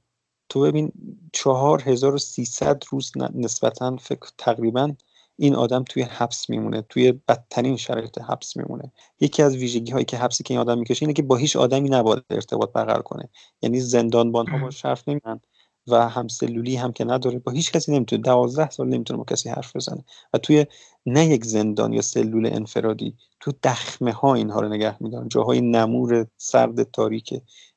[0.49, 0.93] تو ببین
[1.33, 4.93] چهار هزار و سیصد روز نسبتا فکر تقریبا
[5.39, 8.93] این آدم توی حبس میمونه توی بدترین شرایط حبس میمونه.
[9.21, 11.89] یکی از ویژگی هایی که حبسی که این آدم می‌کشه اینه که با هیچ آدمی
[11.89, 13.29] نباید ارتباط برقرار کنه.
[13.63, 15.41] یعنی زندانبان ها با حرف نمی‌زنن
[15.87, 19.49] و هم سلولی هم که نداره با هیچ کسی نمی‌تونه دوازده سال نمی‌تونه با کسی
[19.49, 20.05] حرف بزنه.
[20.33, 20.67] و توی
[21.07, 25.29] نه یک زندان یا سلول انفرادی تو دخمه ها اینها رو نگه میدارن.
[25.29, 27.35] جاهای نمور سرد تاریک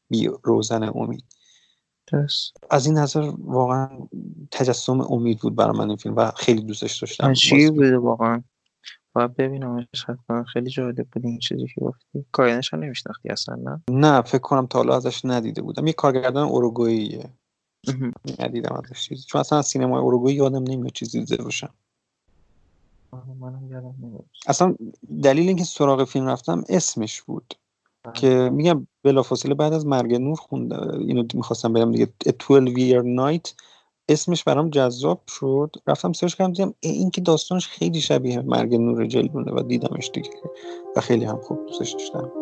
[0.09, 1.38] بی روزن امید.
[2.11, 3.89] درست از این نظر واقعا
[4.51, 7.27] تجسم امید بود برای من این فیلم و خیلی دوستش داشتم.
[7.27, 8.43] عجیب بوده واقعا.
[9.13, 10.43] باید ببینم حتما.
[10.43, 12.25] خیلی جالب بود این چیزی که گفتی.
[12.31, 15.87] کارگردانش هم نمیشناختی اصلا نه؟ نه فکر کنم تا حالا ازش ندیده بودم.
[15.87, 17.29] یه کارگردان اوروگوئیه
[18.39, 19.23] ندیدم ازش چیزی.
[19.23, 21.73] چون اصلا از سینما اوروگوئی یادم نمیاد چیزی دیده باشم.
[24.47, 24.75] اصلا
[25.23, 27.53] دلیل اینکه سراغ فیلم رفتم اسمش بود.
[28.13, 32.07] که میگم بلافاصله بعد از مرگ نور خوند اینو می‌خواستم بگم دیگه
[32.49, 33.53] 12 year night
[34.09, 35.75] اسمش برام جذاب شد.
[35.87, 40.29] رفتم سرچ کردم دیدم این که داستانش خیلی شبیه مرگ نور جلونه و دیدمش دیگه
[40.95, 42.38] و خیلی هم خوب دوستش داشتم.